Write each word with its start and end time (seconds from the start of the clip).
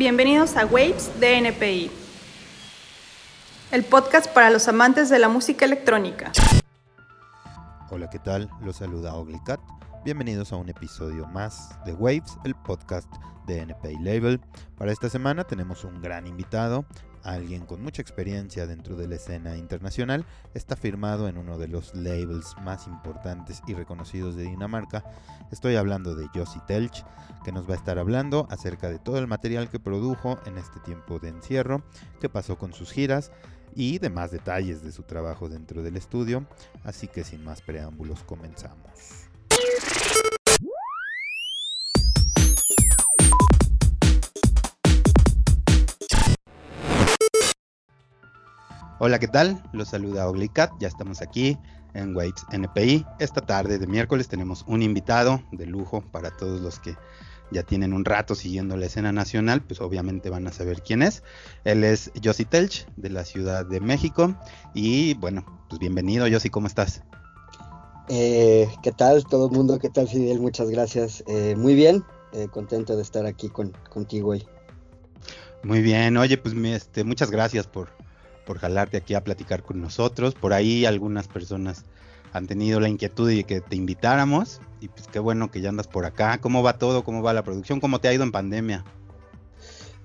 Bienvenidos 0.00 0.56
a 0.56 0.64
Waves 0.64 1.20
de 1.20 1.36
NPI, 1.36 1.90
el 3.70 3.84
podcast 3.84 4.32
para 4.32 4.48
los 4.48 4.66
amantes 4.66 5.10
de 5.10 5.18
la 5.18 5.28
música 5.28 5.66
electrónica. 5.66 6.32
Hola, 7.90 8.08
¿qué 8.08 8.18
tal? 8.18 8.48
Los 8.62 8.76
saluda 8.76 9.12
Oglicat. 9.12 9.60
Bienvenidos 10.02 10.54
a 10.54 10.56
un 10.56 10.70
episodio 10.70 11.26
más 11.26 11.78
de 11.84 11.92
Waves, 11.92 12.38
el 12.44 12.54
podcast 12.54 13.12
de 13.46 13.60
NPI 13.60 13.98
Label. 13.98 14.40
Para 14.78 14.90
esta 14.90 15.10
semana 15.10 15.44
tenemos 15.44 15.84
un 15.84 16.00
gran 16.00 16.26
invitado, 16.26 16.86
alguien 17.22 17.66
con 17.66 17.82
mucha 17.82 18.02
experiencia 18.02 18.66
dentro 18.66 18.96
de 18.96 19.08
la 19.08 19.16
escena 19.16 19.56
internacional, 19.56 20.24
está 20.54 20.76
firmado 20.76 21.28
en 21.28 21.38
uno 21.38 21.58
de 21.58 21.68
los 21.68 21.94
labels 21.94 22.54
más 22.62 22.86
importantes 22.86 23.62
y 23.66 23.74
reconocidos 23.74 24.36
de 24.36 24.44
Dinamarca. 24.44 25.04
Estoy 25.50 25.76
hablando 25.76 26.14
de 26.14 26.28
Josie 26.34 26.62
Telch, 26.66 27.04
que 27.44 27.52
nos 27.52 27.68
va 27.68 27.74
a 27.74 27.78
estar 27.78 27.98
hablando 27.98 28.46
acerca 28.50 28.88
de 28.88 28.98
todo 28.98 29.18
el 29.18 29.26
material 29.26 29.70
que 29.70 29.80
produjo 29.80 30.38
en 30.46 30.58
este 30.58 30.80
tiempo 30.80 31.18
de 31.18 31.28
encierro, 31.28 31.82
qué 32.20 32.28
pasó 32.28 32.58
con 32.58 32.72
sus 32.72 32.92
giras 32.92 33.32
y 33.74 33.98
demás 33.98 34.30
detalles 34.30 34.82
de 34.82 34.92
su 34.92 35.02
trabajo 35.02 35.48
dentro 35.48 35.82
del 35.82 35.96
estudio. 35.96 36.46
Así 36.84 37.08
que 37.08 37.24
sin 37.24 37.44
más 37.44 37.62
preámbulos 37.62 38.22
comenzamos. 38.24 39.28
Hola, 49.02 49.18
¿qué 49.18 49.28
tal? 49.28 49.62
Los 49.72 49.88
saluda 49.88 50.28
Oglicat, 50.28 50.72
ya 50.78 50.86
estamos 50.86 51.22
aquí 51.22 51.56
en 51.94 52.14
Waves 52.14 52.44
NPI. 52.52 53.06
Esta 53.18 53.40
tarde 53.40 53.78
de 53.78 53.86
miércoles 53.86 54.28
tenemos 54.28 54.62
un 54.66 54.82
invitado 54.82 55.42
de 55.52 55.64
lujo 55.64 56.02
para 56.02 56.30
todos 56.36 56.60
los 56.60 56.80
que 56.80 56.96
ya 57.50 57.62
tienen 57.62 57.94
un 57.94 58.04
rato 58.04 58.34
siguiendo 58.34 58.76
la 58.76 58.84
escena 58.84 59.10
nacional, 59.10 59.62
pues 59.62 59.80
obviamente 59.80 60.28
van 60.28 60.46
a 60.46 60.52
saber 60.52 60.82
quién 60.82 61.00
es. 61.00 61.22
Él 61.64 61.82
es 61.82 62.12
Josie 62.22 62.44
Telch 62.44 62.86
de 62.96 63.08
la 63.08 63.24
Ciudad 63.24 63.64
de 63.64 63.80
México 63.80 64.34
y 64.74 65.14
bueno, 65.14 65.46
pues 65.70 65.78
bienvenido 65.78 66.26
Josie, 66.30 66.50
¿cómo 66.50 66.66
estás? 66.66 67.02
Eh, 68.10 68.68
¿Qué 68.82 68.92
tal 68.92 69.24
todo 69.24 69.46
el 69.46 69.52
mundo? 69.52 69.78
¿Qué 69.78 69.88
tal 69.88 70.08
Fidel? 70.08 70.40
Muchas 70.40 70.68
gracias. 70.68 71.24
Eh, 71.26 71.54
muy 71.56 71.74
bien, 71.74 72.04
eh, 72.34 72.48
contento 72.50 72.96
de 72.96 73.02
estar 73.02 73.24
aquí 73.24 73.48
con, 73.48 73.72
contigo 73.88 74.32
hoy. 74.32 74.46
Muy 75.62 75.80
bien, 75.80 76.18
oye, 76.18 76.36
pues 76.36 76.54
este, 76.54 77.02
muchas 77.02 77.30
gracias 77.30 77.66
por, 77.66 77.88
por 78.46 78.58
jalarte 78.58 78.96
aquí 78.96 79.14
a 79.14 79.24
platicar 79.24 79.62
con 79.62 79.80
nosotros. 79.80 80.34
Por 80.34 80.52
ahí 80.52 80.84
algunas 80.84 81.28
personas 81.28 81.84
han 82.32 82.46
tenido 82.46 82.80
la 82.80 82.88
inquietud 82.88 83.28
de 83.28 83.44
que 83.44 83.60
te 83.60 83.76
invitáramos 83.76 84.60
y 84.80 84.88
pues 84.88 85.08
qué 85.08 85.18
bueno 85.18 85.50
que 85.50 85.60
ya 85.60 85.68
andas 85.68 85.88
por 85.88 86.04
acá. 86.04 86.38
¿Cómo 86.40 86.62
va 86.62 86.78
todo? 86.78 87.04
¿Cómo 87.04 87.22
va 87.22 87.32
la 87.32 87.44
producción? 87.44 87.80
¿Cómo 87.80 88.00
te 88.00 88.08
ha 88.08 88.14
ido 88.14 88.22
en 88.22 88.32
pandemia? 88.32 88.84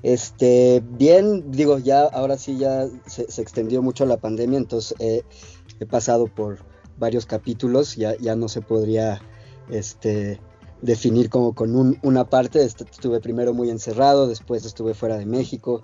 Este, 0.03 0.83
bien, 0.86 1.52
digo, 1.52 1.80
ya 1.80 2.03
ahora 2.03 2.38
sí 2.38 2.58
ya 2.58 2.88
se, 3.08 3.23
extendió 3.41 3.81
mucho 3.81 4.06
la 4.06 4.17
pandemia, 4.17 4.59
entonces 4.59 4.95
he 5.00 5.86
pasado 5.88 6.28
por 6.28 6.59
varios 6.97 7.25
capítulos, 7.25 7.95
ya, 7.95 8.16
ya 8.17 8.36
no 8.36 8.47
se 8.47 8.61
podría 8.61 9.22
este, 9.69 10.39
definir 10.81 11.30
como 11.30 11.53
con 11.53 11.97
una 12.02 12.30
parte, 12.30 12.63
estuve 12.63 13.19
primero 13.19 13.53
muy 13.53 13.69
encerrado, 13.69 14.28
después 14.28 14.66
estuve 14.66 14.94
fuera 14.94 15.17
de 15.17 15.25
México, 15.25 15.83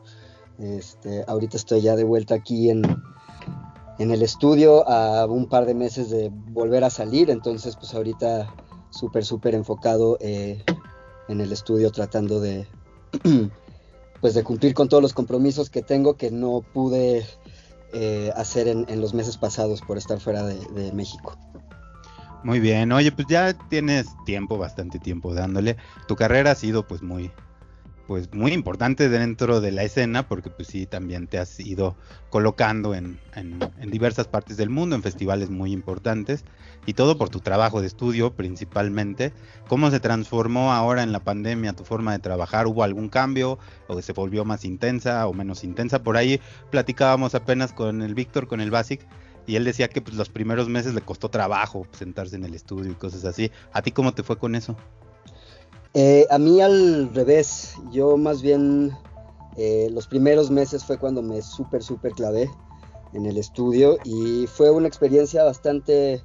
este, 0.59 1.23
ahorita 1.27 1.57
estoy 1.57 1.81
ya 1.81 1.95
de 1.95 2.03
vuelta 2.03 2.35
aquí 2.35 2.69
en, 2.69 2.83
en 3.99 4.11
el 4.11 4.21
estudio 4.21 4.87
a 4.89 5.25
un 5.25 5.47
par 5.47 5.65
de 5.65 5.73
meses 5.73 6.09
de 6.09 6.31
volver 6.31 6.83
a 6.83 6.89
salir, 6.89 7.29
entonces 7.29 7.75
pues 7.75 7.93
ahorita 7.93 8.53
súper, 8.89 9.25
súper 9.25 9.55
enfocado 9.55 10.17
eh, 10.19 10.63
en 11.27 11.41
el 11.41 11.51
estudio 11.51 11.91
tratando 11.91 12.39
de, 12.39 12.67
pues 14.21 14.33
de 14.33 14.43
cumplir 14.43 14.73
con 14.73 14.89
todos 14.89 15.03
los 15.03 15.13
compromisos 15.13 15.69
que 15.69 15.81
tengo 15.81 16.15
que 16.15 16.31
no 16.31 16.61
pude 16.73 17.25
eh, 17.93 18.31
hacer 18.35 18.67
en, 18.67 19.01
los 19.01 19.13
meses 19.13 19.37
pasados 19.37 19.81
por 19.81 19.97
estar 19.97 20.19
fuera 20.19 20.43
de, 20.43 20.55
de 20.73 20.91
México. 20.93 21.37
Muy 22.43 22.59
bien, 22.59 22.91
oye, 22.91 23.11
pues 23.11 23.27
ya 23.27 23.53
tienes 23.53 24.07
tiempo, 24.25 24.57
bastante 24.57 24.97
tiempo 24.97 25.33
dándole. 25.33 25.77
Tu 26.07 26.15
carrera 26.15 26.51
ha 26.51 26.55
sido 26.55 26.87
pues 26.87 27.03
muy, 27.03 27.31
pues 28.11 28.33
muy 28.33 28.51
importante 28.51 29.07
dentro 29.07 29.61
de 29.61 29.71
la 29.71 29.83
escena 29.83 30.27
porque 30.27 30.49
pues 30.49 30.67
sí 30.67 30.85
también 30.85 31.27
te 31.27 31.37
has 31.37 31.57
ido 31.61 31.95
colocando 32.29 32.93
en, 32.93 33.21
diversas 33.87 34.27
partes 34.27 34.57
del 34.57 34.69
mundo, 34.69 34.97
en 34.97 35.01
festivales 35.01 35.49
muy 35.49 35.71
importantes 35.71 36.43
y 36.85 36.91
todo 36.93 37.17
por 37.17 37.29
tu 37.29 37.39
trabajo 37.39 37.79
de 37.79 37.87
estudio 37.87 38.33
principalmente. 38.33 39.31
¿Cómo 39.69 39.89
se 39.91 40.01
transformó 40.01 40.73
ahora 40.73 41.03
en 41.03 41.13
la 41.13 41.21
pandemia 41.21 41.71
tu 41.71 41.85
forma 41.85 42.11
de 42.11 42.19
trabajar? 42.19 42.67
¿Hubo 42.67 42.83
algún 42.83 43.07
cambio 43.07 43.59
o 43.87 44.01
se 44.01 44.11
volvió 44.11 44.43
más 44.43 44.65
intensa 44.65 45.25
o 45.25 45.33
menos 45.33 45.63
intensa? 45.63 46.03
Por 46.03 46.17
ahí 46.17 46.41
platicábamos 46.69 47.33
apenas 47.33 47.71
con 47.71 48.01
el 48.01 48.13
Víctor, 48.13 48.49
con 48.49 48.59
el 48.59 48.71
Basic 48.71 49.07
y 49.47 49.55
él 49.55 49.63
decía 49.63 49.87
que 49.87 50.01
pues, 50.01 50.17
los 50.17 50.27
primeros 50.27 50.67
meses 50.67 50.93
le 50.93 50.99
costó 50.99 51.29
trabajo 51.29 51.87
sentarse 51.93 52.35
en 52.35 52.43
el 52.43 52.55
estudio 52.55 52.91
y 52.91 52.95
cosas 52.95 53.23
así. 53.23 53.51
¿A 53.71 53.81
ti 53.81 53.93
cómo 53.93 54.13
te 54.13 54.21
fue 54.21 54.37
con 54.37 54.55
eso? 54.55 54.75
Eh, 55.93 56.25
a 56.29 56.37
mí 56.37 56.61
al 56.61 57.13
revés, 57.13 57.75
yo 57.91 58.15
más 58.15 58.41
bien 58.41 58.91
eh, 59.57 59.89
los 59.91 60.07
primeros 60.07 60.49
meses 60.49 60.85
fue 60.85 60.97
cuando 60.97 61.21
me 61.21 61.41
súper, 61.41 61.83
súper 61.83 62.13
clavé 62.13 62.49
en 63.13 63.25
el 63.25 63.37
estudio 63.37 63.97
y 64.05 64.47
fue 64.47 64.71
una 64.71 64.87
experiencia 64.87 65.43
bastante 65.43 66.23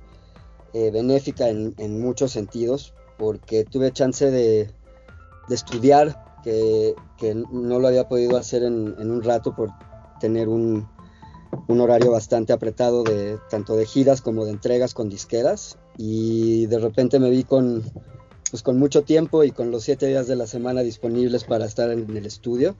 eh, 0.72 0.90
benéfica 0.92 1.48
en, 1.48 2.00
muchos 2.00 2.30
sentidos 2.30 2.94
porque 3.18 3.64
tuve 3.64 3.90
chance 3.90 4.30
de, 4.30 4.70
estudiar 5.50 6.24
que, 6.44 6.94
no 7.50 7.80
lo 7.80 7.88
había 7.88 8.08
podido 8.08 8.36
hacer 8.36 8.62
en, 8.62 9.10
un 9.10 9.22
rato 9.24 9.56
por 9.56 9.70
tener 10.20 10.48
un, 10.48 10.86
un, 11.66 11.80
horario 11.80 12.12
bastante 12.12 12.52
apretado 12.52 13.02
de 13.02 13.38
tanto 13.50 13.74
de 13.74 13.84
giras 13.84 14.22
como 14.22 14.44
de 14.44 14.52
entregas 14.52 14.94
con 14.94 15.08
disqueras. 15.08 15.76
Y 15.96 16.66
de 16.66 16.78
repente 16.78 17.18
me 17.18 17.30
vi 17.30 17.42
con 17.42 17.82
pues 18.50 18.62
con 18.62 18.78
mucho 18.78 19.02
tiempo 19.02 19.44
y 19.44 19.50
con 19.50 19.70
los 19.70 19.84
siete 19.84 20.06
días 20.06 20.26
de 20.26 20.36
la 20.36 20.46
semana 20.46 20.82
disponibles 20.82 21.44
para 21.44 21.66
estar 21.66 21.90
en 21.90 22.16
el 22.16 22.26
estudio. 22.26 22.76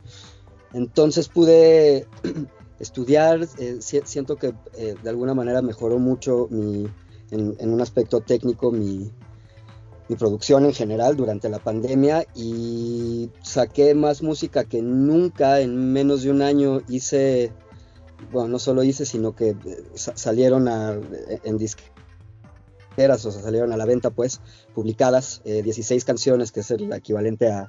Entonces 0.73 1.29
pude 1.29 2.07
estudiar, 2.81 3.47
eh, 3.59 3.79
siento 3.81 4.37
que 4.37 4.55
eh, 4.77 4.95
de 5.03 5.11
alguna 5.11 5.35
manera 5.35 5.63
mejoró 5.63 5.99
mucho 5.99 6.49
mi, 6.51 6.87
en, 7.31 7.73
un 7.73 7.81
aspecto 7.81 8.21
técnico 8.21 8.71
mi, 8.71 9.13
producción 10.19 10.65
en 10.67 10.73
general 10.73 11.17
durante 11.17 11.49
la 11.49 11.59
pandemia 11.59 12.27
y 12.37 13.29
saqué 13.43 13.93
más 13.93 14.23
música 14.23 14.63
que 14.63 14.81
nunca 14.81 15.61
en 15.61 15.93
menos 15.93 16.23
de 16.23 16.31
un 16.31 16.43
año 16.43 16.81
hice, 16.89 17.53
bueno, 18.31 18.49
no 18.51 18.59
solo 18.61 18.85
hice, 18.85 19.05
sino 19.05 19.35
que 19.35 19.49
eh, 19.49 19.57
salieron 19.95 20.69
a, 20.69 20.97
en 21.43 21.59
disque 21.59 21.83
o 22.99 23.31
sea, 23.31 23.43
salieron 23.43 23.73
a 23.73 23.77
la 23.77 23.85
venta 23.85 24.11
pues, 24.11 24.41
publicadas, 24.75 25.43
16 25.45 26.03
eh, 26.03 26.07
canciones, 26.07 26.53
que 26.53 26.61
es 26.61 26.71
el 26.71 26.93
equivalente 26.93 27.51
a 27.51 27.69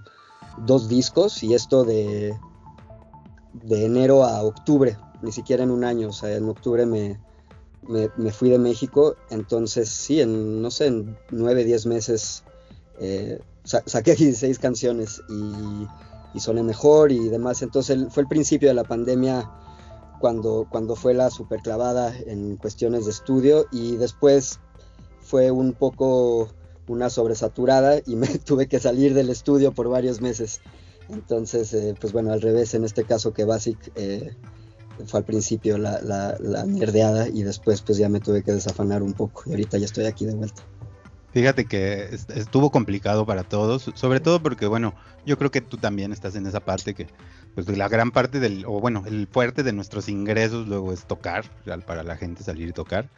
dos 0.65 0.87
discos, 0.87 1.43
y 1.43 1.53
esto 1.53 1.83
de, 1.83 2.37
de 3.53 3.85
enero 3.85 4.23
a 4.23 4.41
octubre, 4.43 4.97
ni 5.21 5.31
siquiera 5.31 5.63
en 5.63 5.71
un 5.71 5.83
año, 5.83 6.09
o 6.09 6.13
sea, 6.13 6.35
en 6.35 6.47
octubre 6.47 6.85
me, 6.85 7.19
me, 7.87 8.31
fui 8.31 8.49
de 8.49 8.59
México, 8.59 9.15
entonces 9.29 9.89
sí, 9.89 10.21
en, 10.21 10.61
no 10.61 10.71
sé, 10.71 10.87
en 10.87 11.17
9, 11.31 11.63
10 11.63 11.85
meses 11.87 12.43
eh, 12.99 13.39
saqué 13.63 14.15
16 14.15 14.59
canciones 14.59 15.21
y, 15.29 15.87
y 16.33 16.39
soné 16.39 16.63
mejor 16.63 17.11
y 17.11 17.29
demás, 17.29 17.61
entonces 17.61 17.97
fue 18.09 18.23
el 18.23 18.29
principio 18.29 18.69
de 18.69 18.75
la 18.75 18.83
pandemia 18.83 19.49
cuando, 20.19 20.67
cuando 20.69 20.95
fue 20.95 21.13
la 21.13 21.29
superclavada 21.29 22.13
en 22.25 22.57
cuestiones 22.57 23.05
de 23.05 23.11
estudio 23.11 23.65
y 23.71 23.97
después 23.97 24.59
fue 25.27 25.51
un 25.51 25.73
poco 25.73 26.49
una 26.87 27.09
sobresaturada 27.09 27.99
y 28.05 28.15
me 28.15 28.27
tuve 28.45 28.67
que 28.67 28.79
salir 28.79 29.13
del 29.13 29.29
estudio 29.29 29.73
por 29.73 29.89
varios 29.89 30.21
meses. 30.21 30.61
Entonces, 31.09 31.73
eh, 31.73 31.95
pues 31.99 32.13
bueno, 32.13 32.31
al 32.31 32.41
revés, 32.41 32.73
en 32.73 32.83
este 32.83 33.03
caso 33.03 33.33
que 33.33 33.45
Basic 33.45 33.91
eh, 33.95 34.35
fue 35.05 35.19
al 35.19 35.25
principio 35.25 35.77
la, 35.77 36.01
la, 36.01 36.65
nerdeada 36.65 37.27
y 37.27 37.43
después 37.43 37.81
pues 37.81 37.97
ya 37.97 38.09
me 38.09 38.19
tuve 38.19 38.43
que 38.43 38.51
desafanar 38.51 39.03
un 39.03 39.13
poco 39.13 39.43
y 39.45 39.51
ahorita 39.51 39.77
ya 39.77 39.85
estoy 39.85 40.05
aquí 40.05 40.25
de 40.25 40.33
vuelta. 40.33 40.63
Fíjate 41.33 41.65
que 41.65 42.09
estuvo 42.33 42.71
complicado 42.71 43.25
para 43.25 43.43
todos, 43.43 43.91
sobre 43.93 44.19
todo 44.21 44.41
porque, 44.41 44.65
bueno, 44.65 44.95
yo 45.25 45.37
creo 45.37 45.51
que 45.51 45.61
tú 45.61 45.77
también 45.77 46.11
estás 46.11 46.35
en 46.35 46.47
esa 46.47 46.61
parte 46.61 46.95
que, 46.95 47.07
pues 47.53 47.67
la 47.67 47.89
gran 47.89 48.11
parte 48.11 48.39
del, 48.39 48.65
o 48.65 48.79
bueno, 48.79 49.03
el 49.05 49.27
fuerte 49.27 49.61
de 49.61 49.73
nuestros 49.73 50.09
ingresos 50.09 50.67
luego 50.67 50.93
es 50.93 51.05
tocar, 51.05 51.45
para 51.85 52.03
la 52.03 52.15
gente 52.15 52.43
salir 52.43 52.69
y 52.69 52.73
tocar. 52.73 53.09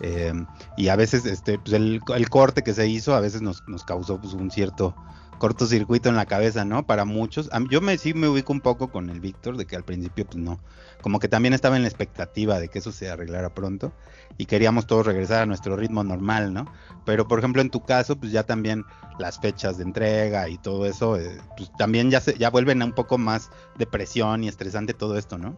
Eh, 0.00 0.32
y 0.76 0.88
a 0.88 0.96
veces 0.96 1.24
este, 1.26 1.58
pues 1.58 1.72
el, 1.72 2.00
corte 2.30 2.62
que 2.62 2.74
se 2.74 2.86
hizo 2.86 3.14
a 3.14 3.20
veces 3.20 3.42
nos, 3.42 3.62
causó 3.84 4.20
pues, 4.20 4.34
un 4.34 4.50
cierto 4.50 4.94
cortocircuito 5.38 6.08
en 6.08 6.16
la 6.16 6.26
cabeza, 6.26 6.64
¿no? 6.64 6.86
Para 6.86 7.04
muchos. 7.04 7.48
yo 7.70 7.80
me 7.80 7.96
sí 7.96 8.12
me 8.12 8.28
ubico 8.28 8.52
un 8.52 8.60
poco 8.60 8.90
con 8.90 9.08
el 9.08 9.20
Víctor, 9.20 9.56
de 9.56 9.66
que 9.66 9.76
al 9.76 9.84
principio, 9.84 10.26
pues 10.26 10.36
no. 10.36 10.60
Como 11.00 11.20
que 11.20 11.28
también 11.28 11.54
estaba 11.54 11.76
en 11.76 11.82
la 11.82 11.88
expectativa 11.88 12.58
de 12.58 12.68
que 12.68 12.80
eso 12.80 12.92
se 12.92 13.08
arreglara 13.08 13.54
pronto. 13.54 13.92
Y 14.36 14.46
queríamos 14.46 14.86
todos 14.86 15.06
regresar 15.06 15.42
a 15.42 15.46
nuestro 15.46 15.76
ritmo 15.76 16.04
normal, 16.04 16.52
¿no? 16.52 16.66
Pero 17.04 17.26
por 17.28 17.38
ejemplo, 17.38 17.62
en 17.62 17.70
tu 17.70 17.84
caso, 17.84 18.16
pues 18.18 18.32
ya 18.32 18.42
también 18.44 18.84
las 19.18 19.38
fechas 19.38 19.78
de 19.78 19.84
entrega 19.84 20.48
y 20.48 20.58
todo 20.58 20.86
eso, 20.86 21.16
eh, 21.16 21.38
pues 21.56 21.70
también 21.78 22.10
ya 22.10 22.20
se, 22.20 22.36
ya 22.36 22.50
vuelven 22.50 22.82
a 22.82 22.84
un 22.84 22.92
poco 22.92 23.18
más 23.18 23.50
de 23.76 23.86
presión 23.86 24.44
y 24.44 24.48
estresante 24.48 24.94
todo 24.94 25.16
esto, 25.16 25.38
¿no? 25.38 25.56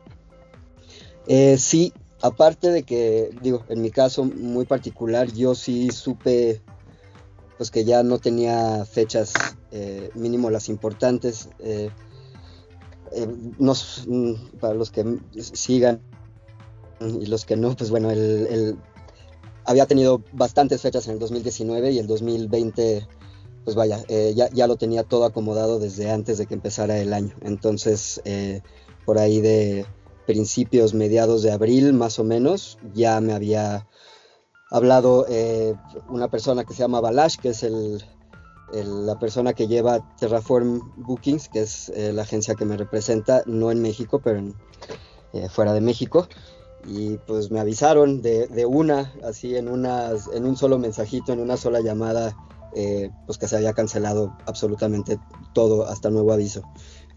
Eh, 1.27 1.59
sí, 1.59 1.93
aparte 2.23 2.71
de 2.71 2.83
que, 2.83 3.31
digo, 3.43 3.65
en 3.69 3.83
mi 3.83 3.91
caso 3.91 4.25
muy 4.25 4.67
particular, 4.67 5.33
yo 5.33 5.55
sí 5.55 5.91
supe 5.91 6.63
pues 7.57 7.71
que 7.71 7.85
ya 7.85 8.03
no 8.03 8.19
tenía 8.19 8.87
fechas 8.87 9.35
eh, 9.71 10.11
mínimo 10.15 10.49
las 10.49 10.71
importantes. 10.71 11.51
Eh, 11.59 11.91
eh, 13.13 13.29
nos, 13.59 14.05
mm, 14.09 14.57
para 14.61 14.73
los 14.73 14.91
que 14.91 15.19
sigan 15.37 16.01
y 17.01 17.27
los 17.27 17.45
que 17.45 17.57
no, 17.57 17.77
pues 17.77 17.91
bueno, 17.91 18.11
el, 18.11 18.79
había 19.65 19.87
tenido 19.87 20.23
bastantes 20.33 20.81
fechas 20.81 21.07
en 21.07 21.15
el 21.15 21.19
2019 21.19 21.93
y 21.93 21.99
el 21.99 22.07
2020, 22.07 23.07
pues 23.65 23.77
vaya, 23.77 24.05
ya, 24.35 24.49
ya, 24.51 24.67
lo 24.67 24.77
tenía 24.77 25.03
todo 25.03 25.25
acomodado 25.25 25.79
desde 25.79 26.11
antes 26.11 26.39
de 26.39 26.47
que 26.47 26.55
empezara 26.55 26.99
el 26.99 27.13
año. 27.13 27.35
Entonces, 27.43 28.23
por 29.05 29.19
ahí 29.19 29.41
de 29.41 29.87
principios, 30.31 30.95
mediados 30.95 31.43
de 31.43 31.51
abril 31.51 31.93
más 31.93 32.21
o 32.21 32.25
menos, 32.25 32.79
ya 32.95 33.21
me 33.21 33.33
había 33.33 33.89
hablado 34.71 35.27
eh, 35.29 35.75
una 36.09 36.29
persona 36.29 36.63
que 36.63 36.73
se 36.73 36.79
llama 36.79 37.01
Balash, 37.01 37.37
que 37.39 37.49
es 37.49 37.65
el, 37.65 38.01
la 38.73 39.19
persona 39.19 39.55
que 39.55 39.67
lleva 39.67 39.99
Terraform 40.19 40.93
Bookings, 40.99 41.49
que 41.49 41.63
es 41.63 41.89
eh, 41.89 42.13
la 42.13 42.23
agencia 42.23 42.55
que 42.55 42.65
me 42.65 42.77
representa, 42.77 43.43
no 43.47 43.73
en 43.73 43.83
México, 43.83 44.21
pero 44.23 44.41
eh, 45.33 45.49
fuera 45.49 45.73
de 45.73 45.81
México. 45.81 46.29
Y 46.87 47.19
pues 47.27 47.51
me 47.51 47.59
avisaron 47.59 48.23
de, 48.23 48.47
de, 48.47 48.67
una, 48.67 49.13
así 49.25 49.57
en, 49.57 49.67
unas, 49.67 50.29
en 50.33 50.47
un 50.47 50.57
solo 50.57 50.79
mensajito, 50.79 51.33
en 51.33 51.41
una 51.41 51.57
sola 51.57 51.81
llamada, 51.81 52.37
pues 53.27 53.37
que 53.37 53.49
se 53.49 53.57
había 53.57 53.73
cancelado 53.73 54.33
absolutamente 54.47 55.19
todo 55.55 55.89
hasta 55.89 56.09
nuevo 56.09 56.33
aviso. 56.33 56.63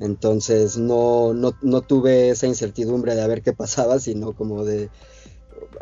Entonces 0.04 0.78
no, 0.78 1.34
no, 1.34 1.54
no 1.62 1.80
tuve 1.80 2.30
esa 2.30 2.46
incertidumbre 2.46 3.16
de 3.16 3.22
a 3.22 3.28
ver 3.28 3.42
qué 3.42 3.54
pasaba, 3.54 4.00
sino 4.00 4.34
como 4.34 4.66
de, 4.66 4.90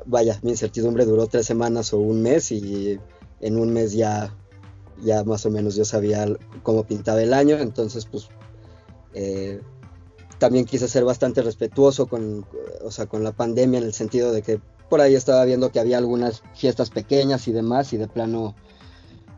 vaya, 0.05 0.39
mi 0.43 0.51
incertidumbre 0.51 1.05
duró 1.05 1.25
tres 1.25 1.47
semanas 1.47 1.91
o 1.91 1.97
un 1.97 2.21
mes 2.21 2.51
y 2.51 2.99
en 3.39 3.57
un 3.57 3.73
mes 3.73 3.93
ya, 3.93 4.31
ya 5.01 5.23
más 5.23 5.47
o 5.47 5.49
menos 5.49 5.73
yo 5.73 5.85
sabía 5.85 6.27
cómo 6.61 6.83
pintaba 6.85 7.23
el 7.23 7.33
año, 7.33 7.57
entonces 7.57 8.05
pues 8.05 8.29
eh, 9.15 9.59
también 10.37 10.65
quise 10.65 10.87
ser 10.87 11.03
bastante 11.03 11.41
respetuoso 11.41 12.05
con, 12.05 12.45
o 12.83 12.91
sea, 12.91 13.07
con 13.07 13.23
la 13.23 13.31
pandemia 13.31 13.79
en 13.79 13.85
el 13.85 13.93
sentido 13.93 14.31
de 14.31 14.43
que 14.43 14.61
por 14.87 15.01
ahí 15.01 15.15
estaba 15.15 15.43
viendo 15.45 15.71
que 15.71 15.79
había 15.79 15.97
algunas 15.97 16.43
fiestas 16.53 16.91
pequeñas 16.91 17.47
y 17.47 17.53
demás 17.53 17.91
y 17.91 17.97
de 17.97 18.07
plano 18.07 18.53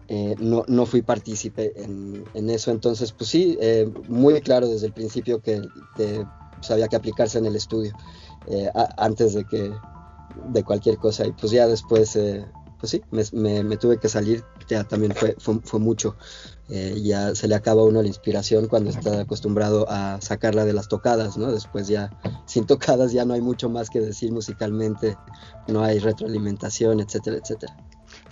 eh, 0.07 0.35
no, 0.39 0.63
no, 0.67 0.85
fui 0.85 1.01
partícipe 1.01 1.73
en, 1.81 2.25
en, 2.33 2.49
eso, 2.49 2.71
entonces 2.71 3.11
pues 3.11 3.29
sí, 3.29 3.57
eh, 3.61 3.91
muy 4.07 4.39
claro 4.41 4.67
desde 4.67 4.87
el 4.87 4.93
principio 4.93 5.41
que, 5.41 5.61
que 5.95 6.25
pues, 6.55 6.71
había 6.71 6.87
que 6.87 6.95
aplicarse 6.95 7.37
en 7.37 7.45
el 7.45 7.55
estudio 7.55 7.93
antes 8.97 9.33
de 9.33 9.45
que 9.45 9.71
de 10.47 10.63
cualquier 10.63 10.97
cosa. 10.97 11.25
Y 11.25 11.31
pues 11.31 11.51
ya 11.51 11.67
después, 11.67 12.15
eh, 12.15 12.45
pues 12.79 12.91
sí, 12.91 13.01
me, 13.11 13.77
tuve 13.77 13.97
que 13.97 14.09
salir, 14.09 14.43
ya 14.67 14.83
también 14.83 15.13
fue, 15.13 15.35
fue, 15.39 15.79
mucho. 15.79 16.15
Eh, 16.69 16.99
ya 17.03 17.35
se 17.35 17.47
le 17.47 17.55
acaba 17.55 17.83
uno 17.83 18.01
la 18.01 18.07
inspiración 18.07 18.67
cuando 18.67 18.89
está 18.89 19.21
acostumbrado 19.21 19.85
a 19.89 20.19
sacarla 20.21 20.65
de 20.65 20.73
las 20.73 20.87
tocadas, 20.87 21.37
¿no? 21.37 21.51
Después 21.51 21.87
ya, 21.87 22.09
sin 22.45 22.65
tocadas 22.65 23.11
ya 23.11 23.25
no 23.25 23.33
hay 23.33 23.41
mucho 23.41 23.69
más 23.69 23.89
que 23.89 23.99
decir 23.99 24.31
musicalmente, 24.31 25.17
no 25.67 25.83
hay 25.83 25.99
retroalimentación, 25.99 26.99
etcétera, 26.99 27.37
etcétera. 27.37 27.77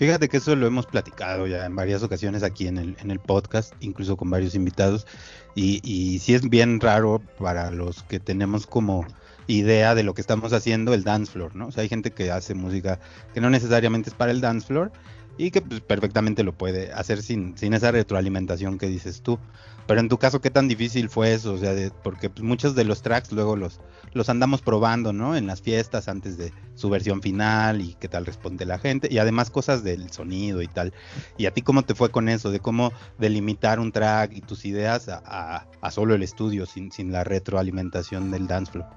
Fíjate 0.02 0.30
que 0.30 0.38
eso 0.38 0.56
lo 0.56 0.66
hemos 0.66 0.88
platicado 0.88 1.46
ya 1.46 1.64
en 1.64 1.76
varias 1.76 2.02
ocasiones 2.02 2.42
aquí 2.42 2.66
en 2.66 2.80
el, 2.80 2.98
en 3.04 3.12
el 3.12 3.20
podcast, 3.20 3.76
incluso 3.82 4.18
con 4.18 4.32
varios 4.32 4.56
invitados, 4.56 5.06
y, 5.54 5.80
y 5.84 6.18
sí 6.18 6.34
es 6.34 6.50
bien 6.50 6.80
raro 6.80 7.22
para 7.38 7.70
los 7.70 8.02
que 8.02 8.20
tenemos 8.20 8.66
como 8.66 9.06
idea 9.46 9.94
de 9.94 10.02
lo 10.02 10.16
que 10.16 10.22
estamos 10.22 10.54
haciendo 10.54 10.96
el 10.96 11.04
dance 11.04 11.32
floor, 11.32 11.56
¿no? 11.56 11.68
O 11.68 11.72
sea, 11.72 11.84
hay 11.84 11.90
gente 11.90 12.10
que 12.10 12.32
hace 12.32 12.56
música 12.56 13.00
que 13.36 13.42
no 13.42 13.52
necesariamente 13.52 14.10
es 14.10 14.16
para 14.16 14.32
el 14.32 14.42
dance 14.42 14.66
floor 14.66 14.92
y 15.38 15.52
que 15.52 15.62
pues, 15.62 15.82
perfectamente 15.82 16.44
lo 16.44 16.58
puede 16.58 16.92
hacer 16.94 17.22
sin, 17.22 17.58
sin 17.58 17.74
esa 17.74 17.92
retroalimentación 17.92 18.78
que 18.78 18.88
dices 18.88 19.22
tú. 19.22 19.40
Pero 19.88 20.00
en 20.00 20.10
tu 20.10 20.18
caso, 20.18 20.42
¿qué 20.42 20.52
tan 20.52 20.68
difícil 20.68 21.10
fue 21.10 21.34
eso? 21.34 21.54
O 21.54 21.58
sea, 21.58 21.74
porque 22.04 22.30
pues, 22.30 22.44
muchos 22.44 22.76
de 22.76 22.84
los 22.84 23.02
tracks 23.02 23.32
luego 23.32 23.56
los, 23.56 23.80
los 24.14 24.30
andamos 24.30 24.62
probando, 24.62 25.12
¿no? 25.12 25.36
En 25.36 25.48
las 25.48 25.62
fiestas 25.62 26.08
antes 26.08 26.38
de 26.38 26.54
su 26.76 26.90
versión 26.90 27.22
final 27.22 27.82
y 27.82 27.96
qué 27.96 28.08
tal 28.08 28.26
responde 28.26 28.66
la 28.66 28.78
gente. 28.78 29.10
Y 29.12 29.18
además 29.18 29.50
cosas 29.50 29.84
del 29.84 30.12
sonido 30.12 30.62
y 30.62 30.68
tal. 30.68 30.94
¿Y 31.38 31.46
a 31.46 31.52
ti 31.52 31.62
cómo 31.62 31.84
te 31.84 31.96
fue 31.96 32.10
con 32.10 32.30
eso? 32.30 32.52
De 32.52 32.60
cómo 32.60 32.94
delimitar 33.18 33.80
un 33.80 33.92
track 33.92 34.34
y 34.34 34.42
tus 34.42 34.66
ideas 34.66 35.10
a, 35.10 35.68
a, 35.82 35.92
solo 35.92 36.14
el 36.14 36.24
estudio, 36.24 36.66
sin, 36.66 36.92
sin 36.92 37.12
la 37.12 37.24
retroalimentación 37.24 38.32
del 38.32 38.48
dance 38.48 38.72
floor. 38.72 38.88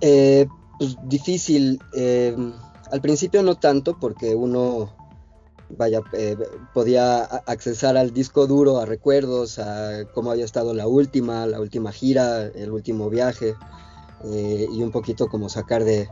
Eh, 0.00 0.46
pues 0.78 0.96
difícil. 1.04 1.80
Eh, 1.94 2.34
al 2.90 3.00
principio 3.00 3.42
no 3.42 3.54
tanto 3.54 3.98
porque 3.98 4.34
uno, 4.34 4.92
vaya, 5.76 6.00
eh, 6.12 6.36
podía 6.74 7.22
accesar 7.22 7.96
al 7.96 8.12
disco 8.12 8.46
duro, 8.46 8.78
a 8.78 8.86
recuerdos, 8.86 9.58
a 9.58 10.04
cómo 10.14 10.30
había 10.30 10.44
estado 10.44 10.74
la 10.74 10.86
última, 10.86 11.46
la 11.46 11.60
última 11.60 11.92
gira, 11.92 12.46
el 12.46 12.70
último 12.70 13.10
viaje 13.10 13.54
y 14.22 14.82
un 14.82 14.90
poquito 14.90 15.28
como 15.28 15.48
sacar 15.48 15.82
de, 15.82 16.06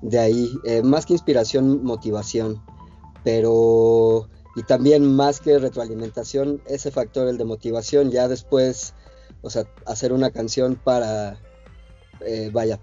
de 0.00 0.18
ahí, 0.18 0.50
más 0.82 1.04
que 1.04 1.12
inspiración, 1.12 1.84
motivación, 1.84 2.62
pero 3.22 4.30
y 4.56 4.62
también 4.62 5.14
más 5.14 5.40
que 5.40 5.58
retroalimentación, 5.58 6.62
ese 6.66 6.90
factor, 6.90 7.28
el 7.28 7.36
de 7.36 7.44
motivación, 7.44 8.10
ya 8.10 8.28
después, 8.28 8.94
o 9.42 9.50
sea, 9.50 9.64
hacer 9.84 10.14
una 10.14 10.30
canción 10.30 10.80
para 10.82 11.38
eh, 12.20 12.50
vaya, 12.52 12.78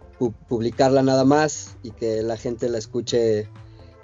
publicarla 0.48 1.04
nada 1.04 1.24
más 1.24 1.78
y 1.84 1.92
que 1.92 2.24
la 2.24 2.38
gente 2.38 2.70
la 2.70 2.80
escuche 2.80 3.48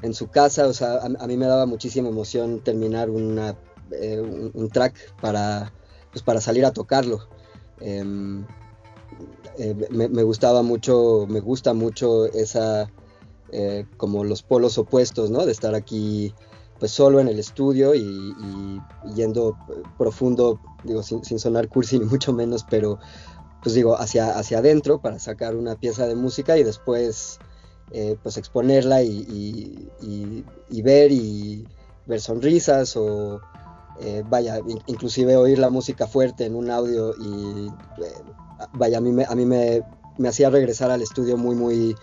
en 0.03 0.13
su 0.13 0.27
casa. 0.27 0.67
O 0.67 0.73
sea, 0.73 0.99
a, 0.99 1.27
mí 1.27 1.37
me 1.37 1.47
daba 1.47 1.65
muchísima 1.65 2.09
emoción 2.09 2.59
terminar 2.59 3.09
una, 3.09 3.55
eh, 3.91 4.21
un, 4.53 4.69
track 4.69 4.95
para, 5.19 5.73
pues, 6.11 6.21
para 6.23 6.39
salir 6.39 6.65
a 6.65 6.71
tocarlo. 6.71 7.27
Em, 7.79 8.45
eh, 9.57 9.75
me, 9.89 10.23
gustaba 10.23 10.61
mucho, 10.61 11.25
me 11.27 11.39
gusta 11.39 11.73
mucho 11.73 12.25
esa, 12.25 12.91
como 13.97 14.23
los 14.23 14.43
polos 14.43 14.77
opuestos, 14.77 15.31
¿no? 15.31 15.45
De 15.45 15.51
estar 15.51 15.75
aquí 15.75 16.33
pues 16.79 16.91
solo 16.91 17.21
en 17.21 17.29
el 17.29 17.39
estudio 17.39 17.95
y, 17.95 18.35
yendo 19.15 19.55
profundo, 19.97 20.59
digo, 20.83 21.01
sin, 21.01 21.23
sin, 21.23 21.39
sonar 21.39 21.69
cursi 21.69 21.97
ni 21.99 22.05
mucho 22.05 22.33
menos, 22.33 22.65
pero 22.69 22.99
pues 23.61 23.73
digo, 23.73 23.97
hacia, 23.97 24.37
hacia 24.37 24.57
adentro 24.57 24.99
para 24.99 25.17
sacar 25.17 25.55
una 25.55 25.75
pieza 25.75 26.05
de 26.05 26.15
música 26.15 26.57
y 26.57 26.63
después 26.63 27.39
eh, 27.91 28.17
pues 28.23 28.37
exponerla 28.37 29.03
y, 29.03 29.87
ver 30.83 31.11
y 31.11 31.67
ver 32.05 32.21
sonrisas 32.21 32.95
o 32.97 33.39
eh, 33.99 34.23
vaya, 34.27 34.59
inclusive 34.87 35.37
oír 35.37 35.59
la 35.59 35.69
música 35.69 36.07
fuerte 36.07 36.45
en 36.45 36.55
un 36.55 36.71
audio 36.71 37.13
y 37.19 37.67
eh, 37.67 38.13
vaya, 38.73 38.97
a 38.97 39.01
mí, 39.01 39.11
me, 39.11 39.25
a 39.25 39.35
mí 39.35 39.45
me, 39.45 39.83
hacía 40.27 40.49
regresar 40.49 40.89
al 40.89 41.01
estudio 41.01 41.37
muy, 41.37 41.55
muy 41.55 41.95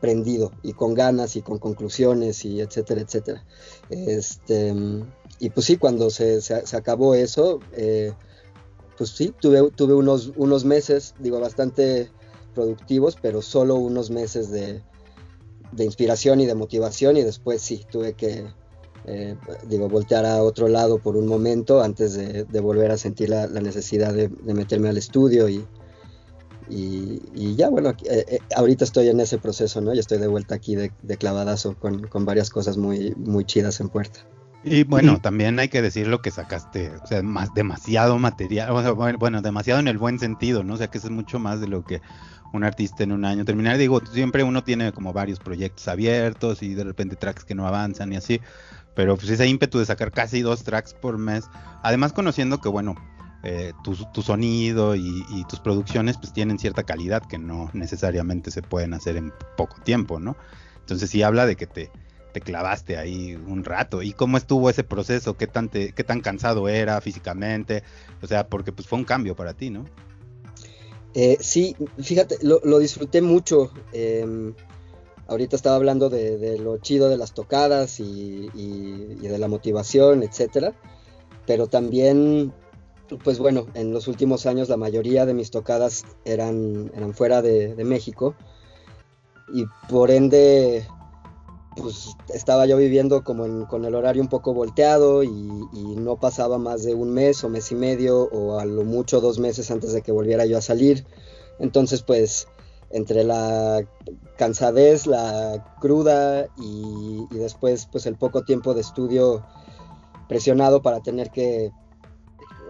prendido 0.00 0.52
y 0.62 0.72
con 0.72 0.94
ganas 0.94 1.36
y 1.36 1.42
con 1.42 1.58
conclusiones 1.58 2.44
y 2.44 2.60
etcétera, 2.60 3.00
etcétera. 3.02 3.44
Este, 3.88 4.74
y 5.38 5.50
pues 5.50 5.66
sí, 5.66 5.76
cuando 5.76 6.10
se, 6.10 6.40
se 6.40 6.76
acabó 6.76 7.14
eso, 7.14 7.60
pues 8.98 9.10
sí, 9.10 9.32
tuve, 9.40 9.70
tuve 9.70 9.94
unos, 9.94 10.32
unos 10.36 10.64
meses, 10.64 11.14
digo, 11.20 11.38
bastante 11.38 12.10
productivos, 12.54 13.16
pero 13.20 13.42
solo 13.42 13.76
unos 13.76 14.10
meses 14.10 14.50
de, 14.50 14.82
inspiración 15.84 16.40
y 16.40 16.46
de 16.46 16.54
motivación 16.54 17.16
y 17.16 17.22
después 17.22 17.62
sí, 17.62 17.84
tuve 17.90 18.14
que, 18.14 18.46
eh, 19.06 19.36
digo, 19.68 19.88
voltear 19.88 20.24
a 20.24 20.42
otro 20.42 20.68
lado 20.68 20.98
por 20.98 21.16
un 21.16 21.26
momento 21.26 21.82
antes 21.82 22.14
de, 22.14 22.60
volver 22.60 22.90
a 22.90 22.96
sentir 22.96 23.30
la, 23.30 23.46
necesidad 23.46 24.12
de, 24.12 24.28
meterme 24.44 24.88
al 24.88 24.96
estudio 24.96 25.48
y, 25.48 25.64
y, 26.68 27.54
ya, 27.56 27.68
bueno, 27.68 27.90
eh, 27.90 28.24
eh, 28.28 28.38
ahorita 28.56 28.84
estoy 28.84 29.08
en 29.08 29.20
ese 29.20 29.38
proceso, 29.38 29.80
¿no? 29.80 29.94
Y 29.94 29.98
estoy 29.98 30.18
de 30.18 30.26
vuelta 30.26 30.56
aquí 30.56 30.74
de, 30.74 30.90
clavadazo 31.16 31.76
con, 31.76 32.06
con, 32.08 32.24
varias 32.24 32.50
cosas 32.50 32.76
muy, 32.76 33.14
muy 33.16 33.44
chidas 33.44 33.80
en 33.80 33.88
puerta. 33.88 34.26
Y 34.68 34.82
bueno, 34.82 35.20
también 35.20 35.60
hay 35.60 35.68
que 35.68 35.80
decir 35.80 36.08
lo 36.08 36.20
que 36.20 36.32
sacaste, 36.32 36.90
o 36.90 37.06
sea, 37.06 37.22
más, 37.22 37.54
demasiado 37.54 38.18
material, 38.18 38.72
bueno, 39.16 39.40
demasiado 39.40 39.78
en 39.78 39.86
el 39.86 39.96
buen 39.96 40.18
sentido, 40.18 40.64
¿no? 40.64 40.74
O 40.74 40.76
sea, 40.76 40.88
que 40.88 40.98
eso 40.98 41.06
es 41.06 41.12
mucho 41.12 41.38
más 41.38 41.60
de 41.60 41.68
lo 41.68 41.84
que 41.84 42.02
un 42.52 42.64
artista 42.64 43.02
en 43.04 43.12
un 43.12 43.24
año 43.24 43.44
terminar. 43.44 43.78
Digo, 43.78 44.00
siempre 44.06 44.42
uno 44.42 44.64
tiene 44.64 44.92
como 44.92 45.12
varios 45.12 45.38
proyectos 45.38 45.88
abiertos 45.88 46.62
y 46.62 46.74
de 46.74 46.84
repente 46.84 47.16
tracks 47.16 47.44
que 47.44 47.54
no 47.54 47.66
avanzan 47.66 48.12
y 48.12 48.16
así, 48.16 48.40
pero 48.94 49.16
pues 49.16 49.30
ese 49.30 49.46
ímpetu 49.46 49.78
de 49.78 49.86
sacar 49.86 50.12
casi 50.12 50.42
dos 50.42 50.64
tracks 50.64 50.94
por 50.94 51.18
mes, 51.18 51.48
además 51.82 52.12
conociendo 52.12 52.60
que, 52.60 52.68
bueno, 52.68 52.94
eh, 53.42 53.72
tu, 53.84 54.22
sonido 54.22 54.96
y, 54.96 55.44
tus 55.48 55.60
producciones 55.60 56.16
pues 56.18 56.32
tienen 56.32 56.58
cierta 56.58 56.82
calidad 56.82 57.22
que 57.22 57.38
no 57.38 57.70
necesariamente 57.74 58.50
se 58.50 58.62
pueden 58.62 58.94
hacer 58.94 59.16
en 59.16 59.32
poco 59.56 59.80
tiempo, 59.82 60.18
¿no? 60.18 60.36
Entonces 60.80 61.10
sí 61.10 61.22
habla 61.22 61.46
de 61.46 61.54
que 61.54 61.66
te, 61.66 61.90
te 62.32 62.40
clavaste 62.40 62.96
ahí 62.96 63.34
un 63.34 63.64
rato. 63.64 64.02
¿Y 64.02 64.12
cómo 64.12 64.36
estuvo 64.36 64.68
ese 64.68 64.82
proceso? 64.82 65.36
¿Qué 65.36 65.46
tan, 65.46 65.68
qué 65.68 66.04
tan 66.04 66.20
cansado 66.20 66.68
era 66.68 67.00
físicamente? 67.00 67.82
O 68.20 68.26
sea, 68.26 68.48
porque 68.48 68.72
pues 68.72 68.88
fue 68.88 68.98
un 68.98 69.04
cambio 69.04 69.36
para 69.36 69.54
ti, 69.54 69.70
¿no? 69.70 69.84
Eh, 71.18 71.38
sí, 71.40 71.74
fíjate, 71.98 72.36
lo, 72.42 72.78
disfruté 72.78 73.22
mucho. 73.22 73.70
Em, 73.94 74.52
ahorita 75.28 75.56
estaba 75.56 75.76
hablando 75.76 76.10
de, 76.10 76.58
lo 76.58 76.76
chido 76.76 77.08
de 77.08 77.16
las 77.16 77.32
tocadas 77.32 78.00
y, 78.00 78.48
de 78.50 79.38
la 79.38 79.48
motivación, 79.48 80.22
etcétera. 80.22 80.74
Pero 81.46 81.68
también 81.68 82.52
pues 83.24 83.38
bueno, 83.38 83.66
en 83.74 83.92
los 83.92 84.08
últimos 84.08 84.44
años 84.44 84.68
la 84.68 84.76
mayoría 84.76 85.24
de 85.24 85.32
mis 85.32 85.50
tocadas 85.50 86.04
eran, 86.26 86.90
eran 86.94 87.14
fuera 87.14 87.40
de, 87.40 87.74
México 87.84 88.34
y 89.54 89.64
por 89.88 90.10
ende 90.10 90.86
pues 91.76 92.16
estaba 92.34 92.66
yo 92.66 92.76
viviendo 92.76 93.22
como 93.22 93.68
con 93.68 93.84
el 93.84 93.94
horario 93.94 94.22
un 94.22 94.28
poco 94.28 94.54
volteado 94.54 95.22
y, 95.22 95.30
no 95.96 96.16
pasaba 96.16 96.58
más 96.58 96.84
de 96.84 96.94
un 96.94 97.12
mes 97.12 97.42
o 97.42 97.48
mes 97.48 97.72
y 97.72 97.74
medio 97.74 98.28
o 98.30 98.60
a 98.60 98.64
lo 98.64 98.84
mucho 98.84 99.20
dos 99.20 99.40
meses 99.40 99.70
antes 99.72 99.92
de 99.92 100.02
que 100.02 100.12
volviera 100.12 100.46
yo 100.46 100.56
a 100.58 100.62
salir. 100.62 101.04
Entonces 101.58 102.02
pues 102.02 102.46
entre 102.90 103.24
la 103.24 103.84
cansadez, 104.36 105.06
la 105.06 105.76
cruda 105.80 106.46
y, 106.56 107.26
después 107.30 107.88
pues 107.90 108.06
el 108.06 108.16
poco 108.16 108.44
tiempo 108.44 108.74
de 108.74 108.82
estudio 108.82 109.44
presionado 110.28 110.82
para 110.82 111.00
tener 111.00 111.30
que 111.30 111.72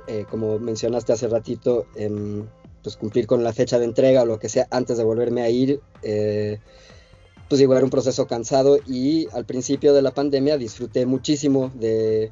eh, 0.06 0.24
como 0.30 0.58
mencionaste 0.58 1.12
hace 1.12 1.28
ratito, 1.28 1.86
em, 1.96 2.46
pues 2.82 2.96
cumplir 2.96 3.26
con 3.26 3.42
la 3.42 3.52
fecha 3.52 3.78
de 3.78 3.84
entrega 3.84 4.22
o 4.22 4.26
lo 4.26 4.38
que 4.38 4.48
sea 4.48 4.68
antes 4.70 4.96
de 4.96 5.04
volverme 5.04 5.42
a 5.42 5.50
ir, 5.50 5.80
eh, 6.02 6.60
pues 7.48 7.60
igual 7.60 7.78
era 7.78 7.84
un 7.84 7.90
proceso 7.90 8.26
cansado 8.26 8.78
y 8.86 9.28
al 9.32 9.44
principio 9.44 9.94
de 9.94 10.02
la 10.02 10.12
pandemia 10.12 10.58
disfruté 10.58 11.06
muchísimo 11.06 11.70
de, 11.74 12.30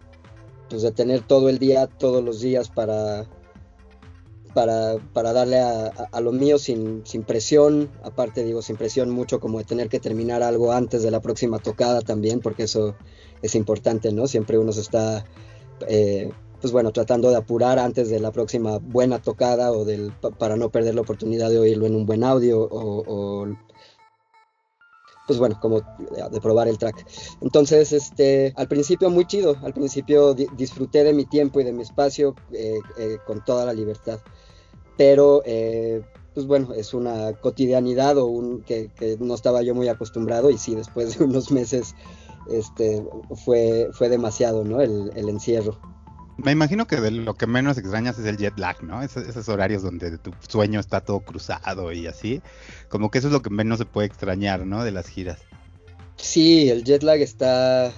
pues 0.68 0.82
de 0.82 0.90
tener 0.90 1.22
todo 1.22 1.48
el 1.48 1.58
día, 1.58 1.86
todos 1.86 2.24
los 2.24 2.40
días 2.40 2.68
para, 2.68 3.26
para, 4.54 4.96
para 5.12 5.32
darle 5.32 5.60
a, 5.60 5.86
a, 5.86 6.20
lo 6.20 6.32
mío 6.32 6.58
sin, 6.58 7.02
sin, 7.06 7.22
presión, 7.22 7.90
aparte 8.02 8.44
digo 8.44 8.62
sin 8.62 8.76
presión 8.76 9.10
mucho 9.10 9.40
como 9.40 9.58
de 9.58 9.64
tener 9.64 9.88
que 9.88 10.00
terminar 10.00 10.42
algo 10.42 10.72
antes 10.72 11.02
de 11.02 11.10
la 11.10 11.20
próxima 11.20 11.58
tocada 11.58 12.00
también, 12.00 12.40
porque 12.40 12.64
eso 12.64 12.94
es 13.42 13.54
importante, 13.54 14.12
¿no? 14.12 14.26
Siempre 14.26 14.58
uno 14.58 14.72
se 14.72 14.80
está... 14.80 15.24
Eh, 15.86 16.30
pues 16.60 16.72
bueno, 16.72 16.92
tratando 16.92 17.28
de 17.28 17.36
apurar 17.36 17.78
antes 17.78 18.08
de 18.08 18.20
la 18.20 18.32
próxima 18.32 18.78
buena 18.78 19.20
tocada 19.20 19.70
o 19.70 19.84
del, 19.84 20.12
para 20.38 20.56
no 20.56 20.70
perder 20.70 20.94
la 20.94 21.02
oportunidad 21.02 21.50
de 21.50 21.58
oírlo 21.58 21.84
en 21.84 21.94
un 21.94 22.06
buen 22.06 22.24
audio 22.24 22.58
o, 22.58 23.46
pues 25.26 25.38
bueno, 25.38 25.58
como 25.60 25.80
de 25.80 26.40
probar 26.40 26.68
el 26.68 26.78
track. 26.78 27.06
Entonces, 27.40 27.92
este, 27.92 28.52
al 28.56 28.68
principio 28.68 29.10
muy 29.10 29.26
chido, 29.26 29.56
al 29.62 29.72
principio 29.72 30.34
disfruté 30.34 31.04
de 31.04 31.12
mi 31.12 31.24
tiempo 31.24 31.60
y 31.60 31.64
de 31.64 31.72
mi 31.72 31.82
espacio 31.82 32.34
eh, 32.52 32.78
eh, 32.98 33.18
con 33.26 33.44
toda 33.44 33.64
la 33.64 33.72
libertad, 33.72 34.20
pero 34.96 35.42
eh, 35.44 36.02
pues 36.34 36.46
bueno, 36.46 36.74
es 36.74 36.94
una 36.94 37.32
cotidianidad 37.34 38.18
o 38.18 38.26
un 38.26 38.62
que, 38.62 38.90
no 39.20 39.34
estaba 39.34 39.62
yo 39.62 39.74
muy 39.74 39.88
acostumbrado 39.88 40.50
y 40.50 40.58
sí, 40.58 40.74
después 40.74 41.16
de 41.16 41.24
unos 41.24 41.50
meses 41.50 41.94
este, 42.50 43.02
fue, 43.44 43.88
fue 43.92 44.08
demasiado, 44.08 44.64
¿no? 44.64 44.80
El, 44.80 45.10
el 45.16 45.28
encierro. 45.28 45.93
Me 46.36 46.52
imagino 46.52 46.86
que 46.86 47.00
de 47.00 47.10
lo 47.10 47.34
que 47.34 47.46
menos 47.46 47.78
extrañas 47.78 48.18
es 48.18 48.26
el 48.26 48.36
jet 48.36 48.58
lag, 48.58 48.82
¿no? 48.82 49.02
esos 49.02 49.48
horarios 49.48 49.82
donde 49.82 50.18
tu 50.18 50.32
sueño 50.48 50.80
está 50.80 51.00
todo 51.00 51.20
cruzado 51.20 51.92
y 51.92 52.06
así. 52.06 52.42
Como 52.88 53.10
que 53.10 53.18
eso 53.18 53.28
es 53.28 53.32
lo 53.32 53.42
que 53.42 53.50
menos 53.50 53.78
se 53.78 53.84
puede 53.84 54.08
extrañar, 54.08 54.66
¿no? 54.66 54.84
De 54.84 54.90
las 54.90 55.06
giras. 55.08 55.38
Sí, 56.16 56.70
el 56.70 56.84
jet 56.84 57.02
lag 57.02 57.20
está, 57.20 57.92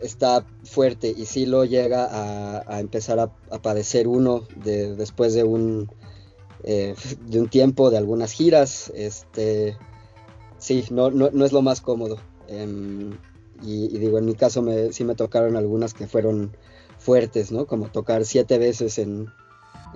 está 0.00 0.44
fuerte 0.64 1.14
y 1.16 1.26
sí 1.26 1.46
lo 1.46 1.64
llega 1.64 2.08
a, 2.10 2.80
empezar 2.80 3.18
a, 3.18 3.30
padecer 3.62 4.06
uno 4.06 4.46
de, 4.56 4.94
después 4.96 5.32
de 5.34 5.44
un, 5.44 5.90
eh, 6.64 6.94
de 7.26 7.40
un 7.40 7.48
tiempo, 7.48 7.90
de 7.90 7.98
algunas 7.98 8.32
giras. 8.32 8.92
Este, 8.94 9.76
sí, 10.58 10.84
no, 10.90 11.10
no, 11.10 11.30
no 11.32 11.44
es 11.44 11.52
lo 11.52 11.62
más 11.62 11.80
cómodo. 11.80 12.18
Em, 12.48 13.12
y, 13.62 13.88
digo, 13.98 14.18
en 14.18 14.24
mi 14.24 14.34
caso 14.34 14.62
me, 14.62 14.92
sí 14.92 15.04
me 15.04 15.14
tocaron 15.14 15.56
algunas 15.56 15.94
que 15.94 16.06
fueron 16.06 16.56
fuertes, 17.00 17.50
¿no? 17.50 17.66
Como 17.66 17.88
tocar 17.90 18.24
siete 18.24 18.58
veces 18.58 18.98
en, 18.98 19.26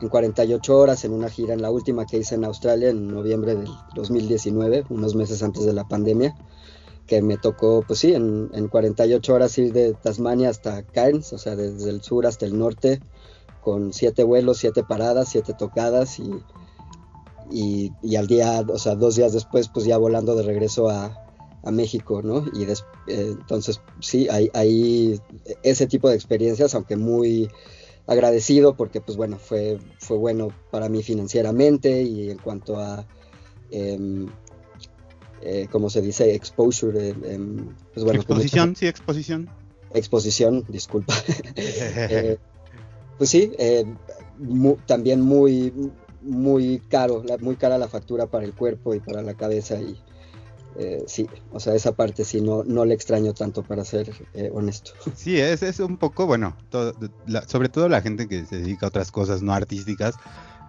en 0.00 0.08
48 0.08 0.76
horas 0.76 1.04
en 1.04 1.12
una 1.12 1.28
gira, 1.28 1.54
en 1.54 1.62
la 1.62 1.70
última 1.70 2.06
que 2.06 2.18
hice 2.18 2.34
en 2.34 2.44
Australia 2.44 2.88
en 2.90 3.08
noviembre 3.08 3.54
del 3.54 3.68
2019, 3.94 4.86
unos 4.88 5.14
meses 5.14 5.42
antes 5.42 5.64
de 5.64 5.72
la 5.72 5.84
pandemia, 5.84 6.34
que 7.06 7.22
me 7.22 7.36
tocó, 7.36 7.84
pues 7.86 8.00
sí, 8.00 8.14
en, 8.14 8.50
en 8.54 8.68
48 8.68 9.34
horas 9.34 9.56
ir 9.58 9.72
de 9.72 9.92
Tasmania 9.92 10.48
hasta 10.48 10.82
Cairns, 10.82 11.32
o 11.32 11.38
sea, 11.38 11.54
desde 11.54 11.90
el 11.90 12.02
sur 12.02 12.26
hasta 12.26 12.46
el 12.46 12.58
norte, 12.58 13.00
con 13.60 13.92
siete 13.92 14.24
vuelos, 14.24 14.58
siete 14.58 14.82
paradas, 14.82 15.28
siete 15.30 15.54
tocadas 15.54 16.18
y, 16.18 16.30
y, 17.50 18.16
al 18.16 18.26
día, 18.26 18.64
o 18.66 18.78
sea, 18.78 18.94
dos 18.94 19.16
días 19.16 19.32
después, 19.32 19.68
pues 19.68 19.86
ya 19.86 19.98
volando 19.98 20.34
de 20.34 20.42
regreso 20.42 20.88
a, 20.88 21.23
a 21.64 21.70
México, 21.70 22.22
¿no? 22.22 22.44
Y 22.52 22.64
eh, 22.64 22.74
entonces 23.06 23.80
sí, 24.00 24.28
hay, 24.28 24.50
hay, 24.54 25.20
ese 25.62 25.86
tipo 25.86 26.08
de 26.08 26.14
experiencias, 26.14 26.74
aunque 26.74 26.96
muy 26.96 27.48
agradecido 28.06 28.76
porque 28.76 29.00
pues 29.00 29.16
bueno, 29.16 29.38
fue, 29.38 29.78
fue 29.98 30.18
bueno 30.18 30.48
para 30.70 30.88
mí 30.88 31.02
financieramente 31.02 32.02
y 32.02 32.30
en 32.30 32.38
cuanto 32.38 32.78
a, 32.78 33.06
eh, 33.70 34.26
eh, 35.40 35.66
¿cómo 35.70 35.90
se 35.90 36.02
dice? 36.02 36.34
Exposure. 36.34 37.08
Eh, 37.08 37.14
em, 37.24 37.74
pues 37.92 38.04
bueno, 38.04 38.20
exposición, 38.20 38.76
sí, 38.76 38.86
exposición. 38.86 39.48
Exposición, 39.94 40.64
disculpa. 40.68 41.14
pues 43.18 43.30
sí, 43.30 43.52
también 44.86 45.22
muy, 45.22 45.72
muy 46.20 46.80
caro, 46.88 47.24
muy 47.40 47.56
cara 47.56 47.78
la 47.78 47.88
factura 47.88 48.26
para 48.26 48.44
el 48.44 48.54
cuerpo 48.54 48.94
y 48.94 49.00
para 49.00 49.22
la 49.22 49.34
cabeza 49.34 49.80
y 49.80 49.96
eh, 50.76 51.04
sí, 51.06 51.28
o 51.52 51.60
sea, 51.60 51.74
esa 51.74 51.92
parte 51.92 52.24
sí 52.24 52.40
no, 52.40 52.64
no 52.64 52.84
le 52.84 52.94
extraño 52.94 53.32
tanto 53.32 53.62
para 53.62 53.84
ser 53.84 54.10
eh, 54.34 54.50
honesto. 54.52 54.92
Sí, 55.14 55.38
es, 55.38 55.62
es 55.62 55.80
un 55.80 55.96
poco, 55.96 56.26
bueno, 56.26 56.56
sobre 57.46 57.68
todo 57.68 57.88
la 57.88 58.00
gente 58.00 58.28
que 58.28 58.44
se 58.44 58.58
dedica 58.58 58.86
a 58.86 58.88
otras 58.88 59.10
cosas 59.12 59.42
no 59.42 59.52
artísticas, 59.52 60.16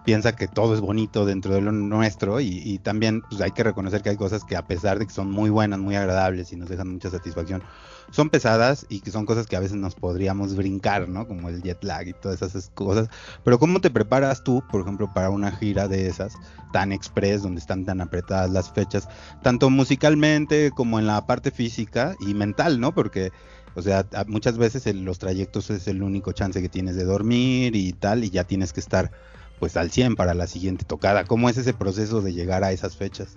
piensa 0.06 0.36
que 0.36 0.46
todo 0.46 0.72
es 0.72 0.80
bonito 0.80 1.26
dentro 1.26 1.52
de 1.52 1.60
lo 1.60 1.72
nuestro 1.72 2.38
y, 2.40 2.78
también 2.78 3.22
pues, 3.22 3.40
hay 3.40 3.50
que 3.50 3.64
reconocer 3.64 4.02
que 4.02 4.10
hay 4.10 4.16
cosas 4.16 4.44
que 4.44 4.56
a 4.56 4.64
pesar 4.64 5.00
de 5.00 5.06
que 5.06 5.12
son 5.12 5.32
muy 5.32 5.50
buenas, 5.50 5.80
muy 5.80 5.96
agradables 5.96 6.52
y 6.52 6.56
nos 6.56 6.68
dejan 6.68 6.92
mucha 6.92 7.10
satisfacción, 7.10 7.64
son 8.12 8.30
pesadas 8.30 8.86
y 8.88 9.00
que 9.00 9.10
son 9.10 9.26
cosas 9.26 9.48
que 9.48 9.56
a 9.56 9.60
veces 9.60 9.76
nos 9.76 9.96
podríamos 9.96 10.54
brincar, 10.54 11.08
¿no? 11.08 11.26
Como 11.26 11.48
el 11.48 11.60
jet 11.60 11.82
lag 11.82 12.06
y 12.06 12.12
todas 12.12 12.40
esas 12.40 12.70
cosas. 12.70 13.08
Pero 13.42 13.58
¿cómo 13.58 13.80
te 13.80 13.90
preparas 13.90 14.44
tú, 14.44 14.62
por 14.70 14.82
ejemplo, 14.82 15.12
para 15.12 15.28
una 15.30 15.50
gira 15.50 15.88
de 15.88 16.06
esas 16.06 16.34
tan 16.72 16.92
express, 16.92 17.42
donde 17.42 17.58
están 17.58 17.84
tan 17.84 18.00
apretadas 18.00 18.50
las 18.52 18.70
fechas, 18.70 19.08
tanto 19.42 19.70
musicalmente 19.70 20.70
como 20.70 21.00
en 21.00 21.08
la 21.08 21.26
parte 21.26 21.50
física 21.50 22.14
y 22.20 22.32
mental, 22.32 22.78
¿no? 22.78 22.94
Porque 22.94 23.32
o 23.74 23.82
sea, 23.82 24.06
muchas 24.28 24.56
veces 24.56 24.86
los 24.94 25.18
trayectos 25.18 25.68
es 25.68 25.88
el 25.88 26.02
único 26.02 26.30
chance 26.32 26.62
que 26.62 26.68
tienes 26.68 26.94
de 26.94 27.04
dormir 27.04 27.74
y 27.74 27.92
tal, 27.92 28.22
y 28.24 28.30
ya 28.30 28.44
tienes 28.44 28.72
que 28.72 28.80
estar 28.80 29.10
pues 29.58 29.76
al 29.76 29.90
100 29.90 30.16
para 30.16 30.34
la 30.34 30.46
siguiente 30.46 30.84
tocada. 30.84 31.24
¿Cómo 31.24 31.48
es 31.48 31.56
ese 31.56 31.74
proceso 31.74 32.20
de 32.20 32.32
llegar 32.32 32.64
a 32.64 32.72
esas 32.72 32.96
fechas? 32.96 33.36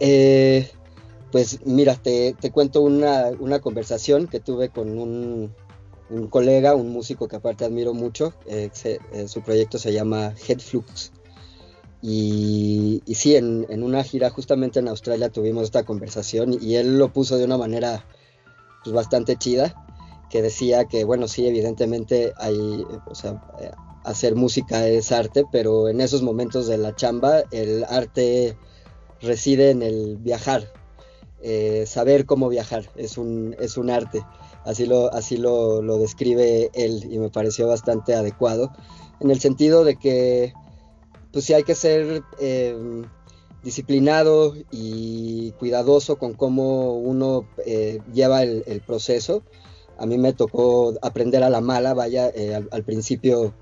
Eh, 0.00 0.70
pues 1.30 1.60
mira, 1.64 1.96
te, 1.96 2.34
cuento 2.52 2.82
una, 2.82 3.60
conversación 3.60 4.26
que 4.26 4.40
tuve 4.40 4.68
con 4.68 4.98
un, 4.98 5.54
colega, 6.30 6.74
un 6.74 6.90
músico 6.90 7.28
que 7.28 7.36
aparte 7.36 7.64
admiro 7.64 7.94
mucho. 7.94 8.34
Eh, 8.46 8.70
eh, 8.84 9.28
su 9.28 9.42
proyecto 9.42 9.78
se 9.78 9.92
llama 9.92 10.34
Headflux. 10.46 11.12
Y, 12.00 13.02
y 13.06 13.14
sí, 13.14 13.36
en, 13.36 13.64
en, 13.68 13.84
una 13.84 14.02
gira 14.02 14.28
justamente 14.28 14.80
en 14.80 14.88
Australia 14.88 15.28
tuvimos 15.28 15.64
esta 15.64 15.84
conversación 15.84 16.58
y 16.60 16.74
él 16.74 16.98
lo 16.98 17.12
puso 17.12 17.38
de 17.38 17.44
una 17.44 17.56
manera 17.56 18.04
pues, 18.82 18.92
bastante 18.92 19.36
chida, 19.36 19.74
que 20.28 20.42
decía 20.42 20.86
que, 20.86 21.04
bueno, 21.04 21.28
sí, 21.28 21.46
evidentemente 21.46 22.32
hay, 22.38 22.84
sea, 23.12 23.40
hacer 24.04 24.34
música 24.34 24.86
es 24.88 25.12
arte, 25.12 25.44
pero 25.50 25.88
en 25.88 26.00
esos 26.00 26.22
momentos 26.22 26.66
de 26.66 26.78
la 26.78 26.94
chamba 26.94 27.42
el 27.50 27.84
arte 27.84 28.56
reside 29.20 29.70
en 29.70 29.82
el 29.82 30.16
viajar, 30.16 30.72
eh, 31.40 31.84
saber 31.86 32.26
cómo 32.26 32.48
viajar, 32.48 32.88
es 32.96 33.18
un, 33.18 33.56
es 33.60 33.76
un 33.76 33.90
arte. 33.90 34.24
Así, 34.64 34.86
lo, 34.86 35.12
así 35.12 35.36
lo, 35.36 35.80
describe 35.98 36.70
él 36.74 37.08
y 37.10 37.18
me 37.18 37.30
pareció 37.30 37.66
bastante 37.66 38.14
adecuado, 38.14 38.70
en 39.20 39.30
el 39.30 39.40
sentido 39.40 39.84
de 39.84 39.96
que 39.96 40.52
pues 41.32 41.46
sí 41.46 41.54
hay 41.54 41.64
que 41.64 41.74
ser 41.74 42.22
eh, 42.38 43.02
disciplinado 43.64 44.54
y 44.70 45.52
cuidadoso 45.52 46.16
con 46.16 46.34
cómo 46.34 46.94
uno 46.94 47.48
eh, 47.66 48.00
lleva 48.12 48.42
el, 48.42 48.82
proceso. 48.86 49.42
A 49.98 50.06
mí 50.06 50.18
me 50.18 50.32
tocó 50.32 50.94
aprender 51.02 51.42
a 51.42 51.50
la 51.50 51.60
mala, 51.60 51.94
vaya, 51.94 52.30
al, 52.70 52.84
principio 52.84 53.54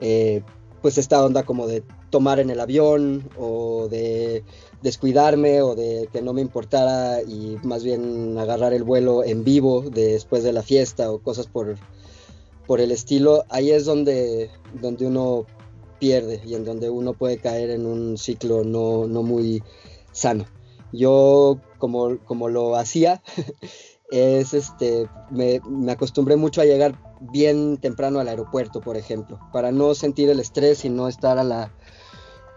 eh, 0.00 0.42
pues 0.82 0.98
esta 0.98 1.24
onda 1.24 1.42
como 1.42 1.66
de 1.66 1.82
tomar 2.10 2.40
en 2.40 2.50
el 2.50 2.60
avión 2.60 3.28
o 3.36 3.88
de 3.88 4.44
descuidarme 4.82 5.60
o 5.62 5.74
de 5.74 6.08
que 6.12 6.22
no 6.22 6.32
me 6.32 6.40
importara 6.40 7.22
y 7.22 7.56
más 7.62 7.84
bien 7.84 8.38
agarrar 8.38 8.72
el 8.72 8.84
vuelo 8.84 9.24
en 9.24 9.44
vivo 9.44 9.82
después 9.90 10.44
de 10.44 10.52
la 10.52 10.62
fiesta 10.62 11.10
o 11.10 11.18
cosas 11.18 11.46
por, 11.46 11.76
por 12.66 12.80
el 12.80 12.90
estilo, 12.90 13.44
ahí 13.48 13.70
es 13.70 13.84
donde, 13.84 14.50
donde 14.80 15.06
uno 15.06 15.46
pierde 15.98 16.40
y 16.46 16.54
en 16.54 16.64
donde 16.64 16.90
uno 16.90 17.12
puede 17.12 17.38
caer 17.38 17.70
en 17.70 17.86
un 17.86 18.16
ciclo 18.16 18.64
no, 18.64 19.06
no 19.06 19.22
muy 19.22 19.62
sano. 20.12 20.46
Yo 20.92 21.58
como, 21.78 22.18
como 22.24 22.48
lo 22.48 22.76
hacía, 22.76 23.22
es 24.10 24.54
este, 24.54 25.08
me, 25.30 25.60
me, 25.68 25.92
acostumbré 25.92 26.36
mucho 26.36 26.60
a 26.60 26.64
llegar 26.64 26.98
bien 27.20 27.78
temprano 27.78 28.20
al 28.20 28.28
aeropuerto, 28.28 28.80
por 28.80 28.96
ejemplo, 28.96 29.38
para 29.52 29.72
no 29.72 29.94
sentir 29.94 30.28
el 30.30 30.40
estrés 30.40 30.84
y 30.84 30.90
no 30.90 31.08
estar 31.08 31.38
a 31.38 31.44
la, 31.44 31.72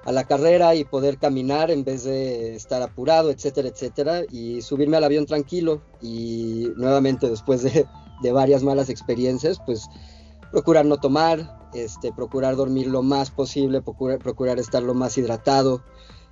a 0.03 0.11
la 0.11 0.23
carrera 0.25 0.75
y 0.75 0.83
poder 0.83 1.17
caminar 1.17 1.71
en 1.71 1.83
vez 1.83 2.03
de 2.03 2.55
estar 2.55 2.81
apurado, 2.81 3.31
etcétera, 3.31 3.69
etcétera, 3.69 4.21
y 4.29 4.61
subirme 4.61 4.97
al 4.97 5.03
avión 5.03 5.25
tranquilo. 5.25 5.81
Y 6.01 6.71
nuevamente 6.75 7.29
después 7.29 7.63
de, 7.63 7.85
de 8.21 8.31
varias 8.31 8.63
malas 8.63 8.89
experiencias, 8.89 9.59
pues 9.65 9.89
procurar 10.51 10.85
no 10.85 10.97
tomar, 10.97 11.69
este, 11.73 12.11
procurar 12.11 12.55
dormir 12.55 12.87
lo 12.87 13.01
más 13.01 13.31
posible, 13.31 13.81
procurar, 13.81 14.59
estar 14.59 14.83
lo 14.83 14.93
más 14.93 15.17
hidratado, 15.17 15.81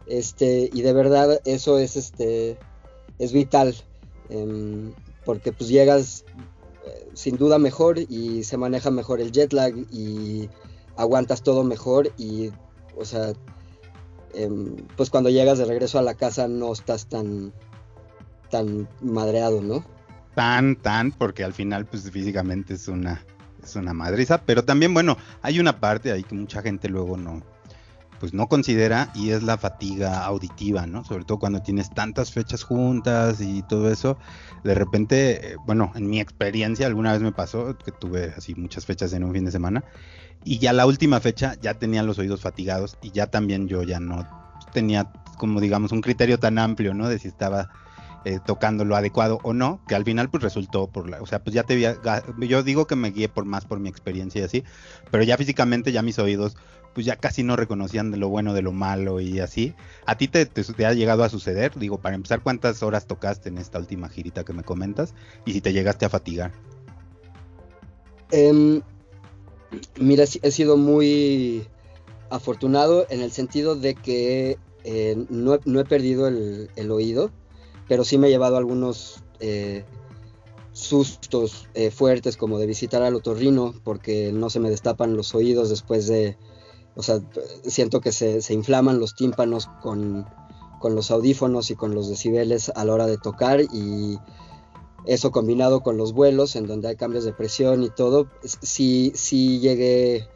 este, 0.08 0.70
y 0.72 0.82
de 0.82 0.94
verdad 0.94 1.40
eso 1.46 1.80
es, 1.80 1.96
este, 1.96 2.58
es 3.18 3.32
vital, 3.32 3.76
em, 4.30 4.94
porque 5.26 5.52
pues 5.52 5.70
llegas 5.70 6.26
sin 7.14 7.38
duda 7.38 7.60
mejor 7.60 8.00
y 8.00 8.44
se 8.44 8.58
maneja 8.58 8.92
mejor 8.92 9.22
el 9.22 9.32
jet 9.32 9.54
lag 9.54 9.74
y 9.92 10.50
aguantas 10.96 11.44
todo 11.44 11.64
mejor 11.64 12.12
y, 12.18 12.52
o 12.98 13.06
sea, 13.06 13.34
em, 14.34 14.76
pues 14.96 15.10
cuando 15.10 15.30
llegas 15.30 15.58
de 15.58 15.66
regreso 15.66 16.00
a 16.00 16.04
la 16.04 16.14
casa 16.14 16.48
no 16.48 16.72
estás 16.74 17.08
tan, 17.08 17.54
tan 18.50 18.88
madreado, 19.02 19.62
¿no? 19.62 19.84
Tan, 20.36 20.76
tan, 20.76 21.12
porque 21.12 21.44
al 21.44 21.54
final 21.54 21.86
pues 21.86 22.10
físicamente 22.12 22.74
es 22.74 22.88
una, 22.88 23.26
es 23.64 23.76
una 23.76 23.94
madriza, 23.94 24.42
pero 24.46 24.64
también 24.64 24.94
bueno, 24.94 25.18
hay 25.42 25.60
una 25.60 25.80
parte 25.80 26.12
ahí 26.12 26.24
que 26.24 26.36
mucha 26.36 26.62
gente 26.62 26.90
luego 26.90 27.18
no, 27.18 27.42
pues 28.20 28.34
no 28.34 28.48
considera 28.48 29.12
y 29.16 29.32
es 29.32 29.44
la 29.44 29.58
fatiga 29.58 30.26
auditiva, 30.26 30.86
¿no? 30.86 31.04
Sobre 31.04 31.26
todo 31.26 31.40
cuando 31.40 31.62
tienes 31.62 31.90
tantas 31.90 32.32
fechas 32.32 32.64
juntas 32.64 33.42
y 33.42 33.64
todo 33.64 33.92
eso, 33.92 34.18
de 34.64 34.76
repente, 34.76 35.54
eh, 35.54 35.56
bueno, 35.66 35.92
en 35.96 36.10
mi 36.10 36.20
experiencia 36.20 36.88
alguna 36.88 37.14
vez 37.14 37.22
me 37.22 37.32
pasó 37.32 37.78
que 37.78 37.92
tuve 37.92 38.34
así 38.38 38.56
muchas 38.56 38.86
fechas 38.86 39.14
en 39.14 39.24
un 39.24 39.34
fin 39.34 39.46
de 39.46 39.52
semana 39.52 39.84
y 40.44 40.60
ya 40.60 40.74
la 40.74 40.86
última 40.86 41.20
fecha 41.20 41.56
ya 41.62 41.74
tenía 41.76 42.04
los 42.04 42.20
oídos 42.20 42.42
fatigados 42.42 42.98
y 43.02 43.12
ya 43.12 43.28
también 43.28 43.68
yo 43.68 43.84
ya 43.84 44.00
no 44.00 44.28
tenía 44.74 45.12
como 45.38 45.60
digamos 45.62 45.92
un 45.92 46.02
criterio 46.02 46.40
tan 46.40 46.58
amplio, 46.58 46.94
¿no? 46.94 47.10
De 47.10 47.20
si 47.20 47.28
estaba 47.28 47.70
eh, 48.26 48.40
tocando 48.46 48.84
lo 48.84 48.98
adecuado 48.98 49.40
o 49.44 49.54
no, 49.54 49.82
que 49.88 49.96
al 49.96 50.04
final 50.04 50.30
pues 50.30 50.44
resultó 50.44 50.88
por 50.88 51.10
la, 51.10 51.22
o 51.22 51.26
sea, 51.26 51.42
pues 51.42 51.54
ya 51.54 51.64
te 51.64 51.80
yo 52.40 52.64
digo 52.64 52.86
que 52.86 52.98
me 52.98 53.12
guié 53.12 53.30
por 53.30 53.46
más 53.46 53.64
por 53.64 53.80
mi 53.80 53.88
experiencia 53.88 54.42
y 54.42 54.44
así, 54.44 54.64
pero 55.10 55.24
ya 55.24 55.38
físicamente 55.38 55.94
ya 55.94 56.02
mis 56.02 56.20
oídos 56.20 56.58
pues 56.94 57.06
ya 57.06 57.16
casi 57.16 57.44
no 57.44 57.56
reconocían 57.56 58.12
de 58.12 58.18
lo 58.18 58.30
bueno 58.30 58.54
de 58.54 58.62
lo 58.62 58.72
malo 58.72 59.20
y 59.20 59.40
así. 59.40 59.74
¿A 60.06 60.18
ti 60.18 60.28
te, 60.28 60.46
te, 60.46 60.86
ha 60.86 60.94
llegado 60.94 61.24
a 61.24 61.30
suceder? 61.30 61.72
Digo, 61.76 62.00
para 62.00 62.16
empezar, 62.16 62.42
¿cuántas 62.42 62.84
horas 62.84 63.08
tocaste 63.08 63.50
en 63.50 63.58
esta 63.58 63.80
última 63.80 64.10
girita 64.10 64.44
que 64.44 64.54
me 64.54 64.64
comentas? 64.64 65.14
Y 65.46 65.54
si 65.54 65.62
te 65.62 65.74
llegaste 65.74 66.06
a 66.06 66.10
fatigar. 66.10 66.52
Eh, 68.32 68.82
mira, 70.00 70.24
he 70.42 70.52
sido 70.52 70.78
muy 70.78 71.68
afortunado 72.30 73.06
en 73.10 73.22
el 73.22 73.32
sentido 73.32 73.76
de 73.76 73.96
que 73.96 74.58
eh, 74.84 75.26
no, 75.30 75.60
no, 75.66 75.80
he 75.80 75.86
perdido 75.86 76.28
el, 76.28 76.70
el, 76.76 76.92
oído, 76.92 77.32
pero 77.88 78.04
sí 78.04 78.18
me 78.18 78.28
he 78.28 78.30
llevado 78.30 78.58
algunos 78.58 79.24
eh, 79.40 79.84
sustos 80.72 81.68
eh, 81.74 81.92
fuertes 81.92 82.38
como 82.38 82.60
de 82.60 82.66
visitar 82.66 83.02
al 83.02 83.16
otorrino 83.16 83.74
porque 83.84 84.32
no 84.32 84.50
se 84.50 84.60
me 84.60 84.70
destapan 84.70 85.18
los 85.18 85.36
oídos 85.36 85.70
después 85.70 86.08
de 86.08 86.38
o 86.96 87.04
sea, 87.04 87.20
siento 87.64 88.02
que 88.02 88.12
se, 88.12 88.42
se 88.42 88.54
inflaman 88.54 89.00
los 89.00 89.16
tímpanos 89.16 89.68
con, 89.82 90.26
con, 90.80 90.96
los 90.96 91.12
audífonos 91.12 91.72
y 91.72 91.76
con 91.76 91.96
los 91.96 92.10
decibeles 92.10 92.72
a 92.76 92.86
la 92.86 92.94
hora 92.94 93.06
de 93.06 93.18
tocar 93.18 93.62
y 93.62 94.18
eso 95.06 95.32
combinado 95.32 95.82
con 95.82 95.98
los 95.98 96.14
vuelos 96.14 96.56
en 96.56 96.68
donde 96.68 96.90
hay 96.90 96.96
cambios 96.96 97.24
de 97.24 97.34
presión 97.34 97.84
y 97.84 97.90
todo, 97.90 98.28
sí, 98.44 99.12
sí 99.16 99.60
llegué 99.60 100.28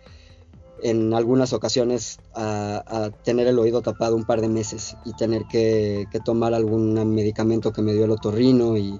en 0.81 1.13
algunas 1.13 1.53
ocasiones 1.53 2.19
a, 2.33 2.83
a, 2.85 3.09
tener 3.09 3.47
el 3.47 3.59
oído 3.59 3.81
tapado 3.81 4.15
un 4.15 4.25
par 4.25 4.41
de 4.41 4.49
meses 4.49 4.97
y 5.05 5.13
tener 5.13 5.43
que, 5.49 6.05
que 6.11 6.19
tomar 6.19 6.53
algún 6.53 6.93
medicamento 7.13 7.71
que 7.71 7.81
me 7.81 7.93
dio 7.93 8.05
el 8.05 8.11
otorrino 8.11 8.77
y, 8.77 8.99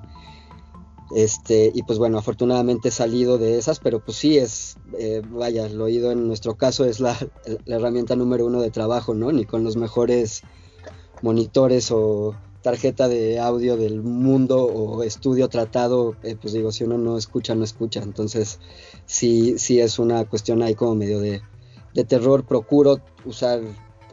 este, 1.16 1.72
y 1.74 1.84
pues 1.84 2.00
bueno, 2.00 2.18
afortunadamente 2.18 2.90
he 2.90 2.92
salido 2.92 3.38
de 3.38 3.58
esas, 3.58 3.80
pero 3.80 4.00
pues 4.00 4.18
sí 4.18 4.38
es, 4.38 4.78
eh, 4.98 5.22
vaya, 5.30 5.66
el 5.66 5.80
oído 5.82 6.12
en 6.12 6.28
nuestro 6.28 6.56
caso 6.56 6.86
es 6.86 7.00
la, 7.00 7.18
la, 7.66 7.76
herramienta 7.76 8.16
número 8.16 8.46
uno 8.46 8.62
de 8.62 8.72
trabajo, 8.72 9.14
¿no? 9.14 9.32
Ni 9.32 9.46
con 9.46 9.64
los 9.64 9.76
mejores 9.76 10.42
monitores 11.22 11.92
o 11.92 12.36
tarjeta 12.62 13.08
de 13.10 13.40
audio 13.40 13.78
del 13.78 14.02
mundo 14.02 14.66
o 14.66 15.04
estudio 15.04 15.50
tratado, 15.50 16.16
eh, 16.24 16.36
pues 16.40 16.54
digo, 16.54 16.72
si 16.72 16.86
uno 16.86 16.98
no 16.98 17.18
escucha, 17.18 17.54
no 17.56 17.64
escucha. 17.64 18.02
Entonces 18.02 18.60
sí, 19.06 19.60
sí 19.60 19.80
es 19.80 20.00
una 20.00 20.26
cuestión 20.26 20.64
ahí 20.64 20.74
como 20.74 20.96
medio 20.96 21.20
de, 21.20 21.42
de 21.94 22.04
terror. 22.06 22.46
Procuro 22.46 23.00
usar 23.26 23.62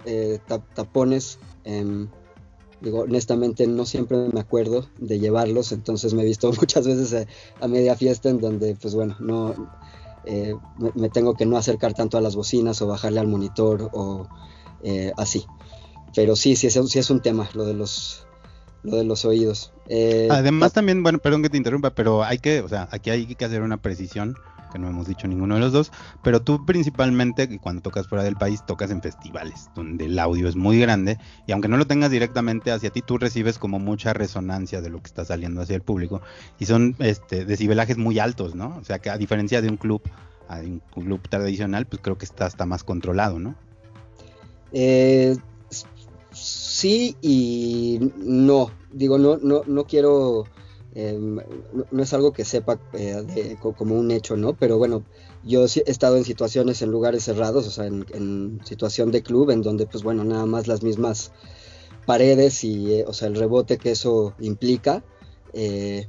eh, 0.05 0.41
tapones. 0.75 1.39
Digo, 2.81 3.01
honestamente 3.01 3.67
no 3.67 3.85
siempre 3.85 4.29
me 4.33 4.41
acuerdo 4.41 4.89
de 4.99 5.19
llevarlos, 5.19 5.73
entonces 5.73 6.15
me 6.15 6.23
he 6.23 6.27
visto 6.27 6.51
muchas 6.61 6.87
veces 6.87 7.15
a, 7.15 7.65
a 7.65 7.69
media 7.69 7.97
fiesta 7.97 8.29
en 8.31 8.41
donde, 8.41 8.75
pues 8.75 8.95
bueno, 8.95 9.17
no 9.21 9.55
eh, 10.25 10.55
me, 10.79 10.91
me, 10.95 11.09
tengo 11.09 11.35
que 11.35 11.47
no 11.47 11.57
acercar 11.57 11.95
tanto 11.95 12.19
a 12.19 12.21
las 12.21 12.37
bocinas 12.37 12.81
o 12.83 12.87
bajarle 12.87 13.21
al 13.21 13.27
monitor 13.29 13.91
o 13.93 14.29
eh, 14.83 15.13
así. 15.17 15.45
Pero 16.15 16.37
sí, 16.37 16.57
sí 16.57 16.67
es, 16.67 16.79
sí 16.89 16.99
es 16.99 17.11
un 17.11 17.21
tema 17.21 17.49
lo 17.55 17.65
de 17.65 17.75
los 17.75 18.27
lo 18.83 18.97
de 18.97 19.05
los 19.05 19.25
oídos. 19.25 19.73
Eh, 19.89 20.29
Además 20.31 20.73
también, 20.73 21.03
bueno, 21.03 21.19
perdón 21.19 21.43
que 21.43 21.51
te 21.51 21.57
interrumpa, 21.57 21.91
pero 21.91 22.25
hay 22.25 22.39
que, 22.39 22.61
o 22.61 22.69
sea, 22.69 22.89
aquí 22.91 23.11
hay 23.11 23.35
que 23.35 23.45
hacer 23.45 23.63
una 23.63 23.77
precisión 23.77 24.37
que 24.71 24.79
no 24.79 24.89
hemos 24.89 25.07
dicho 25.07 25.29
ninguno 25.29 25.55
de 25.55 25.61
los 25.61 25.73
dos, 25.73 25.93
pero 26.23 26.43
tú 26.43 26.65
principalmente 26.65 27.59
cuando 27.59 27.83
tocas 27.83 28.07
fuera 28.07 28.25
del 28.25 28.37
país 28.37 28.65
tocas 28.67 28.91
en 28.91 29.03
festivales, 29.03 29.71
donde 29.75 30.07
el 30.07 30.19
audio 30.19 30.49
es 30.49 30.57
muy 30.57 30.79
grande 30.79 31.19
y 31.47 31.53
aunque 31.53 31.69
no 31.69 31.77
lo 31.77 31.87
tengas 31.87 32.11
directamente 32.11 32.73
hacia 32.73 32.91
ti, 32.91 33.03
tú 33.03 33.19
recibes 33.19 33.59
como 33.59 33.79
mucha 33.79 34.13
resonancia 34.13 34.81
de 34.81 34.91
lo 34.91 35.01
que 35.01 35.09
está 35.09 35.25
saliendo 35.25 35.61
hacia 35.61 35.77
el 35.77 35.83
público 35.83 36.23
y 36.59 36.67
son 36.67 36.97
este, 36.99 37.45
decibelajes 37.45 37.99
muy 37.99 38.19
altos, 38.19 38.55
¿no? 38.55 38.77
O 38.81 38.85
sea 38.85 38.99
que 38.99 39.11
a 39.11 39.19
diferencia 39.19 39.61
de 39.61 39.69
un 39.69 39.77
club, 39.77 40.03
un 40.49 40.81
club 40.95 41.21
tradicional, 41.29 41.87
pues 41.87 42.03
creo 42.03 42.19
que 42.19 42.25
está 42.25 42.47
hasta 42.47 42.67
más 42.67 42.85
controlado, 42.85 43.39
¿no? 43.39 43.55
Eh, 44.73 45.37
sí 46.33 47.17
y 47.21 48.13
no, 48.17 48.71
digo, 48.93 49.19
no, 49.19 49.37
no, 49.39 49.63
no 49.67 49.85
quiero 49.85 50.45
eh, 50.95 51.17
no, 51.19 52.03
es 52.03 52.13
algo 52.15 52.33
que 52.33 52.45
sepa 52.45 52.81
eh, 52.95 53.57
como 53.61 53.95
un 53.95 54.11
hecho, 54.11 54.37
¿no? 54.37 54.55
Pero 54.55 54.77
bueno, 54.79 55.05
yo 55.45 55.65
he 55.65 55.91
estado 55.91 56.17
en 56.17 56.25
situaciones 56.25 56.83
en 56.83 56.91
lugares 56.91 57.25
cerrados, 57.25 57.67
o 57.67 57.71
sea, 57.71 57.87
en, 57.87 58.61
situación 58.65 59.11
de 59.13 59.23
club, 59.23 59.51
en 59.51 59.63
donde, 59.63 59.87
pues 59.87 60.03
bueno, 60.03 60.25
nada 60.25 60.47
más 60.47 60.67
las 60.67 60.83
mismas 60.83 61.33
paredes 62.07 62.65
y, 62.65 62.95
eh, 62.95 63.05
o 63.07 63.13
sea, 63.13 63.29
el 63.29 63.37
rebote 63.37 63.79
que 63.79 63.93
eso 63.93 64.35
implica, 64.41 65.05
eh, 65.53 66.09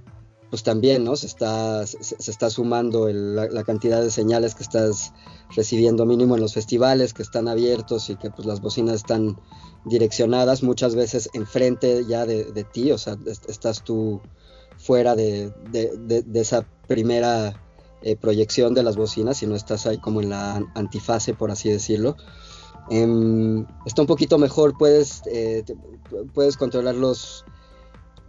pues 0.50 0.64
también, 0.64 1.04
¿no? 1.04 1.16
Se 1.16 1.28
está, 1.28 1.86
se, 1.86 2.16
está 2.32 2.50
sumando 2.50 3.08
el, 3.08 3.36
la, 3.36 3.48
la, 3.48 3.64
cantidad 3.64 4.02
de 4.02 4.12
señales 4.12 4.56
que 4.56 4.64
estás 4.64 5.14
recibiendo 5.56 6.06
mínimo 6.06 6.36
en 6.36 6.42
los 6.42 6.54
festivales, 6.54 7.14
que 7.14 7.24
están 7.24 7.48
abiertos 7.48 8.10
y 8.10 8.16
que 8.16 8.32
pues 8.32 8.46
las 8.48 8.62
bocinas 8.62 8.96
están 8.96 9.40
direccionadas 9.86 10.64
muchas 10.64 10.96
veces 10.96 11.30
enfrente 11.34 12.06
ya 12.06 12.26
de, 12.26 12.52
de 12.52 12.64
ti, 12.64 12.92
o 12.92 12.98
sea, 12.98 13.18
estás 13.48 13.84
tú 13.84 14.22
fuera 14.82 15.16
de, 15.16 15.52
de, 15.72 15.92
de, 15.98 16.22
de 16.24 16.40
esa 16.40 16.66
primera 16.88 17.62
eh, 18.02 18.16
proyección 18.16 18.74
de 18.74 18.84
las 18.84 18.98
bocinas, 18.98 19.42
y 19.44 19.48
no 19.48 19.56
estás 19.56 19.86
ahí 19.86 19.98
como 19.98 20.22
en 20.22 20.30
la 20.30 20.64
antifase, 20.76 21.34
por 21.34 21.52
así 21.52 21.70
decirlo. 21.70 22.18
Eh, 22.90 23.66
está 23.86 24.02
un 24.02 24.08
poquito 24.08 24.38
mejor, 24.38 24.78
puedes, 24.78 25.22
eh, 25.28 25.64
te, 25.66 25.76
puedes 26.34 26.58
controlar 26.58 26.96
los, 26.96 27.46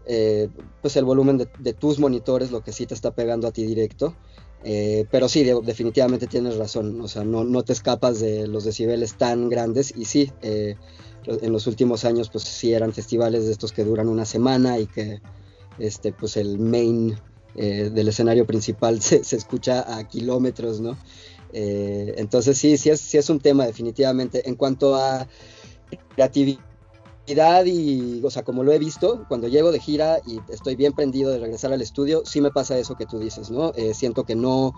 eh, 0.07 0.49
pues 0.81 0.97
el 0.97 1.05
volumen 1.05 1.39
de, 1.39 1.73
tus 1.73 1.99
monitores, 1.99 2.51
lo 2.51 2.63
que 2.63 2.73
sí 2.73 2.87
te 2.87 2.95
está 2.95 3.13
pegando 3.13 3.47
a 3.47 3.53
ti 3.53 3.65
directo. 3.65 4.15
Eh, 4.65 5.07
pero 5.11 5.29
sí, 5.29 5.43
de, 5.43 5.61
definitivamente 5.65 6.29
tienes 6.29 6.57
razón, 6.57 7.01
o 7.01 7.09
sea, 7.09 7.25
no, 7.25 7.43
no, 7.43 7.63
te 7.65 7.73
escapas 7.73 8.21
de 8.21 8.47
los 8.47 8.65
decibeles 8.65 9.15
tan 9.15 9.49
grandes 9.49 9.93
y 9.97 10.05
sí, 10.05 10.31
eh, 10.41 10.77
en 11.25 11.53
los 11.53 11.67
últimos 11.67 12.05
años 12.05 12.31
pues 12.31 12.45
sí 12.45 12.73
eran 12.73 12.93
festivales 12.93 13.45
de 13.47 13.53
estos 13.53 13.73
que 13.73 13.83
duran 13.83 14.09
una 14.09 14.25
semana 14.25 14.79
y 14.79 14.87
que 14.87 15.21
este, 15.79 16.13
pues 16.13 16.37
el 16.37 16.59
main 16.59 17.17
eh, 17.55 17.91
del 17.93 18.09
escenario 18.09 18.47
principal 18.47 19.01
se, 19.03 19.21
escucha 19.21 19.97
a 19.97 20.07
kilómetros, 20.09 20.81
¿no? 20.81 20.97
Eh, 21.53 22.15
entonces 22.17 22.57
sí, 22.57 22.79
sí 22.79 22.91
es, 22.91 23.01
sí 23.01 23.19
es 23.19 23.29
un 23.29 23.41
tema 23.41 23.67
definitivamente. 23.67 24.49
En 24.49 24.55
cuanto 24.55 24.97
a 24.97 25.27
creatividad 26.15 27.65
y, 27.67 28.23
o 28.25 28.31
sea, 28.31 28.43
como 28.43 28.65
lo 28.65 28.73
he 28.73 28.79
visto, 28.79 29.27
cuando 29.29 29.49
llego 29.49 29.71
de 29.71 29.81
gira 29.81 30.21
y 30.27 30.41
estoy 30.51 30.77
bien 30.77 30.93
prendido 30.93 31.31
de 31.31 31.39
regresar 31.39 31.73
al 31.73 31.83
estudio, 31.83 32.23
sí 32.25 32.41
me 32.41 32.51
pasa 32.51 32.79
eso 32.79 32.97
que 32.97 33.07
tú 33.07 33.19
dices, 33.19 33.51
¿no? 33.51 33.73
Eh, 33.75 33.95
siento 33.95 34.25
que 34.25 34.35
no 34.35 34.73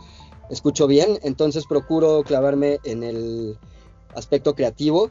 escucho 0.51 0.87
bien, 0.87 1.19
entonces 1.23 1.65
procuro 1.67 2.23
clavarme 2.23 2.81
en 2.85 3.03
el 3.03 3.59
aspecto 4.15 4.55
creativo 4.55 5.11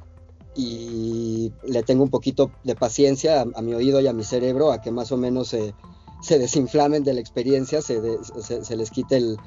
y 0.56 1.52
le 1.63 1.84
tengo 1.84 2.04
un 2.04 2.10
poquito 2.10 2.52
de 2.63 2.76
paciencia 2.76 3.42
a, 3.42 3.62
mi 3.62 3.74
oído 3.74 4.02
y 4.02 4.08
a 4.08 4.13
mi 4.13 4.24
cerebro 4.24 4.72
a 4.72 4.82
que 4.82 4.92
más 4.92 5.12
o 5.12 5.18
menos 5.18 5.50
se, 5.50 5.74
se 6.22 6.39
desinflamen 6.39 7.04
de 7.04 7.13
la 7.13 7.20
experiencia, 7.20 7.82
se, 7.82 8.00
se, 8.42 8.76
les 8.76 8.92
quite 8.92 9.18
el, 9.18 9.38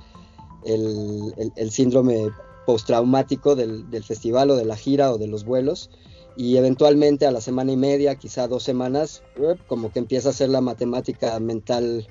el, 0.64 1.52
el, 1.54 1.70
síndrome 1.70 2.28
postraumático 2.66 3.54
del, 3.54 3.88
del, 3.90 4.02
festival 4.02 4.50
o 4.50 4.56
de 4.56 4.64
la 4.64 4.76
gira 4.76 5.12
o 5.12 5.18
de 5.18 5.28
los 5.28 5.44
vuelos. 5.44 5.90
Y 6.36 6.56
eventualmente 6.58 7.26
a 7.26 7.30
la 7.30 7.40
semana 7.40 7.72
y 7.72 7.76
media, 7.76 8.16
quizá 8.16 8.46
dos 8.46 8.62
semanas, 8.62 9.22
como 9.68 9.90
que 9.90 10.00
empieza 10.00 10.28
a 10.28 10.32
hacer 10.32 10.50
la 10.50 10.60
matemática 10.60 11.38
mental 11.40 12.06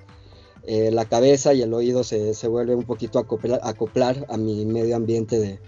eh, 0.68 0.90
la 0.92 1.06
cabeza 1.06 1.54
y 1.54 1.62
el 1.62 1.74
oído 1.76 2.04
se, 2.04 2.34
se 2.34 2.48
vuelve 2.48 2.74
un 2.74 2.86
poquito 2.86 3.20
a 3.20 3.22
acoplar, 3.22 3.60
acoplar, 3.64 4.26
a 4.30 4.38
mi 4.38 4.66
medio 4.66 4.96
ambiente 4.96 5.38
de, 5.38 5.60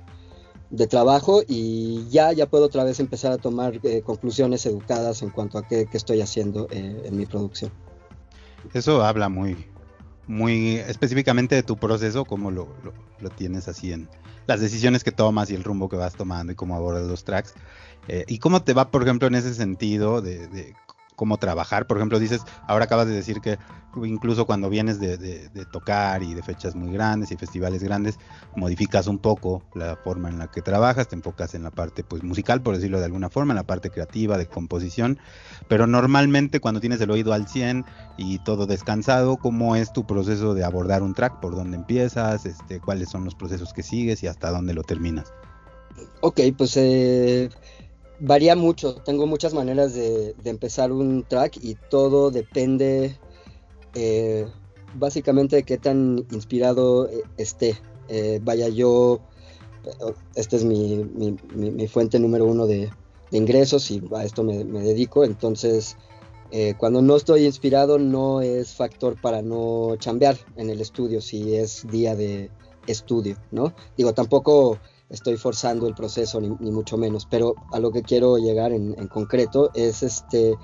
de, 0.69 0.87
trabajo 0.87 1.41
y 1.47 2.07
ya, 2.09 2.31
ya 2.33 2.47
puedo 2.47 2.65
otra 2.65 2.83
vez 2.83 2.99
empezar 2.99 3.31
a 3.31 3.37
tomar 3.37 3.79
eh, 3.83 4.01
conclusiones 4.01 4.65
educadas 4.65 5.21
en 5.21 5.29
cuanto 5.29 5.57
a 5.57 5.67
qué, 5.67 5.85
qué 5.85 5.97
estoy 5.97 6.21
haciendo 6.21 6.67
eh, 6.71 7.03
en 7.05 7.17
mi 7.17 7.25
producción. 7.25 7.71
Eso 8.73 9.03
habla 9.03 9.29
muy, 9.29 9.67
muy 10.27 10.77
específicamente 10.77 11.55
de 11.55 11.63
tu 11.63 11.77
proceso, 11.77 12.25
cómo 12.25 12.51
lo, 12.51 12.67
lo, 13.21 13.29
tienes 13.29 13.67
así 13.67 13.93
en 13.93 14.09
las 14.45 14.59
decisiones 14.59 15.03
que 15.03 15.11
tomas 15.11 15.49
y 15.49 15.55
el 15.55 15.63
rumbo 15.63 15.89
que 15.89 15.95
vas 15.95 16.15
tomando 16.15 16.53
y 16.53 16.55
cómo 16.55 16.75
abordas 16.75 17.07
los 17.07 17.23
tracks. 17.23 17.53
Eh, 18.07 18.25
¿Y 18.27 18.39
cómo 18.39 18.63
te 18.63 18.73
va, 18.73 18.89
por 18.91 19.03
ejemplo, 19.03 19.27
en 19.27 19.35
ese 19.35 19.53
sentido 19.53 20.21
de 20.21 20.73
cómo 21.17 21.37
trabajar. 21.37 21.87
Por 21.87 21.97
ejemplo, 21.97 22.19
dices, 22.19 22.43
ahora 22.67 22.85
acabas 22.85 23.07
de 23.07 23.13
decir 23.15 23.41
que 23.41 23.57
incluso 24.05 24.45
cuando 24.45 24.69
vienes 24.69 24.99
de, 24.99 25.49
tocar 25.71 26.21
y 26.21 26.35
de 26.35 26.43
fechas 26.43 26.75
muy 26.75 26.93
grandes 26.93 27.31
y 27.31 27.35
festivales 27.35 27.83
grandes, 27.83 28.19
modificas 28.55 29.07
un 29.07 29.17
poco 29.17 29.63
la 29.73 29.95
forma 29.95 30.29
en 30.29 30.37
la 30.37 30.47
que 30.51 30.61
trabajas, 30.61 31.07
te 31.09 31.15
enfocas 31.15 31.55
en 31.55 31.63
la 31.63 31.71
parte 31.71 32.03
pues 32.03 32.23
musical, 32.23 32.61
por 32.61 32.75
decirlo 32.75 32.99
de 32.99 33.05
alguna 33.05 33.29
forma, 33.29 33.53
en 33.53 33.57
la 33.57 33.65
parte 33.65 33.89
creativa, 33.89 34.37
de 34.37 34.45
composición, 34.45 35.17
pero 35.67 35.87
normalmente 35.87 36.59
cuando 36.59 36.79
tienes 36.79 37.01
el 37.01 37.09
oído 37.09 37.33
al 37.33 37.47
100 37.47 37.83
y 38.17 38.37
todo 38.39 38.67
descansado, 38.67 39.37
¿cómo 39.37 39.75
es 39.75 39.91
tu 39.91 40.05
proceso 40.05 40.53
de 40.53 40.63
abordar 40.63 41.01
un 41.01 41.15
track? 41.15 41.39
¿Por 41.39 41.55
dónde 41.55 41.77
empiezas? 41.77 42.45
Este, 42.45 42.79
¿Cuáles 42.79 43.09
son 43.09 43.25
los 43.25 43.33
procesos 43.33 43.73
que 43.73 43.81
sigues 43.81 44.21
y 44.21 44.27
hasta 44.27 44.51
dónde 44.51 44.75
lo 44.75 44.83
terminas? 44.83 45.33
Ok, 46.21 46.41
pues... 46.55 46.77
Eh 46.77 47.49
varía 48.19 48.55
mucho, 48.55 48.95
tengo 48.95 49.27
muchas 49.27 49.53
maneras 49.53 49.93
de, 49.93 50.35
empezar 50.45 50.91
un 50.91 51.23
track 51.23 51.57
y 51.61 51.75
todo 51.89 52.31
depende 52.31 53.17
eh, 53.93 54.47
básicamente 54.95 55.57
de 55.57 55.63
qué 55.63 55.77
tan 55.77 56.25
inspirado 56.31 57.07
eh, 57.09 57.23
esté. 57.37 57.77
Eh, 58.09 58.39
vaya, 58.41 58.69
yo, 58.69 59.19
esta 60.35 60.55
es 60.55 60.63
mi, 60.63 61.05
fuente 61.87 62.19
número 62.19 62.45
uno 62.45 62.65
de, 62.67 62.89
ingresos 63.31 63.91
y 63.91 64.01
a 64.15 64.23
esto 64.23 64.43
me, 64.43 64.63
me 64.63 64.81
dedico, 64.81 65.25
entonces 65.25 65.97
cuando 66.77 67.01
no 67.01 67.17
estoy 67.17 67.43
inspirado 67.45 67.99
no 67.99 68.39
es 68.39 68.73
factor 68.73 69.19
para 69.19 69.41
no 69.41 69.97
chambear 69.97 70.37
en 70.55 70.69
el 70.69 70.79
estudio, 70.79 71.19
si 71.19 71.55
es 71.55 71.85
día 71.91 72.15
de 72.15 72.49
estudio, 72.87 73.35
¿no? 73.51 73.73
Digo, 73.97 74.13
tampoco 74.13 74.79
estoy 75.09 75.37
forzando 75.37 75.87
el 75.87 75.95
proceso, 75.95 76.41
ni, 76.41 76.71
mucho 76.71 76.97
menos, 76.97 77.25
pero 77.25 77.55
a 77.71 77.79
lo 77.79 77.91
que 77.91 78.03
quiero 78.03 78.37
llegar 78.37 78.71
en, 78.71 78.93
concreto 79.07 79.71
es 79.73 80.03
este, 80.03 80.55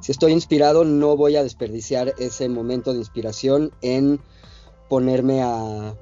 si 0.00 0.12
estoy 0.12 0.32
inspirado, 0.32 0.84
no 0.84 1.16
voy 1.16 1.36
a 1.36 1.42
desperdiciar 1.42 2.14
ese 2.18 2.48
momento 2.48 2.92
de 2.92 2.98
inspiración 2.98 3.72
en 3.82 4.20
ponerme 4.88 5.42
a, 5.42 5.94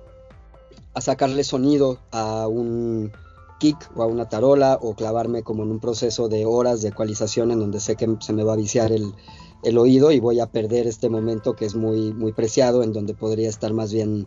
a 0.94 1.00
sacarle 1.00 1.44
sonido 1.44 1.98
a 2.10 2.46
un 2.46 3.12
kick 3.58 3.90
o 3.96 4.02
a 4.02 4.06
una 4.06 4.28
tarola 4.28 4.78
o 4.80 4.94
clavarme 4.94 5.42
como 5.42 5.62
en 5.64 5.70
un 5.70 5.80
proceso 5.80 6.28
de 6.28 6.46
horas 6.46 6.80
de 6.82 6.88
ecualización 6.88 7.50
en 7.50 7.58
donde 7.58 7.80
sé 7.80 7.96
que 7.96 8.08
se 8.20 8.32
me 8.32 8.44
va 8.44 8.52
a 8.52 8.56
viciar 8.56 8.92
el, 8.92 9.14
el 9.62 9.78
oído 9.78 10.12
y 10.12 10.20
voy 10.20 10.40
a 10.40 10.46
perder 10.46 10.86
este 10.86 11.08
momento 11.08 11.54
que 11.54 11.64
es 11.64 11.74
muy, 11.74 12.12
muy 12.12 12.32
preciado, 12.32 12.82
en 12.82 12.92
donde 12.92 13.14
podría 13.14 13.48
estar 13.48 13.72
más 13.72 13.92
bien 13.92 14.26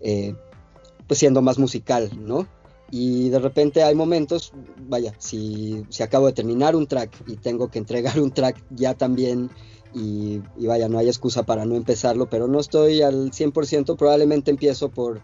eh, 0.00 0.34
pues 1.06 1.18
siendo 1.18 1.40
más 1.42 1.58
musical, 1.58 2.10
¿no? 2.18 2.46
Y 2.90 3.28
de 3.28 3.38
repente 3.38 3.82
hay 3.82 3.94
momentos, 3.94 4.52
vaya, 4.88 5.14
si, 5.18 5.84
si, 5.90 6.02
acabo 6.02 6.26
de 6.26 6.32
terminar 6.32 6.74
un 6.74 6.86
track 6.86 7.22
y 7.26 7.36
tengo 7.36 7.70
que 7.70 7.78
entregar 7.78 8.18
un 8.18 8.30
track 8.30 8.64
ya 8.70 8.94
también, 8.94 9.50
y, 9.94 10.40
vaya, 10.58 10.88
no 10.88 10.98
hay 10.98 11.08
excusa 11.08 11.42
para 11.42 11.64
no 11.64 11.74
empezarlo, 11.74 12.28
pero 12.28 12.46
no 12.46 12.60
estoy 12.60 13.02
al 13.02 13.30
100%, 13.30 13.96
probablemente 13.96 14.50
empiezo 14.50 14.90
por 14.90 15.20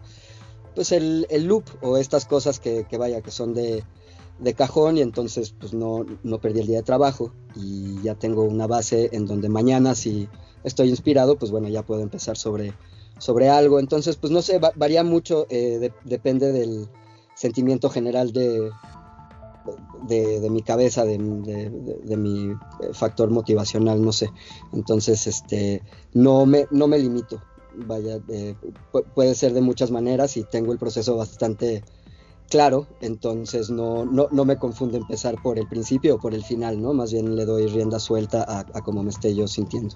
pues 0.73 0.91
el, 0.91 1.25
loop 1.45 1.63
o 1.81 1.97
estas 1.97 2.25
cosas 2.25 2.59
que, 2.59 2.85
vaya, 2.97 3.21
que 3.21 3.31
son 3.31 3.53
de, 3.53 3.83
de, 4.39 4.53
cajón 4.53 4.97
y 4.97 5.01
entonces 5.01 5.55
pues 5.57 5.73
no, 5.73 6.05
no 6.23 6.41
perdí 6.41 6.59
el 6.59 6.67
día 6.67 6.77
de 6.77 6.83
trabajo 6.83 7.31
y 7.55 8.01
ya 8.01 8.15
tengo 8.15 8.43
una 8.43 8.67
base 8.67 9.09
en 9.13 9.25
donde 9.25 9.47
mañana 9.47 9.95
si 9.95 10.27
estoy 10.65 10.89
inspirado, 10.89 11.37
pues 11.37 11.51
bueno, 11.51 11.69
ya 11.69 11.83
puedo 11.83 12.01
empezar 12.01 12.35
sobre, 12.35 12.73
sobre 13.19 13.49
algo. 13.49 13.79
Entonces, 13.79 14.17
pues 14.17 14.31
no 14.31 14.41
sé, 14.41 14.59
varía 14.75 15.03
mucho, 15.03 15.45
eh, 15.49 15.91
depende 16.03 16.51
del 16.51 16.89
sentimiento 17.35 17.89
general 17.89 18.33
de, 18.33 18.71
de, 20.07 20.49
mi 20.49 20.61
cabeza, 20.61 21.05
de, 21.05 21.19
mi 22.17 22.53
factor 22.93 23.29
motivacional, 23.29 24.03
no 24.03 24.11
sé. 24.11 24.31
Entonces, 24.73 25.27
este, 25.27 25.83
no 26.13 26.45
me, 26.45 26.67
no 26.71 26.87
me 26.87 26.97
limito. 26.97 27.41
Vaya, 27.77 28.19
eh, 28.29 28.55
puede 29.13 29.35
ser 29.35 29.53
de 29.53 29.61
muchas 29.61 29.91
maneras 29.91 30.37
y 30.37 30.43
tengo 30.43 30.71
el 30.71 30.79
proceso 30.79 31.17
bastante 31.17 31.83
claro, 32.49 32.87
entonces 33.01 33.69
no, 33.69 34.05
no, 34.05 34.27
no, 34.31 34.45
me 34.45 34.57
confunde 34.57 34.97
empezar 34.97 35.35
por 35.41 35.59
el 35.59 35.67
principio 35.67 36.15
o 36.15 36.19
por 36.19 36.33
el 36.33 36.43
final, 36.43 36.81
¿no? 36.81 36.93
Más 36.93 37.11
bien 37.11 37.35
le 37.35 37.43
doy 37.43 37.67
rienda 37.67 37.99
suelta 37.99 38.45
a, 38.47 38.59
a 38.59 38.81
como 38.81 39.03
me 39.03 39.09
esté 39.09 39.35
yo 39.35 39.47
sintiendo. 39.47 39.95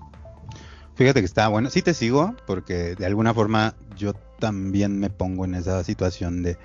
Fíjate 0.95 1.21
que 1.21 1.25
está 1.25 1.47
bueno, 1.47 1.69
sí 1.69 1.81
te 1.81 1.93
sigo, 1.93 2.35
porque 2.45 2.95
de 2.95 3.05
alguna 3.05 3.33
forma 3.33 3.75
yo 3.95 4.11
también 4.39 4.99
me 4.99 5.09
pongo 5.09 5.45
en 5.45 5.55
esa 5.55 5.81
situación 5.85 6.43
de, 6.43 6.57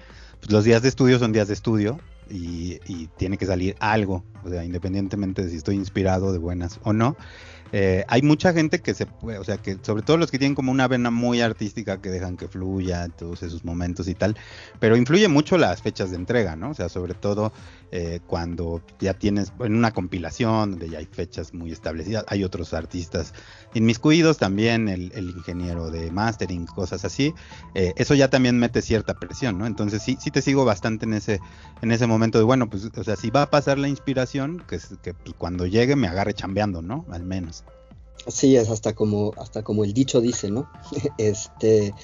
los 0.49 0.65
días 0.65 0.83
de 0.83 0.89
estudio 0.89 1.19
son 1.19 1.33
días 1.33 1.49
de 1.49 1.55
estudio 1.55 1.99
y, 2.31 2.79
y, 2.87 3.09
tiene 3.17 3.37
que 3.37 3.47
salir 3.47 3.77
algo, 3.81 4.25
o 4.45 4.49
sea, 4.49 4.65
independientemente 4.65 5.43
de 5.43 5.51
si 5.51 5.57
estoy 5.57 5.77
inspirado 5.77 6.33
de 6.33 6.39
buenas 6.39 6.81
o 6.83 6.93
no. 6.93 7.17
Eh, 7.77 8.05
hay 8.07 8.23
mucha 8.23 8.53
gente 8.53 8.81
que 8.81 8.95
se 8.95 9.05
puede, 9.05 9.39
o 9.39 9.43
sea, 9.43 9.57
que 9.57 9.77
sobre 9.83 10.05
todo 10.05 10.17
los 10.17 10.31
que 10.31 10.39
tienen 10.39 10.55
como 10.55 10.71
una 10.71 10.87
vena 10.87 11.11
muy 11.11 11.41
artística 11.41 12.01
que 12.01 12.09
dejan 12.09 12.37
que 12.37 12.47
fluya 12.47 13.09
todos 13.09 13.43
esos 13.43 13.65
momentos 13.65 14.07
y 14.07 14.15
tal, 14.15 14.37
pero 14.79 14.97
influye 14.97 15.27
mucho 15.27 15.59
las 15.59 15.83
fechas 15.83 16.11
de 16.11 16.17
entrega, 16.17 16.55
¿no? 16.55 16.71
O 16.71 16.75
sea, 16.75 16.89
sobre 16.89 17.15
todo 17.15 17.53
eh, 17.91 18.21
cuando 18.29 18.81
ya 19.01 19.15
tienes 19.15 19.53
en 19.59 19.75
una 19.75 19.91
compilación 19.91 20.71
donde 20.71 20.89
ya 20.89 20.99
hay 20.99 21.07
fechas 21.07 21.53
muy 21.53 21.73
establecidas, 21.73 22.25
hay 22.29 22.45
otros 22.45 22.75
artistas 22.75 23.35
inmiscuidos 23.75 24.39
también, 24.39 24.89
el, 24.89 25.11
el 25.13 25.31
ingeniero 25.31 25.91
de 25.91 26.13
mastering, 26.13 26.67
cosas 26.67 27.05
así, 27.05 27.35
eh, 27.75 27.93
eso 27.97 28.15
ya 28.15 28.31
también 28.31 28.57
mete 28.57 28.83
cierta 28.83 29.15
presión, 29.15 29.59
¿no? 29.59 29.67
Entonces 29.67 30.01
sí, 30.01 30.17
sí 30.21 30.31
te 30.31 30.43
sigo 30.43 30.65
bastante 30.65 31.07
en 31.07 31.15
ese, 31.15 31.41
en 31.83 31.91
ese 31.91 32.07
momento 32.07 32.39
de, 32.39 32.45
bueno, 32.45 32.71
pues, 32.71 32.89
o 32.97 33.03
sea, 33.03 33.17
si 33.17 33.31
va 33.31 33.43
a 33.43 33.51
pasar 33.51 33.79
la 33.79 33.89
inspiración, 33.89 34.63
que, 34.69 34.79
que 35.03 35.13
pues, 35.13 35.35
cuando 35.37 35.67
llegue 35.67 35.97
me 35.97 36.07
agarre 36.07 36.35
chambeando, 36.35 36.81
¿no? 36.81 37.05
Al 37.11 37.25
menos. 37.25 37.64
Sí, 38.27 38.57
es 38.57 38.71
hasta 38.71 38.95
como, 38.95 39.33
hasta 39.37 39.63
como 39.63 39.85
el 39.85 39.93
dicho 39.93 40.21
dice, 40.21 40.51
¿no? 40.51 40.71
este, 41.19 41.95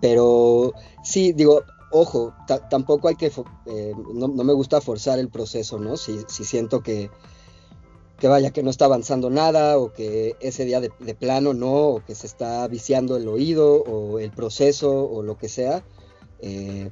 pero 0.00 0.72
sí, 1.02 1.32
digo, 1.32 1.62
ojo, 1.90 2.34
tampoco 2.70 3.08
hay 3.08 3.16
que, 3.16 3.30
eh, 3.66 3.92
no, 4.14 4.28
me 4.28 4.52
gusta 4.52 4.80
forzar 4.80 5.18
el 5.18 5.28
proceso, 5.28 5.78
¿no? 5.78 5.96
Si, 5.96 6.20
si 6.28 6.44
siento 6.44 6.82
que, 6.82 7.10
que, 8.18 8.28
vaya, 8.28 8.50
que 8.50 8.62
no 8.62 8.70
está 8.70 8.86
avanzando 8.86 9.28
nada, 9.28 9.78
o 9.78 9.92
que 9.92 10.36
ese 10.40 10.64
día 10.64 10.80
de, 10.80 10.90
plano 11.14 11.52
no, 11.52 11.88
o 11.88 12.04
que 12.04 12.14
se 12.14 12.26
está 12.26 12.66
viciando 12.68 13.16
el 13.16 13.28
oído, 13.28 13.82
o 13.82 14.18
el 14.18 14.30
proceso, 14.30 15.04
o 15.04 15.22
lo 15.22 15.36
que 15.36 15.48
sea, 15.48 15.84
eh, 16.40 16.90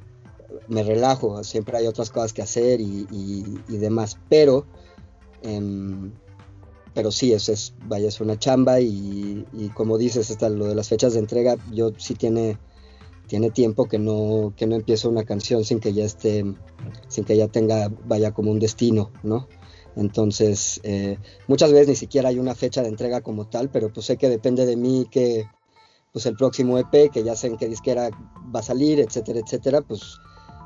me 0.67 0.83
relajo, 0.83 1.43
siempre 1.43 1.77
hay 1.77 1.87
otras 1.87 2.11
cosas 2.11 2.33
que 2.33 2.43
hacer 2.43 2.81
y, 2.81 3.07
y, 3.11 3.77
demás, 3.77 4.17
pero... 4.29 4.65
Em, 5.41 6.11
pero 6.95 7.11
sí, 7.11 7.33
es, 7.33 7.49
es, 7.49 7.73
vaya, 7.87 8.07
es 8.07 8.21
una 8.21 8.39
chamba 8.39 8.79
y, 8.79 9.45
como 9.75 9.97
dices, 9.97 10.29
está 10.31 10.49
lo 10.49 10.65
de 10.65 10.75
las 10.75 10.87
fechas 10.87 11.13
de 11.13 11.19
entrega, 11.19 11.57
yo 11.73 11.91
sí 11.97 12.15
tiene, 12.15 12.57
tiene 13.27 13.51
tiempo 13.51 13.85
que 13.85 13.99
no, 13.99 14.53
que 14.55 14.65
no 14.65 14.75
empiezo 14.75 15.09
una 15.09 15.25
canción 15.25 15.65
sin 15.65 15.81
que 15.81 15.93
ya 15.93 16.05
esté, 16.05 16.45
sin 17.09 17.25
que 17.25 17.35
ya 17.35 17.49
tenga, 17.49 17.91
vaya 18.05 18.31
como 18.31 18.49
un 18.49 18.59
destino, 18.59 19.11
¿no? 19.23 19.47
Entonces, 19.97 20.79
eh, 20.83 21.19
muchas 21.47 21.71
veces 21.73 21.89
ni 21.89 21.95
siquiera 21.95 22.29
hay 22.29 22.39
una 22.39 22.55
fecha 22.55 22.81
de 22.81 22.87
entrega 22.87 23.19
como 23.21 23.47
tal, 23.47 23.69
pero 23.69 23.91
pues 23.91 24.05
sé 24.05 24.15
que 24.15 24.29
depende 24.29 24.65
de 24.65 24.77
mí 24.77 25.05
que, 25.11 25.45
pues 26.13 26.25
el 26.25 26.37
próximo 26.37 26.77
EP, 26.77 27.11
que 27.11 27.23
ya 27.23 27.35
sé 27.35 27.47
en 27.47 27.57
qué 27.57 27.67
disquera 27.67 28.09
va 28.55 28.61
a 28.61 28.63
salir, 28.63 29.01
etcétera, 29.01 29.41
etcétera, 29.41 29.81
pues 29.81 30.17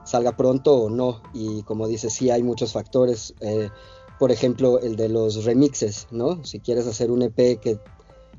salga 0.03 0.37
pronto 0.37 0.75
o 0.75 0.89
no. 0.91 1.23
Y 1.33 1.63
como 1.63 1.87
dice, 1.87 2.11
sí 2.11 2.29
hay 2.29 2.43
muchos 2.43 2.73
factores. 2.73 3.33
Eh, 3.39 3.69
por 4.19 4.31
ejemplo, 4.31 4.79
el 4.81 4.97
de 4.97 5.07
los 5.07 5.45
remixes, 5.45 6.07
¿no? 6.11 6.43
Si 6.43 6.59
quieres 6.59 6.85
hacer 6.85 7.09
un 7.09 7.21
EP 7.21 7.59
que 7.59 7.79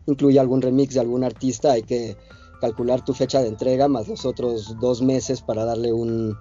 incluye 0.07 0.39
algún 0.39 0.61
remix 0.61 0.95
de 0.95 1.01
algún 1.01 1.25
artista, 1.25 1.73
hay 1.73 1.83
que 1.83 2.17
calcular 2.61 3.03
tu 3.03 3.15
fecha 3.15 3.41
de 3.41 3.49
entrega 3.49 3.89
más 3.89 4.07
los 4.07 4.27
otros 4.27 4.79
dos 4.79 5.01
meses 5.01 5.41
para 5.41 5.65
darle 5.65 5.93
un, 5.95 6.37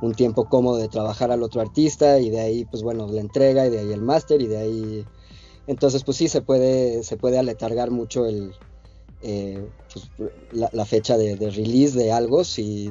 un 0.00 0.14
tiempo 0.14 0.48
cómodo 0.48 0.78
de 0.78 0.88
trabajar 0.88 1.30
al 1.30 1.42
otro 1.42 1.60
artista 1.60 2.18
y 2.18 2.30
de 2.30 2.40
ahí, 2.40 2.64
pues 2.64 2.82
bueno, 2.82 3.06
la 3.08 3.20
entrega 3.20 3.66
y 3.66 3.70
de 3.70 3.80
ahí 3.80 3.92
el 3.92 4.02
máster 4.02 4.40
y 4.40 4.46
de 4.46 4.56
ahí... 4.56 5.04
Entonces, 5.66 6.02
pues 6.02 6.16
sí, 6.16 6.28
se 6.28 6.40
puede, 6.40 7.02
se 7.02 7.18
puede 7.18 7.38
aletargar 7.38 7.90
mucho 7.90 8.24
el, 8.24 8.54
eh, 9.20 9.68
pues, 9.92 10.10
la, 10.50 10.86
fecha 10.86 11.18
de, 11.18 11.36
release 11.36 11.94
de 11.94 12.10
algo 12.10 12.42
si, 12.42 12.90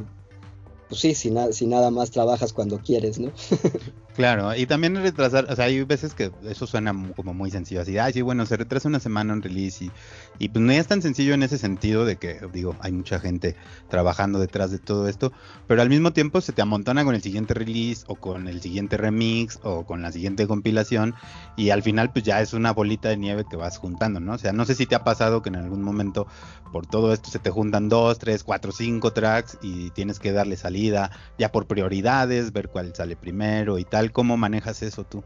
pues 0.88 1.02
sí, 1.02 1.16
si 1.16 1.32
nada 1.66 1.90
más 1.90 2.12
trabajas 2.12 2.54
cuando 2.54 2.78
quieres, 2.78 3.18
¿no? 3.18 3.32
Claro, 4.18 4.56
y 4.56 4.66
también 4.66 4.96
retrasar, 4.96 5.46
o 5.48 5.56
sea, 5.56 5.66
hay 5.66 5.84
veces 5.84 6.16
que 6.16 6.32
eso 6.42 6.66
suena 6.66 6.92
como 7.16 7.36
muy 7.36 7.52
sencillo, 7.52 7.82
así, 7.82 8.00
ay, 8.00 8.14
sí, 8.14 8.24
bueno, 8.24 8.48
se 8.48 8.58
retrasa 8.58 8.88
una 8.90 9.00
semana 9.00 9.32
en 9.34 9.44
release 9.44 9.86
y, 9.86 9.94
y 10.40 10.50
pues 10.50 10.66
no 10.66 10.72
es 10.72 10.88
tan 10.88 11.04
sencillo 11.04 11.36
en 11.36 11.44
ese 11.44 11.60
sentido 11.60 12.04
de 12.04 12.18
que, 12.18 12.40
digo, 12.52 12.76
hay 12.80 12.94
mucha 12.94 13.20
gente 13.20 13.56
trabajando 13.88 14.40
detrás 14.40 14.72
de 14.72 14.80
todo 14.80 15.08
esto, 15.08 15.34
pero 15.68 15.84
al 15.84 15.90
mismo 15.90 16.14
tiempo 16.14 16.42
se 16.42 16.52
te 16.52 16.64
amontona 16.64 17.06
con 17.06 17.14
el 17.14 17.22
siguiente 17.22 17.54
release 17.54 18.06
o 18.08 18.16
con 18.20 18.48
el 18.48 18.60
siguiente 18.60 18.98
remix 18.98 19.60
o 19.62 19.86
con 19.86 20.02
la 20.02 20.12
siguiente 20.12 20.48
compilación 20.48 21.14
y 21.56 21.70
al 21.70 21.84
final 21.84 22.12
pues 22.12 22.26
ya 22.26 22.42
es 22.42 22.54
una 22.54 22.74
bolita 22.74 23.10
de 23.10 23.18
nieve 23.18 23.46
que 23.48 23.56
vas 23.56 23.78
juntando, 23.78 24.20
¿no? 24.20 24.34
O 24.34 24.38
sea, 24.40 24.52
no 24.52 24.66
sé 24.66 24.74
si 24.74 24.88
te 24.88 24.96
ha 24.96 25.04
pasado 25.04 25.44
que 25.44 25.50
en 25.50 25.58
algún 25.58 25.84
momento 25.84 26.26
por 26.72 26.86
todo 26.88 27.14
esto 27.14 27.30
se 27.30 27.40
te 27.40 27.50
juntan 27.50 27.90
dos, 27.90 28.20
tres, 28.20 28.44
cuatro, 28.44 28.72
cinco 28.72 29.14
tracks 29.14 29.58
y 29.62 29.92
tienes 29.92 30.20
que 30.20 30.32
darle 30.32 30.58
salida 30.58 31.12
ya 31.38 31.52
por 31.52 31.68
prioridades, 31.68 32.52
ver 32.52 32.70
cuál 32.70 32.94
sale 32.96 33.16
primero 33.16 33.78
y 33.80 33.86
tal 33.86 34.07
¿Cómo 34.12 34.38
manejas 34.38 34.82
eso 34.84 35.04
tú? 35.04 35.24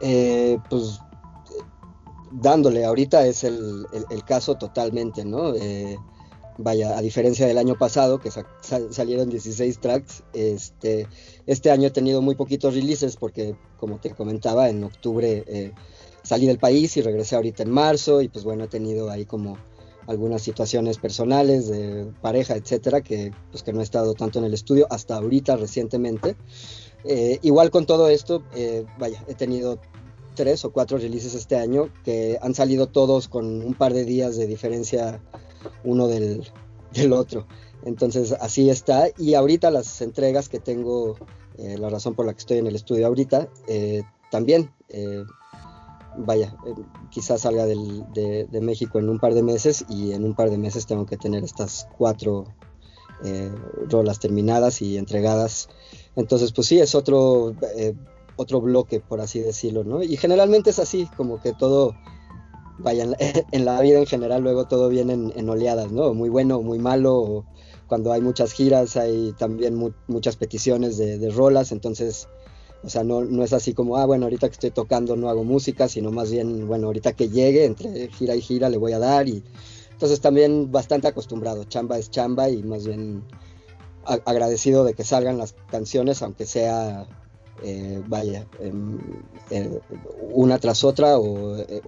Eh, 0.00 0.58
pues 0.68 1.00
dándole, 2.30 2.84
ahorita 2.84 3.26
es 3.26 3.44
el, 3.44 3.86
caso 4.26 4.56
totalmente, 4.56 5.24
¿no? 5.24 5.54
Eh, 5.54 5.96
vaya, 6.58 6.96
a 6.96 7.02
diferencia 7.02 7.46
del 7.46 7.58
año 7.58 7.76
pasado, 7.76 8.18
que 8.18 8.30
salieron 8.90 9.28
16 9.28 9.80
tracks, 9.80 10.22
este, 10.32 11.06
este 11.46 11.70
año 11.70 11.88
he 11.88 11.90
tenido 11.90 12.22
muy 12.22 12.34
poquitos 12.34 12.74
releases 12.74 13.16
porque, 13.16 13.56
como 13.78 13.98
te 13.98 14.10
comentaba, 14.10 14.68
en 14.68 14.84
octubre 14.84 15.44
eh, 15.46 15.72
salí 16.22 16.46
del 16.46 16.58
país 16.58 16.96
y 16.96 17.02
regresé 17.02 17.36
ahorita 17.36 17.62
en 17.62 17.70
marzo 17.70 18.22
y 18.22 18.28
pues 18.28 18.44
bueno, 18.44 18.64
he 18.64 18.68
tenido 18.68 19.10
ahí 19.10 19.24
como 19.24 19.56
algunas 20.06 20.42
situaciones 20.42 20.98
personales 20.98 21.68
de 21.68 22.12
pareja, 22.20 22.56
etcétera, 22.56 23.00
que 23.00 23.32
pues 23.50 23.62
que 23.62 23.72
no 23.72 23.80
he 23.80 23.84
estado 23.84 24.14
tanto 24.14 24.38
en 24.38 24.44
el 24.44 24.54
estudio 24.54 24.86
hasta 24.90 25.16
ahorita 25.16 25.56
recientemente. 25.56 26.36
Eh, 27.04 27.38
igual 27.42 27.70
con 27.70 27.86
todo 27.86 28.08
esto, 28.08 28.42
eh, 28.54 28.84
vaya, 28.98 29.24
he 29.26 29.34
tenido 29.34 29.78
tres 30.34 30.64
o 30.64 30.72
cuatro 30.72 30.98
releases 30.98 31.34
este 31.34 31.56
año 31.56 31.90
que 32.04 32.38
han 32.40 32.54
salido 32.54 32.88
todos 32.88 33.28
con 33.28 33.62
un 33.62 33.74
par 33.74 33.92
de 33.94 34.04
días 34.04 34.36
de 34.36 34.46
diferencia 34.46 35.20
uno 35.84 36.08
del, 36.08 36.42
otro. 37.12 37.46
Entonces 37.84 38.32
así 38.32 38.68
está. 38.68 39.08
Y 39.16 39.34
ahorita 39.34 39.70
las 39.70 40.00
entregas 40.02 40.48
que 40.48 40.58
tengo, 40.58 41.16
eh, 41.56 41.78
la 41.78 41.88
razón 41.88 42.14
por 42.14 42.26
la 42.26 42.32
que 42.32 42.40
estoy 42.40 42.58
en 42.58 42.66
el 42.66 42.76
estudio 42.76 43.06
ahorita, 43.06 43.48
también, 44.30 44.70
vaya, 46.18 46.56
quizás 47.10 47.40
salga 47.40 47.66
de, 47.66 48.60
México 48.60 48.98
en 48.98 49.08
un 49.08 49.18
par 49.18 49.34
de 49.34 49.42
meses 49.42 49.84
y 49.88 50.12
en 50.12 50.24
un 50.24 50.34
par 50.34 50.50
de 50.50 50.58
meses 50.58 50.86
tengo 50.86 51.06
que 51.06 51.16
tener 51.16 51.42
estas 51.42 51.88
cuatro 51.96 52.44
rolas 53.88 54.20
terminadas 54.20 54.82
y 54.82 54.96
entregadas 54.96 55.68
entonces, 56.16 56.52
pues 56.52 56.66
sí, 56.66 56.80
es 56.80 56.94
otro, 56.94 57.54
eh, 57.76 57.94
otro 58.36 58.60
bloque, 58.60 59.00
por 59.00 59.20
así 59.20 59.40
decirlo, 59.40 59.84
¿no? 59.84 60.02
Y 60.02 60.16
generalmente 60.16 60.70
es 60.70 60.78
así, 60.78 61.08
como 61.16 61.40
que 61.40 61.52
todo, 61.52 61.94
vaya, 62.78 63.06
en 63.52 63.64
la, 63.64 63.80
vida 63.82 63.98
en 63.98 64.06
general 64.06 64.42
luego 64.42 64.66
todo 64.66 64.88
viene 64.88 65.12
en, 65.12 65.48
oleadas, 65.48 65.92
¿no? 65.92 66.14
Muy 66.14 66.28
bueno 66.28 66.56
o 66.56 66.62
muy 66.62 66.78
malo, 66.78 67.44
cuando 67.86 68.12
hay 68.12 68.20
muchas 68.20 68.52
giras 68.52 68.96
hay 68.96 69.32
también 69.38 69.76
muchas 70.06 70.36
peticiones 70.36 70.96
de, 70.96 71.30
rolas, 71.30 71.72
entonces, 71.72 72.28
o 72.82 72.88
sea, 72.88 73.04
no, 73.04 73.24
no 73.24 73.44
es 73.44 73.52
así 73.52 73.74
como, 73.74 73.96
ah, 73.96 74.06
bueno, 74.06 74.26
ahorita 74.26 74.48
que 74.48 74.54
estoy 74.54 74.70
tocando 74.70 75.16
no 75.16 75.28
hago 75.28 75.44
música, 75.44 75.88
sino 75.88 76.10
más 76.10 76.30
bien, 76.30 76.66
bueno, 76.66 76.86
ahorita 76.86 77.12
que 77.12 77.28
llegue, 77.28 77.64
entre 77.64 78.08
gira 78.08 78.34
y 78.34 78.40
gira 78.40 78.68
le 78.68 78.78
voy 78.78 78.92
a 78.92 78.98
dar 78.98 79.28
y... 79.28 79.42
Entonces 79.92 80.22
también 80.22 80.72
bastante 80.72 81.08
acostumbrado, 81.08 81.64
chamba 81.64 81.98
es 81.98 82.10
chamba 82.10 82.48
y 82.48 82.62
más 82.62 82.86
bien 82.86 83.22
agradecido 84.04 84.84
de 84.84 84.94
que 84.94 85.04
salgan 85.04 85.38
las 85.38 85.54
canciones, 85.70 86.22
aunque 86.22 86.46
sea, 86.46 87.06
eh, 87.62 88.02
vaya, 88.06 88.46
una 90.32 90.58
tras 90.58 90.84
otra 90.84 91.18
o, 91.18 91.56
eh, 91.56 91.82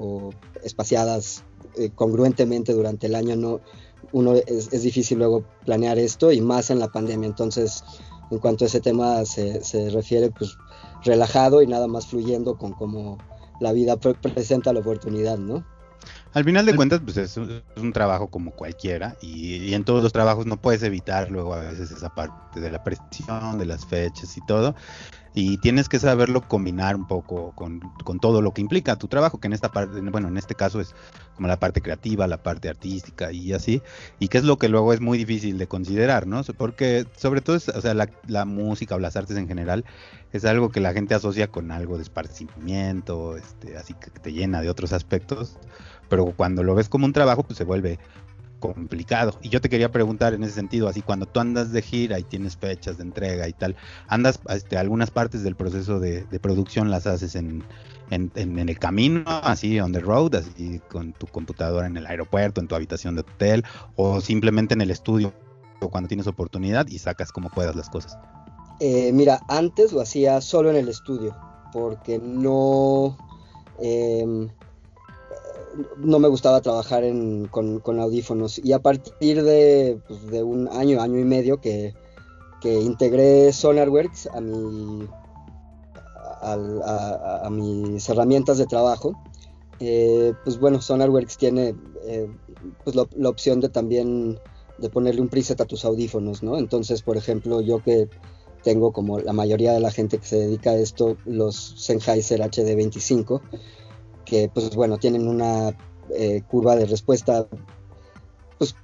espaciadas 0.63 1.45
eh, 1.77 1.91
congruentemente 1.95 2.73
durante 2.73 3.07
el 3.07 3.15
año. 3.15 3.37
No, 3.37 3.61
uno 4.13 4.35
es, 4.35 4.71
difícil 4.83 5.19
luego 5.19 5.45
planear 5.65 5.99
esto 5.99 6.33
y 6.33 6.41
más 6.41 6.71
en 6.71 6.79
la 6.79 6.89
pandemia. 6.89 7.29
Entonces, 7.29 7.85
en 8.31 8.39
cuanto 8.39 8.65
a 8.65 8.69
ese 8.69 8.81
tema 8.81 9.25
se, 9.25 9.65
se 9.65 9.91
refiere, 9.91 10.31
pues 10.31 10.57
relajado 11.05 11.63
y 11.63 11.67
nada 11.67 11.87
más 11.87 12.07
fluyendo 12.07 12.57
con 12.57 12.73
cómo 12.73 13.19
la 13.61 13.73
vida 13.73 13.97
presenta 13.97 14.73
la 14.73 14.81
oportunidad, 14.81 15.39
¿no? 15.39 15.65
Al 16.35 16.45
final 16.45 16.65
de 16.65 16.75
cuentas, 16.75 17.01
pues 17.05 17.19
es 17.19 17.37
un, 17.37 17.93
trabajo 17.93 18.29
como 18.29 18.53
cualquiera 18.53 19.17
y, 19.21 19.75
en 19.75 19.85
todos 19.85 20.03
los 20.03 20.13
trabajos 20.13 20.47
no 20.47 20.57
puedes 20.57 20.83
evitar 20.83 21.31
luego 21.31 21.53
a 21.53 21.61
veces 21.61 21.91
esa 21.91 22.15
parte 22.15 22.61
de 22.61 22.71
la 22.71 22.83
presión, 22.83 23.59
de 23.59 23.67
las 23.67 23.85
fechas 23.85 24.37
y 24.39 24.47
todo. 24.47 24.75
Y 25.35 25.59
tienes 25.59 25.89
que 25.89 25.99
saberlo 25.99 26.47
combinar 26.47 26.95
un 26.97 27.07
poco 27.07 27.53
con, 27.55 27.81
todo 28.21 28.43
lo 28.43 28.53
que 28.53 28.61
implica 28.61 28.97
tu 28.97 29.09
trabajo, 29.09 29.41
que 29.41 29.47
en 29.47 29.55
esta 29.55 29.73
parte, 29.73 30.01
bueno, 30.01 30.29
en 30.29 30.37
este 30.37 30.55
caso 30.55 30.81
es 30.81 30.95
como 31.37 31.49
la 31.49 31.59
parte 31.59 31.81
creativa, 31.81 32.27
la 32.27 32.43
parte 32.43 32.69
artística 32.69 33.33
y 33.33 33.55
así, 33.55 33.83
y 34.19 34.29
que 34.29 34.39
es 34.39 34.45
lo 34.45 34.59
que 34.59 34.69
luego 34.69 34.93
es 34.93 35.01
muy 35.01 35.17
difícil 35.17 35.57
de 35.57 35.67
considerar, 35.67 36.27
¿no? 36.27 36.43
Porque 36.57 37.07
sobre 37.17 37.41
todo, 37.41 37.57
o 37.57 37.81
sea, 37.81 37.95
la, 37.95 38.11
la 38.27 38.45
música 38.45 38.95
o 38.95 38.99
las 38.99 39.17
artes 39.17 39.37
en 39.39 39.49
general 39.49 39.87
es 40.33 40.45
algo 40.45 40.71
que 40.71 40.81
la 40.81 40.93
gente 40.93 41.15
asocia 41.15 41.49
con 41.49 41.71
algo 41.73 41.97
de 41.97 42.03
esparcimiento, 42.03 43.37
este, 43.37 43.79
así 43.79 43.95
que 43.95 44.11
te 44.11 44.33
llena 44.35 44.61
de 44.61 44.69
otros 44.69 44.93
aspectos 44.93 45.59
pero 46.13 46.27
cuando 46.37 46.63
lo 46.63 46.75
ves 46.75 46.91
como 46.91 47.07
un 47.07 47.15
trabajo, 47.15 47.43
pues 47.43 47.57
se 47.57 47.65
vuelve 47.65 47.99
complicado. 48.61 49.39
Y 49.41 49.49
yo 49.49 49.63
te 49.63 49.71
quería 49.71 49.91
preguntar 49.91 50.35
en 50.35 50.45
ese 50.45 50.53
sentido, 50.53 50.87
así 50.87 51.01
cuando 51.01 51.25
tú 51.25 51.41
andas 51.41 51.73
de 51.73 51.81
gira 51.81 52.19
y 52.19 52.23
tienes 52.23 52.55
fechas 52.55 52.99
de 52.99 53.05
entrega 53.05 53.49
y 53.49 53.55
tal, 53.55 53.77
andas, 54.09 54.39
este, 54.51 54.77
algunas 54.77 55.11
partes 55.11 55.43
del 55.43 55.57
proceso 55.57 56.01
de, 56.01 56.27
producción 56.39 56.91
las 56.91 57.07
haces 57.07 57.35
en, 57.35 57.65
en, 58.11 58.59
el 58.59 58.79
camino, 58.79 59.25
así 59.27 59.81
on 59.81 59.93
the 59.93 60.01
road, 60.01 60.35
así 60.35 60.83
con 60.91 61.15
tu 61.15 61.27
computadora 61.29 61.87
en 61.87 61.97
el 61.97 62.07
aeropuerto, 62.07 62.61
en 62.61 62.69
tu 62.69 62.75
habitación 62.75 63.15
de 63.15 63.23
hotel, 63.23 63.65
o 63.97 64.21
simplemente 64.21 64.75
en 64.75 64.83
el 64.83 64.91
estudio 64.91 65.33
cuando 65.81 66.09
tienes 66.09 66.27
oportunidad 66.27 66.89
y 66.89 66.99
sacas 66.99 67.33
como 67.33 67.49
puedas 67.49 67.75
las 67.75 67.89
cosas. 67.89 68.19
Eh, 68.81 69.13
mira, 69.15 69.41
antes 69.49 69.95
lo 69.95 70.03
hacía 70.03 70.43
solo 70.43 70.69
en 70.69 70.77
el 70.77 70.91
estudio, 70.91 71.35
porque 71.73 72.19
no... 72.19 73.17
Em, 73.81 74.51
no 75.97 76.19
me 76.19 76.29
gustaba 76.29 76.61
trabajar 76.61 77.05
con, 77.51 78.01
audífonos. 78.01 78.59
Y 78.59 78.73
a 78.73 78.81
partir 78.81 79.43
de, 79.43 80.01
pues, 80.07 80.27
de, 80.27 80.43
un 80.43 80.69
año, 80.69 81.01
año 81.01 81.19
y 81.19 81.25
medio 81.25 81.61
que, 81.61 81.95
integré 82.65 83.53
SonarWorks 83.53 84.29
a, 84.29 84.41
mi, 84.41 85.09
mis 87.51 88.09
herramientas 88.09 88.59
de 88.59 88.67
trabajo, 88.67 89.21
eh, 89.81 90.33
pues 90.45 90.61
bueno, 90.61 90.81
SonarWorks 90.81 91.37
tiene 91.39 91.75
eh, 92.05 92.29
pues 92.85 92.95
la, 92.95 93.29
opción 93.29 93.61
de 93.61 93.69
también 93.69 94.39
de 94.79 94.89
ponerle 94.91 95.21
un 95.21 95.29
preset 95.29 95.61
a 95.61 95.65
tus 95.65 95.85
audífonos, 95.85 96.43
¿no? 96.43 96.57
Entonces, 96.57 97.03
por 97.03 97.17
ejemplo, 97.17 97.61
yo 97.61 97.83
que 97.83 98.09
tengo 98.63 98.93
como 98.93 99.19
la 99.19 99.33
mayoría 99.33 99.73
de 99.73 99.81
la 99.81 99.91
gente 99.91 100.19
que 100.19 100.27
se 100.27 100.37
dedica 100.37 100.71
a 100.71 100.77
esto, 100.77 101.17
los 101.25 101.75
Sennheiser 101.79 102.41
HD25, 102.41 103.41
que 104.33 104.49
pues 104.49 104.75
bueno, 104.75 104.97
tienen 104.97 105.29
una 105.29 105.77
eh, 106.09 106.41
curva 106.49 106.75
de 106.75 106.87
respuesta, 106.87 107.47
pues 108.57 108.75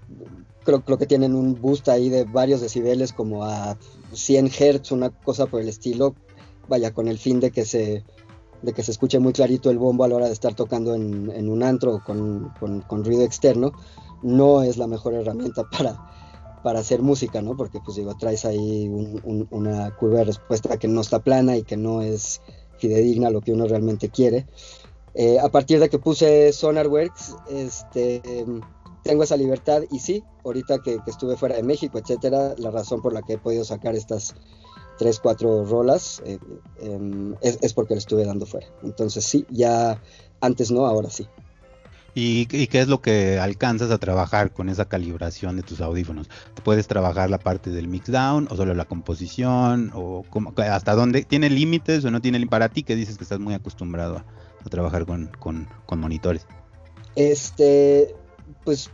creo, 0.62 0.82
creo, 0.82 0.98
que 0.98 1.06
tienen 1.06 1.34
un 1.34 1.58
boost 1.58 1.88
ahí 1.88 2.10
de 2.10 2.24
varios 2.24 2.60
decibeles 2.60 3.14
como 3.14 3.44
a 3.44 3.78
100 4.12 4.50
Hz, 4.50 4.92
una 4.92 5.08
cosa 5.08 5.46
por 5.46 5.62
el 5.62 5.70
estilo, 5.70 6.14
vaya, 6.68 6.92
con 6.92 7.08
el 7.08 7.16
fin 7.16 7.40
de 7.40 7.50
que 7.50 7.64
se, 7.64 8.04
de 8.60 8.72
que 8.74 8.82
se 8.82 8.90
escuche 8.90 9.20
muy 9.20 9.32
clarito 9.32 9.70
el 9.70 9.78
bombo 9.78 10.04
a 10.04 10.08
la 10.08 10.16
hora 10.16 10.26
de 10.26 10.34
estar 10.34 10.52
tocando 10.52 10.94
en, 10.94 11.48
un 11.48 11.62
antro 11.62 12.02
con, 12.04 12.52
con, 12.86 13.04
ruido 13.04 13.22
externo, 13.22 13.72
no 14.22 14.62
es 14.62 14.76
la 14.76 14.86
mejor 14.86 15.14
herramienta 15.14 15.64
para, 15.72 16.60
para 16.62 16.80
hacer 16.80 17.00
música, 17.00 17.40
¿no? 17.40 17.56
Porque 17.56 17.80
pues 17.82 17.96
digo, 17.96 18.14
traes 18.18 18.44
ahí 18.44 18.86
una 19.24 19.96
curva 19.96 20.18
de 20.18 20.24
respuesta 20.24 20.76
que 20.76 20.88
no 20.88 21.00
está 21.00 21.20
plana 21.20 21.56
y 21.56 21.62
que 21.62 21.78
no 21.78 22.02
es 22.02 22.42
fidedigna 22.76 23.28
a 23.28 23.30
lo 23.30 23.40
que 23.40 23.54
uno 23.54 23.66
realmente 23.66 24.10
quiere. 24.10 24.46
Eh, 25.14 25.38
a 25.38 25.48
partir 25.48 25.80
de 25.80 25.88
que 25.88 25.98
puse 25.98 26.52
SonarWorks, 26.52 27.34
este, 27.50 28.22
tengo 29.02 29.22
esa 29.22 29.36
libertad 29.36 29.82
y 29.90 29.98
sí, 30.00 30.22
ahorita 30.44 30.80
que, 30.82 30.98
estuve 31.06 31.36
fuera 31.36 31.56
de 31.56 31.62
México, 31.62 31.98
etcétera, 31.98 32.54
la 32.58 32.70
razón 32.70 33.00
por 33.00 33.12
la 33.12 33.22
que 33.22 33.34
he 33.34 33.38
podido 33.38 33.64
sacar 33.64 33.94
estas 33.94 34.34
tres, 34.98 35.18
cuatro 35.20 35.64
rolas, 35.64 36.20
eh, 36.26 36.38
em, 36.80 37.34
es, 37.40 37.72
porque 37.72 37.94
le 37.94 38.00
estuve 38.00 38.26
dando 38.26 38.44
fuera. 38.44 38.66
Entonces 38.82 39.24
sí, 39.24 39.46
ya 39.48 40.00
antes 40.40 40.70
no, 40.70 40.86
ahora 40.86 41.08
sí. 41.08 41.26
¿Y, 42.14 42.46
qué 42.46 42.80
es 42.80 42.88
lo 42.88 43.00
que 43.00 43.38
alcanzas 43.38 43.92
a 43.92 43.98
trabajar 43.98 44.52
con 44.52 44.68
esa 44.68 44.86
calibración 44.86 45.56
de 45.56 45.62
tus 45.62 45.80
audífonos? 45.80 46.28
¿Puedes 46.64 46.88
trabajar 46.88 47.30
la 47.30 47.38
parte 47.38 47.70
del 47.70 47.86
mixdown 47.86 48.48
o 48.50 48.56
solo 48.56 48.74
la 48.74 48.86
composición? 48.86 49.92
o 49.94 50.24
¿Hasta 50.56 50.94
dónde? 50.96 51.22
¿Tiene 51.22 51.48
límites 51.48 52.04
o 52.04 52.10
no 52.10 52.20
tiene 52.20 52.44
para 52.48 52.70
ti 52.70 52.82
que 52.82 52.96
dices 52.96 53.18
que 53.18 53.22
estás 53.22 53.38
muy 53.38 53.54
acostumbrado 53.54 54.16
a, 54.16 54.24
trabajar 54.70 55.06
con, 55.06 55.30
con 55.38 56.00
monitores? 56.00 56.46
Este, 57.14 58.14
pues 58.64 58.90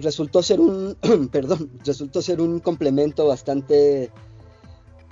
resultó 0.00 0.42
ser 0.42 0.60
un, 0.60 0.96
perdón, 1.32 1.70
resultó 1.84 2.22
ser 2.22 2.40
un 2.40 2.60
complemento 2.60 3.26
bastante 3.26 4.10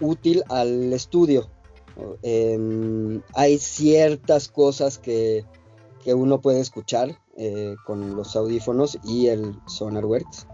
útil 0.01 0.43
al 0.49 0.93
estudio. 0.93 1.49
Em, 2.23 3.23
hay 3.35 3.59
ciertas 3.59 4.49
cosas 4.49 4.99
que, 4.99 5.45
uno 6.07 6.41
puede 6.41 6.61
escuchar 6.61 7.19
eh, 7.37 7.77
con 7.87 8.15
los 8.15 8.37
audífonos 8.37 8.99
y 9.05 9.29
el 9.29 9.57
SonarWorks, 9.67 10.47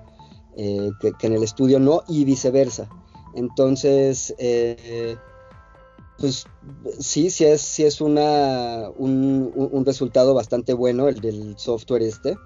eh, 0.57 0.91
que, 1.01 1.27
en 1.27 1.33
el 1.33 1.43
estudio 1.43 1.81
no, 1.81 2.03
y 2.07 2.25
viceversa. 2.25 2.89
Entonces, 3.35 4.35
eh, 4.39 5.17
pues 6.21 6.47
sí, 6.99 7.31
sí 7.31 7.45
es, 7.45 7.63
sí 7.63 7.85
es 7.85 8.01
una, 8.01 8.91
un, 8.97 9.53
un, 9.55 9.85
resultado 9.85 10.35
bastante 10.35 10.75
bueno 10.75 11.09
el 11.09 11.21
del 11.21 11.59
software 11.59 12.03
este 12.03 12.37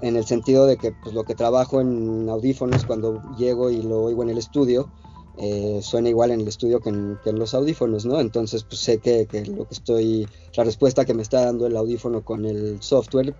en 0.00 0.16
el 0.16 0.24
sentido 0.24 0.66
de 0.66 0.76
que 0.76 0.92
pues, 1.02 1.14
lo 1.14 1.24
que 1.24 1.34
trabajo 1.34 1.80
en 1.80 2.28
audífonos 2.28 2.84
cuando 2.84 3.22
llego 3.36 3.70
y 3.70 3.82
lo 3.82 4.02
oigo 4.02 4.22
en 4.22 4.30
el 4.30 4.38
estudio, 4.38 4.90
eh, 5.38 5.80
suena 5.82 6.08
igual 6.08 6.30
en 6.30 6.40
el 6.40 6.48
estudio 6.48 6.80
que 6.80 6.90
en, 6.90 7.18
los 7.24 7.54
audífonos, 7.54 8.04
¿no? 8.06 8.20
Entonces, 8.20 8.64
pues 8.64 8.80
sé 8.80 8.98
que, 8.98 9.26
lo 9.46 9.66
que 9.66 9.74
estoy, 9.74 10.28
la 10.56 10.64
respuesta 10.64 11.04
que 11.04 11.14
me 11.14 11.22
está 11.22 11.44
dando 11.44 11.66
el 11.66 11.76
audífono 11.76 12.24
con 12.24 12.44
el 12.44 12.82
software 12.82 13.34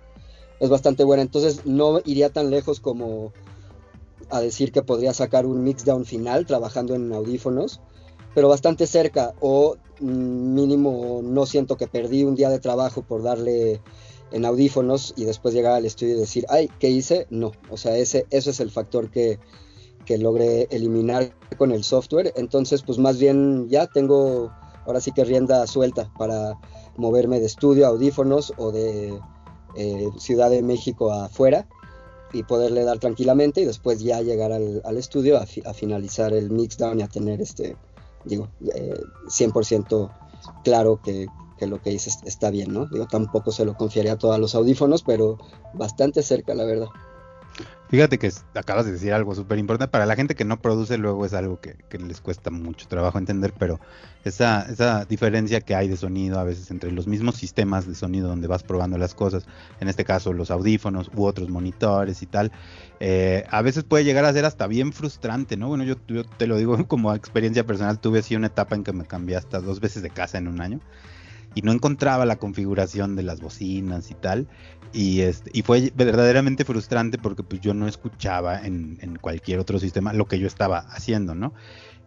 es 0.59 0.69
bastante 0.69 1.03
buena. 1.03 1.23
Entonces, 1.23 1.65
no 1.65 1.99
iría 2.05 2.29
tan 2.29 2.49
lejos 2.49 2.79
como 2.79 3.33
a 4.29 4.41
decir 4.41 4.71
que 4.71 4.81
podría 4.81 5.13
sacar 5.13 5.45
un 5.45 5.63
mixdown 5.63 6.05
final 6.05 6.45
trabajando 6.45 6.95
en 6.95 7.11
audífonos, 7.11 7.81
pero 8.33 8.49
bastante 8.49 8.87
cerca, 8.87 9.33
o 9.39 9.77
mm, 9.99 10.53
mínimo 10.53 11.21
no 11.23 11.45
siento 11.45 11.77
que 11.77 11.87
perdí 11.87 12.23
un 12.23 12.35
día 12.35 12.49
de 12.49 12.59
trabajo 12.59 13.01
por 13.01 13.23
darle 13.23 13.81
en 14.31 14.45
audífonos 14.45 15.13
y 15.17 15.25
después 15.25 15.53
llegar 15.53 15.73
al 15.73 15.85
estudio 15.85 16.15
y 16.15 16.19
decir, 16.19 16.45
ay, 16.49 16.69
¿qué 16.79 16.89
hice? 16.89 17.25
No, 17.29 17.51
o 17.69 17.77
sea, 17.77 17.97
ese, 17.97 18.25
eso 18.29 18.51
es 18.51 18.59
el 18.59 18.69
factor 18.69 19.09
que, 19.09 19.39
que 20.05 20.17
logré 20.17 20.67
eliminar 20.71 21.35
con 21.57 21.71
el 21.71 21.83
software. 21.83 22.33
Entonces, 22.35 22.83
pues 22.83 22.97
más 22.97 23.19
bien 23.19 23.67
ya 23.69 23.87
tengo 23.87 24.51
ahora 24.85 25.01
sí 25.01 25.11
que 25.11 25.23
rienda 25.23 25.65
suelta 25.67 26.11
para 26.17 26.57
moverme 26.97 27.39
de 27.39 27.45
estudio 27.45 27.85
a 27.85 27.89
audífonos 27.89 28.53
o 28.57 28.71
de 28.71 29.19
eh, 29.75 30.09
Ciudad 30.17 30.49
de 30.49 30.63
México 30.63 31.11
afuera 31.11 31.67
y 32.33 32.43
poderle 32.43 32.83
dar 32.83 32.99
tranquilamente 32.99 33.61
y 33.61 33.65
después 33.65 34.01
ya 34.01 34.21
llegar 34.21 34.51
al, 34.51 34.97
estudio 34.97 35.37
a, 35.37 35.73
finalizar 35.73 36.33
el 36.33 36.49
mixdown 36.51 36.99
y 36.99 37.03
a 37.03 37.07
tener 37.07 37.41
este, 37.41 37.75
digo, 38.29 38.47
100% 39.27 40.05
eh, 40.05 40.51
claro 40.63 41.01
que, 41.03 41.27
que 41.57 41.67
lo 41.67 41.81
que 41.81 41.89
dices 41.89 42.19
está 42.25 42.49
bien, 42.49 42.73
¿no? 42.73 42.85
Digo, 42.87 43.05
tampoco 43.07 43.51
se 43.51 43.65
lo 43.65 43.75
confiaría 43.75 44.13
a 44.13 44.17
todos 44.17 44.39
los 44.39 44.55
audífonos, 44.55 45.03
pero 45.03 45.37
bastante 45.73 46.23
cerca, 46.23 46.55
la 46.55 46.63
verdad. 46.63 46.87
Fíjate 47.89 48.19
que 48.19 48.31
acabas 48.53 48.85
de 48.85 48.91
decir 48.91 49.13
algo 49.13 49.33
súper 49.33 49.57
importante. 49.57 49.91
Para 49.91 50.05
la 50.05 50.15
gente 50.15 50.35
que 50.35 50.45
no 50.45 50.61
produce, 50.61 50.99
luego 50.99 51.25
es 51.25 51.33
algo 51.33 51.59
que, 51.59 51.75
les 51.97 52.21
cuesta 52.21 52.51
mucho 52.51 52.87
trabajo 52.87 53.17
entender, 53.17 53.51
pero 53.57 53.79
esa, 54.23 55.05
diferencia 55.05 55.61
que 55.61 55.73
hay 55.73 55.87
de 55.87 55.97
sonido 55.97 56.39
a 56.39 56.43
veces 56.43 56.69
entre 56.69 56.91
los 56.91 57.07
mismos 57.07 57.35
sistemas 57.35 57.87
de 57.87 57.95
sonido 57.95 58.27
donde 58.27 58.47
vas 58.47 58.61
probando 58.61 58.99
las 58.99 59.15
cosas, 59.15 59.47
en 59.79 59.87
este 59.87 60.05
caso 60.05 60.33
los 60.33 60.51
audífonos 60.51 61.09
u 61.15 61.25
otros 61.25 61.49
monitores 61.49 62.21
y 62.21 62.27
tal, 62.27 62.51
eh, 62.99 63.45
a 63.49 63.63
veces 63.63 63.83
puede 63.85 64.03
llegar 64.03 64.25
a 64.25 64.33
ser 64.33 64.45
hasta 64.45 64.67
bien 64.67 64.93
frustrante, 64.93 65.57
¿no? 65.57 65.69
Bueno, 65.69 65.83
yo, 65.83 65.95
yo 66.07 66.23
te 66.23 66.45
lo 66.45 66.57
digo 66.57 66.77
como 66.87 67.15
experiencia 67.15 67.65
personal, 67.65 67.99
tuve 67.99 68.19
así 68.19 68.35
una 68.35 68.47
etapa 68.47 68.75
en 68.75 68.83
que 68.83 68.93
me 68.93 69.05
cambié 69.05 69.35
hasta 69.35 69.59
dos 69.61 69.79
veces 69.79 70.03
de 70.03 70.11
casa 70.11 70.37
en 70.37 70.47
un 70.47 70.61
año 70.61 70.79
y 71.55 71.61
no 71.61 71.71
encontraba 71.71 72.25
la 72.25 72.37
configuración 72.37 73.15
de 73.15 73.23
las 73.23 73.41
bocinas 73.41 74.11
y 74.11 74.15
tal. 74.15 74.47
Y, 74.91 75.21
este, 75.21 75.51
y 75.53 75.61
fue 75.61 75.91
verdaderamente 75.95 76.65
frustrante 76.65 77.17
porque 77.17 77.43
pues 77.43 77.61
yo 77.61 77.73
no 77.73 77.87
escuchaba 77.87 78.59
en, 78.59 78.97
en, 79.01 79.17
cualquier 79.17 79.59
otro 79.59 79.77
sistema 79.77 80.13
lo 80.13 80.25
que 80.25 80.39
yo 80.39 80.47
estaba 80.47 80.79
haciendo, 80.79 81.35
¿no? 81.35 81.53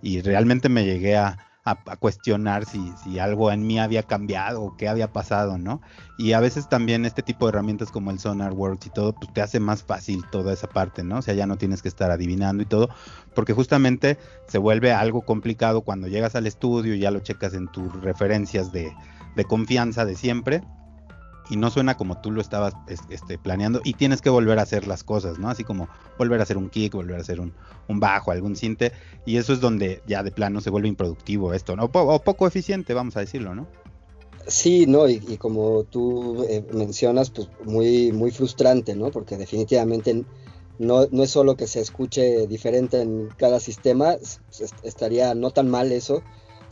Y 0.03 0.21
realmente 0.21 0.69
me 0.69 0.85
llegué 0.85 1.17
a, 1.17 1.39
a, 1.65 1.97
cuestionar 1.97 2.65
si, 2.65 2.93
si, 3.03 3.19
algo 3.21 3.53
en 3.53 3.67
mí 3.67 3.79
había 3.79 4.03
cambiado 4.03 4.63
o 4.63 4.77
qué 4.77 4.89
había 4.89 5.13
pasado, 5.13 5.59
¿no? 5.59 5.81
Y 6.19 6.33
a 6.33 6.41
veces 6.41 6.69
también 6.69 7.05
este 7.05 7.23
tipo 7.23 7.47
de 7.47 7.51
herramientas 7.51 7.93
como 7.93 8.11
el 8.11 8.19
SonarWorks 8.19 8.87
y 8.87 8.91
todo, 8.91 9.13
pues 9.13 9.33
te 9.33 9.43
hace 9.43 9.61
más 9.61 9.85
fácil 9.85 10.25
toda 10.31 10.53
esa 10.53 10.69
parte, 10.69 11.05
¿no? 11.05 11.19
O 11.19 11.23
sea, 11.23 11.35
ya 11.35 11.47
no 11.47 11.57
tienes 11.57 11.81
que 11.83 11.89
estar 11.89 12.11
adivinando 12.11 12.63
y 12.65 12.67
todo, 12.67 12.89
porque 13.35 13.53
justamente 13.53 14.19
se 14.49 14.59
vuelve 14.59 14.93
algo 14.93 15.23
complicado 15.23 15.83
cuando 15.83 16.09
llegas 16.09 16.35
al 16.35 16.49
estudio 16.49 16.95
y 16.95 16.99
ya 16.99 17.13
lo 17.13 17.21
checas 17.21 17.55
en 17.55 17.69
tus 17.69 17.93
referencias 18.03 18.73
de, 18.73 18.93
de 19.37 19.45
confianza 19.45 20.05
de 20.05 20.17
siempre 20.17 20.63
y 21.51 21.57
no 21.57 21.71
suena 21.71 21.97
como 21.97 22.21
tú 22.21 22.31
lo 22.31 22.41
estabas 22.41 22.75
este, 22.87 23.39
planeando 23.39 23.81
y 23.85 23.95
tienes 23.95 24.21
que 24.23 24.31
volver 24.31 24.59
a 24.59 24.63
hacer 24.63 24.87
las 24.87 25.05
cosas, 25.05 25.39
¿no? 25.39 25.49
Así 25.49 25.65
como 25.65 25.89
volver 26.19 26.41
a 26.41 26.45
hacer 26.45 26.57
un 26.57 26.71
kick, 26.71 26.95
volver 26.95 27.17
a 27.17 27.21
hacer 27.21 27.41
un, 27.41 27.53
bajo, 27.89 28.31
algún 28.31 28.57
cinte 28.57 28.93
y 29.27 29.37
eso 29.37 29.53
es 29.53 29.61
donde 29.61 30.03
ya 30.07 30.23
de 30.23 30.31
plano 30.31 30.61
se 30.61 30.71
vuelve 30.71 30.89
improductivo 30.89 31.53
esto, 31.53 31.77
¿no? 31.77 31.91
O, 31.93 32.19
poco 32.21 32.47
eficiente, 32.47 32.95
vamos 32.95 33.17
a 33.17 33.21
decirlo, 33.21 33.55
¿no? 33.55 33.67
Sí, 34.47 34.87
no, 34.87 35.09
y, 35.09 35.21
como 35.37 35.85
tú 35.85 36.45
eh, 36.49 36.65
mencionas, 36.73 37.31
pues 37.31 37.49
muy, 37.65 38.11
muy 38.13 38.33
frustrante, 38.33 38.97
¿no? 38.97 39.11
Porque 39.11 39.37
definitivamente 39.37 40.25
no, 40.79 41.07
no 41.11 41.23
es 41.23 41.31
solo 41.31 41.57
que 41.57 41.69
se 41.69 41.81
escuche 41.81 42.47
diferente 42.49 43.03
en 43.03 43.29
cada 43.37 43.61
sistema, 43.61 44.17
estaría 44.83 45.35
no 45.35 45.51
tan 45.51 45.71
mal 45.71 45.93
eso, 45.93 46.23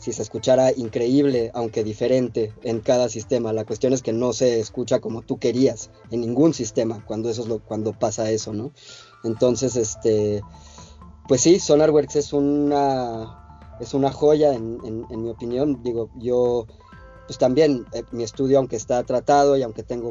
si 0.01 0.13
se 0.13 0.23
escuchara 0.23 0.71
increíble, 0.75 1.51
aunque 1.53 1.83
diferente 1.83 2.51
en 2.63 2.79
cada 2.79 3.07
sistema. 3.07 3.53
La 3.53 3.65
cuestión 3.65 3.93
es 3.93 4.01
que 4.01 4.13
no 4.13 4.33
se 4.33 4.59
escucha 4.59 4.99
como 4.99 5.21
tú 5.21 5.37
querías 5.37 5.91
en 6.09 6.21
ningún 6.21 6.55
sistema 6.55 7.05
cuando 7.05 7.29
eso 7.29 7.43
es 7.43 7.47
lo 7.47 7.59
cuando 7.59 7.93
pasa 7.93 8.31
eso, 8.31 8.51
¿no? 8.51 8.71
Entonces, 9.23 9.75
este, 9.75 10.41
pues 11.27 11.41
sí, 11.41 11.59
SonarWorks 11.59 12.15
es 12.15 12.33
una 12.33 13.37
es 13.79 13.93
una 13.93 14.11
joya 14.11 14.53
en, 14.53 15.05
mi 15.09 15.29
opinión. 15.29 15.83
Digo, 15.83 16.09
yo 16.17 16.65
pues 17.27 17.37
también 17.37 17.85
eh, 17.93 18.01
mi 18.11 18.23
estudio, 18.23 18.57
aunque 18.57 18.77
está 18.77 19.03
tratado 19.03 19.55
y 19.55 19.61
aunque 19.61 19.83
tengo 19.83 20.09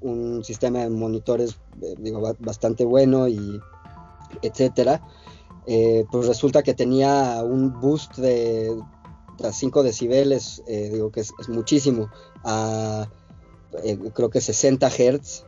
un, 0.00 0.42
sistema 0.42 0.80
de 0.80 0.90
monitores, 0.90 1.60
eh, 1.80 1.94
digo, 1.96 2.20
bastante 2.40 2.84
bueno 2.84 3.28
y 3.28 3.60
etcétera, 4.42 5.00
eh, 5.66 6.04
pues 6.10 6.26
resulta 6.26 6.62
que 6.62 6.74
tenía 6.74 7.42
un 7.44 7.80
boost 7.80 8.16
de 8.16 8.74
a 9.42 9.52
5 9.52 9.82
decibeles, 9.82 10.62
eh, 10.66 10.90
digo 10.92 11.10
que 11.10 11.20
es, 11.20 11.32
muchísimo, 11.48 12.10
a 12.44 13.08
eh, 13.84 13.98
creo 14.14 14.30
que 14.30 14.40
60 14.40 14.88
Hz 14.88 15.44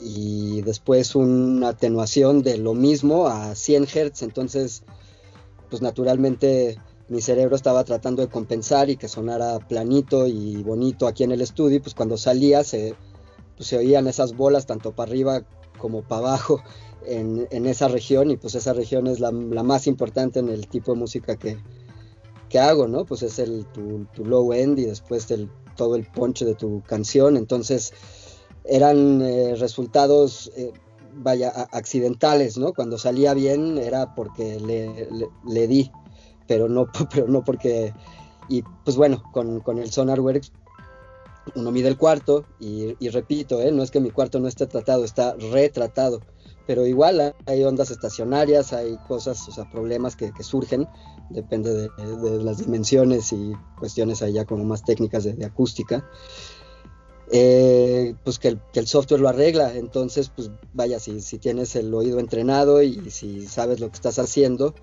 y 0.00 0.62
después 0.62 1.14
una 1.14 1.68
atenuación 1.68 2.42
de 2.42 2.58
lo 2.58 2.74
mismo 2.74 3.28
a 3.28 3.54
100 3.54 3.86
Hz, 3.86 4.22
entonces 4.22 4.82
pues 5.68 5.82
naturalmente 5.82 6.78
mi 7.08 7.20
cerebro 7.20 7.56
estaba 7.56 7.84
tratando 7.84 8.22
de 8.22 8.28
compensar 8.28 8.90
y 8.90 8.96
que 8.96 9.08
sonara 9.08 9.58
planito 9.58 10.26
y 10.26 10.62
bonito 10.62 11.06
aquí 11.06 11.24
en 11.24 11.32
el 11.32 11.40
estudio 11.40 11.76
y 11.76 11.80
pues 11.80 11.94
cuando 11.94 12.16
salía 12.16 12.64
se, 12.64 12.94
pues, 13.56 13.68
se 13.68 13.78
oían 13.78 14.06
esas 14.06 14.36
bolas 14.36 14.66
tanto 14.66 14.92
para 14.92 15.10
arriba 15.10 15.42
como 15.78 16.02
para 16.02 16.28
abajo 16.28 16.62
en, 17.06 17.66
esa 17.66 17.88
región 17.88 18.30
y 18.30 18.36
pues 18.36 18.54
esa 18.54 18.72
región 18.72 19.06
es 19.06 19.20
la, 19.20 19.32
la, 19.32 19.62
más 19.62 19.86
importante 19.86 20.38
en 20.38 20.48
el 20.48 20.68
tipo 20.68 20.92
de 20.92 20.98
música 20.98 21.36
que, 21.36 21.58
¿qué 22.50 22.58
hago, 22.58 22.86
no? 22.86 23.06
Pues 23.06 23.22
es 23.22 23.38
el, 23.38 23.64
tu, 23.66 24.06
low 24.22 24.52
end 24.52 24.78
y 24.78 24.84
después 24.84 25.30
el, 25.30 25.48
todo 25.76 25.96
el 25.96 26.04
ponche 26.04 26.44
de 26.44 26.54
tu 26.54 26.82
canción. 26.82 27.38
Entonces 27.38 27.94
eran 28.64 29.22
eh, 29.22 29.54
resultados, 29.54 30.52
eh, 30.56 30.72
vaya, 31.14 31.48
accidentales, 31.72 32.58
¿no? 32.58 32.74
Cuando 32.74 32.98
salía 32.98 33.32
bien 33.32 33.78
era 33.78 34.14
porque 34.14 34.60
le, 34.60 35.66
di, 35.66 35.90
pero 36.46 36.68
no, 36.68 36.86
pero 37.14 37.26
no 37.26 37.42
porque... 37.42 37.94
Y 38.48 38.62
pues 38.84 38.96
bueno, 38.96 39.22
con, 39.32 39.60
con 39.60 39.78
el 39.78 39.92
SonarWorks 39.92 40.52
uno 41.54 41.70
mide 41.70 41.88
el 41.88 41.96
cuarto 41.96 42.44
y, 42.58 42.96
y 42.98 43.08
repito, 43.08 43.60
¿eh? 43.60 43.70
no 43.70 43.82
es 43.82 43.90
que 43.90 44.00
mi 44.00 44.10
cuarto 44.10 44.40
no 44.40 44.48
esté 44.48 44.66
tratado, 44.66 45.04
está 45.04 45.34
retratado 45.34 46.20
pero 46.70 46.86
igual 46.86 47.34
hay 47.46 47.64
ondas 47.64 47.90
estacionarias, 47.90 48.72
hay 48.72 48.96
cosas, 49.08 49.48
o 49.48 49.50
sea, 49.50 49.68
problemas 49.68 50.14
que, 50.14 50.32
surgen, 50.40 50.86
depende 51.30 51.72
de, 51.72 52.44
las 52.44 52.58
dimensiones 52.58 53.32
y 53.32 53.52
cuestiones 53.78 54.22
allá 54.22 54.44
como 54.44 54.64
más 54.64 54.84
técnicas 54.84 55.24
de, 55.24 55.44
acústica. 55.44 56.08
Eh, 57.32 58.14
pues 58.24 58.40
que 58.40 58.58
el, 58.74 58.86
software 58.86 59.20
lo 59.20 59.28
arregla, 59.28 59.76
entonces 59.76 60.30
pues 60.34 60.50
vaya, 60.74 60.98
si, 60.98 61.20
si 61.20 61.38
tienes 61.38 61.76
el 61.76 61.94
oído 61.94 62.18
entrenado 62.18 62.82
y 62.82 63.10
si 63.10 63.46
sabes 63.46 63.78
lo 63.78 63.88
que 63.88 63.94
estás 63.94 64.18
haciendo, 64.18 64.74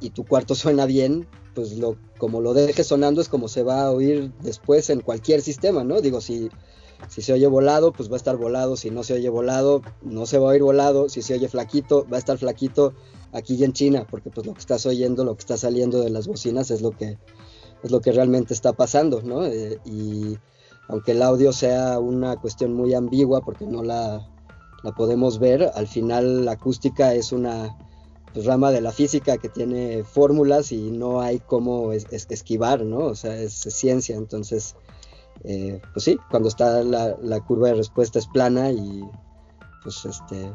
y 0.00 0.10
tu 0.10 0.24
cuarto 0.24 0.54
suena 0.56 0.86
bien, 0.86 1.26
pues 1.54 1.76
lo, 1.78 1.96
como 2.18 2.40
lo 2.40 2.54
dejes 2.54 2.88
sonando 2.88 3.20
es 3.20 3.28
como 3.28 3.48
se 3.48 3.62
va 3.62 3.82
a 3.82 3.90
oír 3.90 4.32
después 4.42 4.90
en 4.90 5.00
cualquier 5.00 5.40
sistema, 5.40 5.84
¿no? 5.84 6.00
Digo, 6.00 6.20
si, 6.20 6.50
si 7.08 7.22
se 7.22 7.32
oye 7.32 7.46
volado, 7.46 7.92
pues 7.92 8.10
va 8.10 8.14
a 8.14 8.18
estar 8.18 8.36
volado, 8.36 8.76
si 8.76 8.90
no 8.90 9.02
se 9.02 9.14
oye 9.14 9.28
volado, 9.28 9.82
no 10.02 10.26
se 10.26 10.38
va 10.38 10.48
a 10.48 10.50
oír 10.50 10.62
volado, 10.62 11.08
si 11.08 11.22
se 11.22 11.34
oye 11.34 11.48
flaquito, 11.48 12.06
va 12.12 12.16
a 12.16 12.20
estar 12.20 12.36
flaquito 12.36 12.94
aquí 13.32 13.54
y 13.54 13.64
en 13.64 13.72
China, 13.72 14.06
porque 14.10 14.30
pues 14.30 14.46
lo 14.46 14.54
que 14.54 14.60
estás 14.60 14.86
oyendo, 14.86 15.24
lo 15.24 15.34
que 15.34 15.40
está 15.40 15.56
saliendo 15.56 16.00
de 16.00 16.10
las 16.10 16.26
bocinas 16.26 16.70
es 16.70 16.80
lo 16.82 16.90
que, 16.90 17.18
es 17.82 17.90
lo 17.90 18.00
que 18.00 18.12
realmente 18.12 18.54
está 18.54 18.72
pasando, 18.72 19.22
¿no? 19.22 19.44
Eh, 19.46 19.78
y 19.84 20.38
aunque 20.88 21.12
el 21.12 21.22
audio 21.22 21.52
sea 21.52 21.98
una 21.98 22.36
cuestión 22.36 22.74
muy 22.74 22.94
ambigua, 22.94 23.40
porque 23.40 23.66
no 23.66 23.82
la, 23.82 24.28
la 24.82 24.92
podemos 24.92 25.38
ver, 25.38 25.70
al 25.74 25.86
final 25.86 26.44
la 26.44 26.52
acústica 26.52 27.14
es 27.14 27.32
una 27.32 27.76
pues, 28.32 28.46
rama 28.46 28.70
de 28.70 28.80
la 28.80 28.92
física 28.92 29.38
que 29.38 29.48
tiene 29.48 30.04
fórmulas 30.04 30.70
y 30.72 30.90
no 30.90 31.20
hay 31.20 31.40
cómo 31.40 31.92
esquivar, 31.92 32.84
¿no? 32.84 32.98
O 32.98 33.14
sea, 33.14 33.36
es, 33.36 33.54
ciencia, 33.54 34.16
entonces, 34.16 34.76
eh, 35.44 35.80
pues 35.92 36.04
sí, 36.04 36.18
cuando 36.30 36.48
está 36.48 36.84
la, 36.84 37.16
la, 37.20 37.40
curva 37.40 37.68
de 37.68 37.74
respuesta 37.74 38.18
es 38.18 38.26
plana 38.26 38.70
y 38.70 39.02
pues 39.82 40.04
este, 40.04 40.52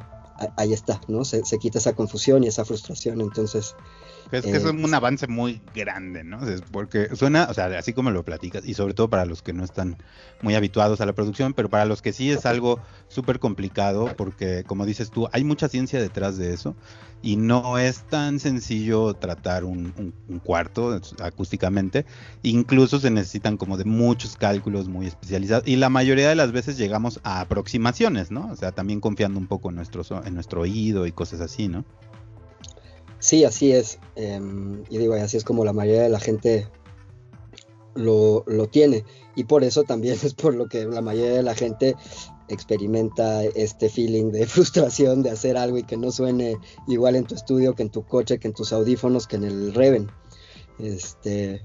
ahí 0.57 0.73
está, 0.73 1.01
¿no? 1.07 1.25
Se, 1.25 1.45
se 1.45 1.57
quita 1.59 1.79
esa 1.79 1.93
confusión 1.93 2.43
y 2.43 2.47
esa 2.47 2.65
frustración, 2.65 3.21
entonces 3.21 3.75
es 4.32 4.45
que 4.45 4.57
es 4.57 4.63
un 4.63 4.93
avance 4.93 5.27
muy 5.27 5.61
grande, 5.75 6.23
¿no? 6.23 6.39
porque 6.71 7.15
suena, 7.15 7.47
o 7.49 7.53
sea, 7.53 7.65
así 7.77 7.93
como 7.93 8.11
lo 8.11 8.23
platicas, 8.23 8.65
y 8.65 8.73
sobre 8.73 8.93
todo 8.93 9.09
para 9.09 9.25
los 9.25 9.41
que 9.41 9.53
no 9.53 9.63
están 9.63 9.97
muy 10.41 10.55
habituados 10.55 11.01
a 11.01 11.05
la 11.05 11.13
producción, 11.13 11.53
pero 11.53 11.69
para 11.69 11.86
los 11.86 12.01
que 12.01 12.13
sí 12.13 12.32
es 12.32 12.45
algo 12.45 12.79
súper 13.07 13.39
complicado, 13.39 14.13
porque 14.15 14.63
como 14.65 14.86
dices 14.86 15.11
tú, 15.11 15.27
hay 15.34 15.43
mucha 15.43 15.67
ciencia 15.67 15.99
detrás 15.99 16.38
de 16.38 16.53
eso, 16.53 16.75
y 17.21 17.36
no 17.36 17.77
es 17.77 18.03
tan 18.03 18.39
sencillo 18.39 19.13
tratar 19.13 19.63
un, 19.63 20.13
cuarto 20.43 20.99
acústicamente, 21.21 22.05
incluso 22.41 22.99
se 22.99 23.11
necesitan 23.11 23.57
como 23.57 23.77
de 23.77 23.86
muchos 23.86 24.38
cálculos 24.38 24.88
muy 24.88 25.07
especializados, 25.07 25.67
y 25.67 25.75
la 25.75 25.89
mayoría 25.89 26.29
de 26.29 26.36
las 26.36 26.51
veces 26.51 26.77
llegamos 26.77 27.19
a 27.23 27.41
aproximaciones, 27.41 28.32
¿no? 28.32 28.49
O 28.51 28.55
sea, 28.55 28.71
también 28.71 29.01
confiando 29.01 29.39
un 29.39 29.47
poco 29.47 29.69
en 29.69 29.75
nuestro, 29.75 30.03
en 30.25 30.34
nuestro 30.34 30.61
oído 30.61 31.05
y 31.05 31.11
cosas 31.11 31.41
así, 31.41 31.67
¿no? 31.67 31.86
Sí, 33.22 33.45
así 33.45 33.72
es. 33.72 33.99
Em, 34.15 34.84
y 34.89 34.97
digo, 34.97 35.13
así 35.13 35.38
es 35.38 35.43
como 35.43 35.63
la 35.63 35.74
mayoría 35.74 36.01
de 36.01 36.09
la 36.09 36.19
gente 36.19 36.67
lo, 37.93 38.43
tiene. 38.72 39.05
Y 39.36 39.45
por 39.45 39.63
eso 39.63 39.84
también 39.84 40.17
es 40.24 40.34
por 40.34 40.55
lo 40.55 40.67
que 40.67 40.86
la 40.86 41.01
mayoría 41.01 41.36
de 41.36 41.43
la 41.43 41.55
gente 41.55 41.95
experimenta 42.49 43.45
este 43.45 43.89
feeling 43.89 44.32
de 44.32 44.45
frustración 44.47 45.22
de 45.22 45.30
hacer 45.30 45.55
algo 45.55 45.78
y 45.78 45.84
que 45.84 45.97
no 45.97 46.11
suene 46.11 46.57
igual 46.88 47.15
en 47.15 47.26
tu 47.26 47.36
estudio, 47.36 47.76
que 47.76 47.84
en 47.84 47.91
tu 47.91 48.03
coche, 48.03 48.39
que 48.39 48.47
en 48.47 48.53
tus 48.55 48.74
audífonos, 48.74 49.28
que 49.28 49.36
en 49.36 49.43
el 49.43 49.74
Reven. 49.74 50.09
Este, 50.80 51.61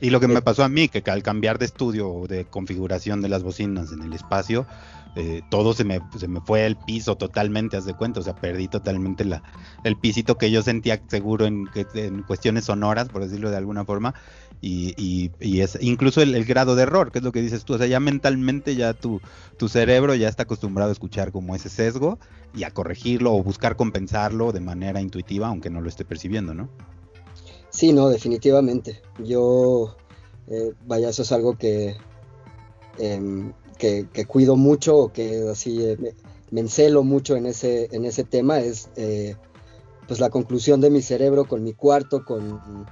y 0.00 0.10
lo 0.10 0.20
que 0.20 0.28
me 0.28 0.38
eh, 0.38 0.42
pasó 0.42 0.64
a 0.64 0.68
mí, 0.68 0.88
que 0.88 1.02
al 1.10 1.22
cambiar 1.22 1.58
de 1.58 1.66
estudio 1.66 2.10
o 2.10 2.26
de 2.26 2.44
configuración 2.44 3.20
de 3.20 3.28
las 3.28 3.42
bocinas 3.42 3.92
en 3.92 4.02
el 4.02 4.12
espacio, 4.12 4.66
eh, 5.16 5.42
todo 5.50 5.74
se 5.74 5.84
me, 5.84 6.00
se 6.16 6.28
me 6.28 6.40
fue 6.40 6.66
el 6.66 6.76
piso 6.76 7.16
totalmente, 7.16 7.76
haz 7.76 7.84
de 7.84 7.94
cuenta, 7.94 8.20
o 8.20 8.22
sea, 8.22 8.36
perdí 8.36 8.68
totalmente 8.68 9.24
la, 9.24 9.42
el 9.82 9.96
pisito 9.96 10.38
que 10.38 10.50
yo 10.50 10.62
sentía 10.62 11.02
seguro 11.08 11.46
en, 11.46 11.68
en 11.94 12.22
cuestiones 12.22 12.66
sonoras, 12.66 13.08
por 13.08 13.22
decirlo 13.22 13.50
de 13.50 13.56
alguna 13.56 13.84
forma, 13.84 14.14
y, 14.62 14.94
y, 15.40 15.60
es 15.60 15.78
incluso 15.80 16.20
el, 16.22 16.44
grado 16.44 16.76
de 16.76 16.82
error, 16.82 17.10
que 17.10 17.18
es 17.18 17.24
lo 17.24 17.32
que 17.32 17.42
dices 17.42 17.64
tú, 17.64 17.74
o 17.74 17.78
sea, 17.78 17.86
ya 17.86 17.98
mentalmente 17.98 18.76
ya 18.76 18.92
tu, 18.92 19.20
tu 19.56 19.68
cerebro 19.68 20.14
ya 20.14 20.28
está 20.28 20.42
acostumbrado 20.44 20.90
a 20.90 20.92
escuchar 20.92 21.32
como 21.32 21.56
ese 21.56 21.70
sesgo 21.70 22.18
y 22.54 22.64
a 22.64 22.70
corregirlo 22.70 23.32
o 23.32 23.42
buscar 23.42 23.76
compensarlo 23.76 24.52
de 24.52 24.60
manera 24.60 25.00
intuitiva, 25.00 25.48
aunque 25.48 25.70
no 25.70 25.80
lo 25.80 25.88
esté 25.88 26.04
percibiendo, 26.04 26.54
¿no? 26.54 26.68
Sí, 27.70 27.92
no, 27.92 28.08
definitivamente. 28.08 29.00
Yo, 29.24 29.96
eh, 30.48 30.72
vaya, 30.86 31.10
eso 31.10 31.22
es 31.22 31.32
algo 31.32 31.56
que, 31.56 31.96
em, 32.98 33.52
que, 33.78 34.06
cuido 34.26 34.56
mucho 34.56 35.10
que 35.12 35.48
así 35.50 35.82
eh, 35.82 36.14
me, 36.50 36.60
encelo 36.60 37.02
mucho 37.02 37.36
en 37.36 37.46
ese, 37.46 37.88
en 37.92 38.04
ese 38.04 38.24
tema 38.24 38.60
es 38.60 38.90
eh, 38.96 39.36
pues 40.06 40.20
la 40.20 40.28
conclusión 40.30 40.80
de 40.80 40.90
mi 40.90 41.00
cerebro 41.00 41.46
con 41.46 41.62
mi 41.62 41.72
cuarto, 41.72 42.24
con, 42.24 42.86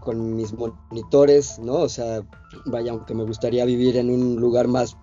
con 0.00 0.34
mis 0.34 0.52
monitores, 0.54 1.58
¿no? 1.58 1.74
O 1.74 1.88
sea, 1.88 2.22
vaya, 2.66 2.92
aunque 2.92 3.14
me 3.14 3.24
gustaría 3.24 3.64
vivir 3.64 3.96
en 3.96 4.10
un 4.10 4.36
lugar 4.36 4.66
más 4.68 4.96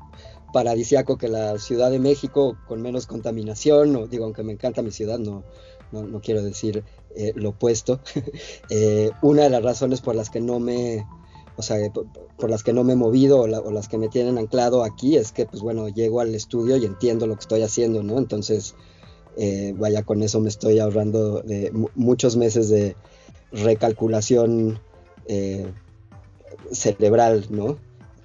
paradisiaco 0.52 1.18
que 1.18 1.28
la 1.28 1.58
Ciudad 1.60 1.92
de 1.92 2.00
México, 2.00 2.58
con 2.68 2.82
menos 2.82 3.08
contaminación, 3.08 3.96
o 3.96 4.08
digo, 4.08 4.26
aunque 4.26 4.44
me 4.44 4.54
encanta 4.54 4.82
mi 4.82 4.92
ciudad, 4.92 5.20
no, 5.20 5.44
no, 5.92 6.22
quiero 6.22 6.42
decir 6.44 6.84
eh, 7.16 7.34
lo 7.36 7.50
opuesto. 7.50 8.00
una 9.22 9.44
de 9.44 9.50
las 9.50 9.64
razones 9.64 10.02
por 10.02 10.16
las 10.16 10.30
que 10.30 10.40
no 10.42 10.60
me 10.60 11.06
o 11.60 11.62
sea, 11.62 11.78
por, 11.92 12.50
las 12.50 12.64
que 12.64 12.72
no 12.72 12.86
me 12.86 12.94
he 12.94 12.96
movido 12.96 13.42
o, 13.42 13.48
las 13.48 13.90
que 13.90 13.98
me 13.98 14.08
tienen 14.08 14.38
anclado 14.38 14.82
aquí, 14.86 15.18
es 15.18 15.34
que, 15.34 15.46
pues 15.46 15.62
bueno, 15.62 15.90
llego 15.90 16.22
al 16.22 16.34
estudio 16.34 16.78
y 16.78 16.86
entiendo 16.86 17.28
lo 17.28 17.36
que 17.36 17.42
estoy 17.42 17.64
haciendo, 17.64 18.02
¿no? 18.02 18.18
Entonces, 18.18 18.76
eh, 19.36 19.74
vaya, 19.78 20.04
con 20.04 20.24
eso 20.24 20.40
me 20.40 20.48
estoy 20.48 20.80
ahorrando 20.80 21.42
de 21.42 21.70
muchos 21.96 22.38
meses 22.38 22.70
de 22.70 22.96
recalculación 23.52 24.80
eh, 25.28 25.70
cerebral, 26.72 27.48
¿no? 27.50 27.78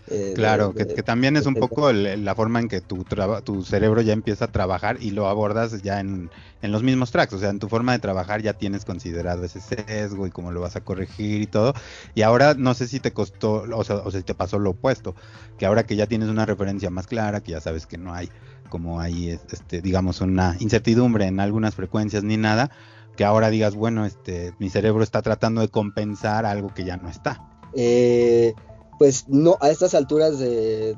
Eh, 0.08 0.32
claro, 0.34 0.74
que, 0.74 0.84
también 0.84 1.36
es 1.36 1.46
un 1.46 1.54
poco 1.54 1.90
la 1.92 2.34
forma 2.34 2.60
en 2.60 2.68
que 2.68 2.82
tu, 2.82 3.04
tu 3.42 3.64
cerebro 3.64 4.02
ya 4.02 4.12
empieza 4.12 4.46
a 4.46 4.52
trabajar 4.52 4.98
y 5.00 5.12
lo 5.12 5.28
abordas 5.28 5.80
ya 5.82 6.00
en, 6.00 6.30
los 6.60 6.82
mismos 6.82 7.10
tracks, 7.10 7.32
o 7.32 7.38
sea, 7.38 7.48
en 7.48 7.58
tu 7.58 7.68
forma 7.68 7.92
de 7.92 8.00
trabajar 8.00 8.42
ya 8.42 8.52
tienes 8.52 8.84
considerado 8.84 9.44
ese 9.44 9.60
sesgo 9.60 10.26
y 10.26 10.30
cómo 10.30 10.52
lo 10.52 10.60
vas 10.60 10.76
a 10.76 10.82
corregir 10.82 11.40
y 11.40 11.46
todo. 11.46 11.74
Y 12.14 12.22
ahora 12.22 12.54
no 12.54 12.74
sé 12.74 12.86
si 12.86 13.00
te 13.00 13.12
costó, 13.12 13.64
o 13.74 13.84
sea, 13.84 13.96
o 13.96 14.10
si 14.10 14.22
te 14.22 14.34
pasó 14.34 14.58
lo 14.58 14.70
opuesto, 14.70 15.14
que 15.58 15.64
ahora 15.64 15.84
que 15.84 15.96
ya 15.96 16.06
tienes 16.06 16.28
una 16.28 16.44
referencia 16.44 16.90
más 16.90 17.06
clara, 17.06 17.40
que 17.40 17.52
ya 17.52 17.60
sabes 17.60 17.86
que 17.86 17.96
no 17.96 18.12
hay 18.12 18.28
como 18.68 19.00
hay, 19.00 19.30
este, 19.30 19.80
digamos, 19.80 20.20
una 20.20 20.56
incertidumbre 20.58 21.26
en 21.26 21.38
algunas 21.38 21.74
frecuencias 21.74 22.24
ni 22.24 22.36
nada, 22.36 22.70
que 23.14 23.24
ahora 23.24 23.48
digas, 23.50 23.74
bueno, 23.74 24.04
este, 24.04 24.52
mi 24.58 24.68
cerebro 24.68 25.04
está 25.04 25.22
tratando 25.22 25.60
de 25.60 25.68
compensar 25.68 26.44
algo 26.44 26.74
que 26.74 26.84
ya 26.84 26.96
no 26.96 27.08
está. 27.08 27.40
Eh 27.74 28.54
pues 28.98 29.28
no, 29.28 29.56
a 29.60 29.70
estas 29.70 29.94
alturas 29.94 30.38
de 30.38 30.96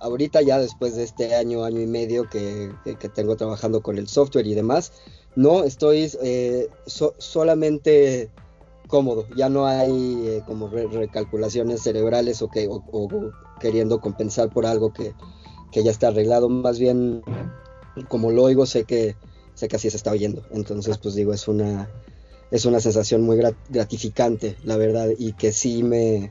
ahorita 0.00 0.42
ya 0.42 0.58
después 0.58 0.96
de 0.96 1.04
este 1.04 1.34
año, 1.34 1.64
año 1.64 1.80
y 1.80 1.86
medio 1.86 2.28
que, 2.28 2.72
tengo 3.14 3.36
trabajando 3.36 3.82
con 3.82 3.98
el 3.98 4.08
software 4.08 4.46
y 4.46 4.54
demás, 4.54 4.92
no, 5.36 5.64
estoy 5.64 6.10
eh, 6.22 6.68
solamente 6.86 8.30
cómodo, 8.88 9.26
ya 9.36 9.48
no 9.48 9.66
hay 9.66 10.22
eh, 10.26 10.42
como 10.46 10.68
recalculaciones 10.68 11.82
cerebrales 11.82 12.42
o, 12.42 12.48
que, 12.48 12.68
o, 12.68 13.08
queriendo 13.60 14.00
compensar 14.00 14.50
por 14.50 14.66
algo 14.66 14.92
que, 14.92 15.14
ya 15.72 15.90
está 15.90 16.08
arreglado, 16.08 16.48
más 16.48 16.78
bien 16.78 17.22
como 18.08 18.32
lo 18.32 18.42
oigo 18.42 18.66
sé 18.66 18.84
que, 18.84 19.14
sé 19.54 19.68
que 19.68 19.76
así 19.76 19.88
se 19.88 19.96
está 19.96 20.10
oyendo, 20.10 20.42
entonces 20.50 20.98
pues 20.98 21.14
digo, 21.14 21.32
es 21.32 21.46
una, 21.46 21.88
es 22.50 22.64
una 22.64 22.80
sensación 22.80 23.22
muy 23.22 23.40
gratificante, 23.68 24.56
la 24.64 24.76
verdad, 24.76 25.08
y 25.16 25.32
que 25.34 25.52
sí 25.52 25.84
me 25.84 26.30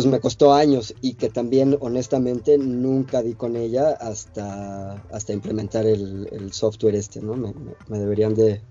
pues 0.00 0.10
me 0.10 0.20
costó 0.20 0.54
años 0.54 0.94
y 1.02 1.12
que 1.12 1.28
también 1.28 1.76
honestamente 1.80 2.56
nunca 2.56 3.20
di 3.20 3.34
con 3.34 3.54
ella 3.54 3.90
hasta, 4.00 4.92
hasta 5.12 5.34
implementar 5.34 5.84
el, 5.84 6.50
software 6.52 6.94
este, 6.94 7.20
¿no? 7.20 7.36
Me, 7.36 7.98
deberían 7.98 8.34
de, 8.34 8.62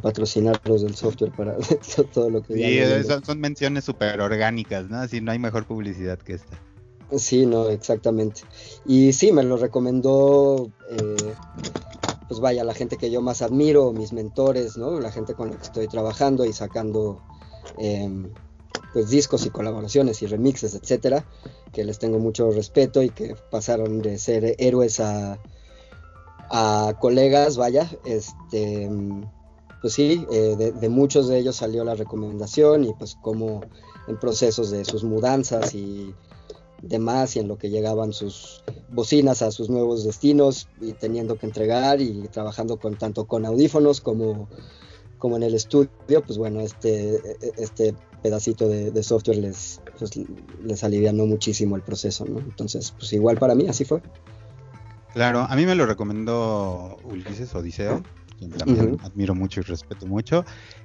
patrocinar 0.00 0.60
los 0.66 0.82
del 0.82 0.94
software 0.94 1.32
para 1.32 1.56
todo 2.14 2.30
lo 2.30 2.42
que... 2.42 2.54
Sí, 2.54 3.04
son, 3.04 3.24
son, 3.24 3.40
menciones 3.40 3.82
súper 3.82 4.20
orgánicas, 4.20 4.88
¿no? 4.88 4.98
Así 4.98 5.20
no 5.20 5.32
hay 5.32 5.40
mejor 5.40 5.66
publicidad 5.66 6.20
que 6.20 6.34
esta. 6.34 6.56
Sí, 7.16 7.46
no, 7.46 7.68
exactamente. 7.68 8.42
Y 8.86 9.12
sí, 9.12 9.32
me 9.32 9.42
lo 9.42 9.56
recomendó, 9.56 10.70
eh, 10.88 11.34
pues 12.28 12.38
vaya, 12.38 12.62
la 12.62 12.74
gente 12.74 12.96
que 12.96 13.10
yo 13.10 13.20
más 13.22 13.42
admiro, 13.42 13.92
mis 13.92 14.12
mentores, 14.12 14.76
¿no? 14.76 15.00
La 15.00 15.10
gente 15.10 15.34
con 15.34 15.50
la 15.50 15.56
que 15.56 15.64
estoy 15.64 15.88
trabajando 15.88 16.44
y 16.44 16.52
sacando... 16.52 17.20
Eh, 17.76 18.30
pues 18.92 19.10
discos 19.10 19.46
y 19.46 19.50
colaboraciones 19.50 20.22
y 20.22 20.26
remixes, 20.26 20.74
etcétera, 20.74 21.24
que 21.72 21.84
les 21.84 21.98
tengo 21.98 22.18
mucho 22.18 22.50
respeto 22.50 23.02
y 23.02 23.10
que 23.10 23.36
pasaron 23.50 24.02
de 24.02 24.18
ser 24.18 24.56
héroes 24.58 25.00
a, 25.00 25.38
a 26.50 26.94
colegas, 27.00 27.56
vaya, 27.56 27.88
este, 28.04 28.90
pues 29.80 29.94
sí, 29.94 30.26
eh, 30.30 30.72
de, 30.78 30.88
muchos 30.88 31.28
de 31.28 31.38
ellos 31.38 31.56
salió 31.56 31.84
la 31.84 31.94
recomendación 31.94 32.84
y 32.84 32.92
pues 32.94 33.16
como 33.22 33.62
en 34.08 34.18
procesos 34.18 34.70
de 34.70 34.84
sus 34.84 35.04
mudanzas 35.04 35.74
y 35.74 36.14
demás 36.82 37.36
y 37.36 37.40
en 37.40 37.48
lo 37.48 37.58
que 37.58 37.70
llegaban 37.70 38.12
sus 38.12 38.62
bocinas 38.90 39.42
a 39.42 39.50
sus 39.50 39.70
nuevos 39.70 40.04
destinos 40.04 40.68
y 40.80 40.92
teniendo 40.92 41.36
que 41.36 41.46
entregar 41.46 42.00
y 42.00 42.26
trabajando 42.28 42.78
con 42.78 42.96
tanto 42.96 43.26
con 43.26 43.44
audífonos 43.44 44.00
como 44.00 44.48
como 45.18 45.36
en 45.36 45.42
el 45.42 45.54
estudio, 45.54 46.22
pues 46.26 46.38
bueno, 46.38 46.60
este, 46.60 47.20
este 47.58 47.94
pedacito 48.20 48.68
de, 48.68 49.02
software 49.02 49.38
les, 49.38 49.80
pues, 49.98 50.12
les 50.62 50.84
alivianó 50.84 51.26
muchísimo 51.26 51.76
el 51.76 51.82
proceso, 51.82 52.24
¿no? 52.24 52.38
Entonces, 52.38 52.92
pues 52.98 53.12
igual 53.12 53.38
para 53.38 53.54
mí, 53.54 53.66
así 53.68 53.84
fue. 53.84 54.02
Claro, 55.12 55.40
a 55.40 55.56
mí 55.56 55.66
me 55.66 55.74
lo 55.74 55.86
recomendó 55.86 56.96
Ulises 57.04 57.54
Odiseo, 57.54 58.02
quien 58.38 58.52
también 58.52 58.98
admiro 59.02 59.34
mucho 59.34 59.60
y 59.60 59.62
respeto 59.64 60.06
mucho. 60.06 60.44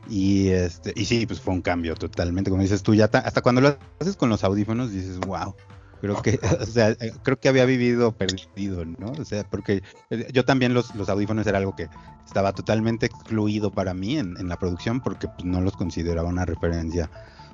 Y 0.09 0.49
este, 0.49 0.93
y 0.95 1.05
sí, 1.05 1.25
pues 1.25 1.39
fue 1.39 1.53
un 1.53 1.61
cambio 1.61 1.95
totalmente, 1.95 2.49
como 2.49 2.63
dices 2.63 2.81
tú, 2.81 2.95
ya 2.95 3.05
hasta 3.05 3.41
cuando 3.41 3.61
lo 3.61 3.77
haces 3.99 4.15
con 4.15 4.29
los 4.29 4.43
audífonos 4.43 4.91
dices, 4.91 5.19
wow. 5.19 5.55
Creo 6.01 6.21
que, 6.21 6.39
o 6.61 6.65
sea, 6.65 6.89
eh, 6.91 7.13
creo 7.23 7.39
que 7.39 7.49
había 7.49 7.65
vivido 7.65 8.11
perdido, 8.11 8.85
¿no? 8.85 9.11
O 9.19 9.25
sea, 9.25 9.43
porque 9.43 9.81
eh, 10.09 10.27
yo 10.33 10.45
también 10.45 10.73
los, 10.73 10.93
los 10.95 11.09
audífonos 11.09 11.47
era 11.47 11.57
algo 11.57 11.75
que 11.75 11.87
estaba 12.25 12.53
totalmente 12.53 13.05
excluido 13.05 13.71
para 13.71 13.93
mí 13.93 14.17
en, 14.17 14.35
en 14.37 14.47
la 14.47 14.57
producción 14.57 15.01
porque 15.01 15.27
pues, 15.27 15.45
no 15.45 15.61
los 15.61 15.75
consideraba 15.75 16.29
una 16.29 16.45
referencia 16.45 17.09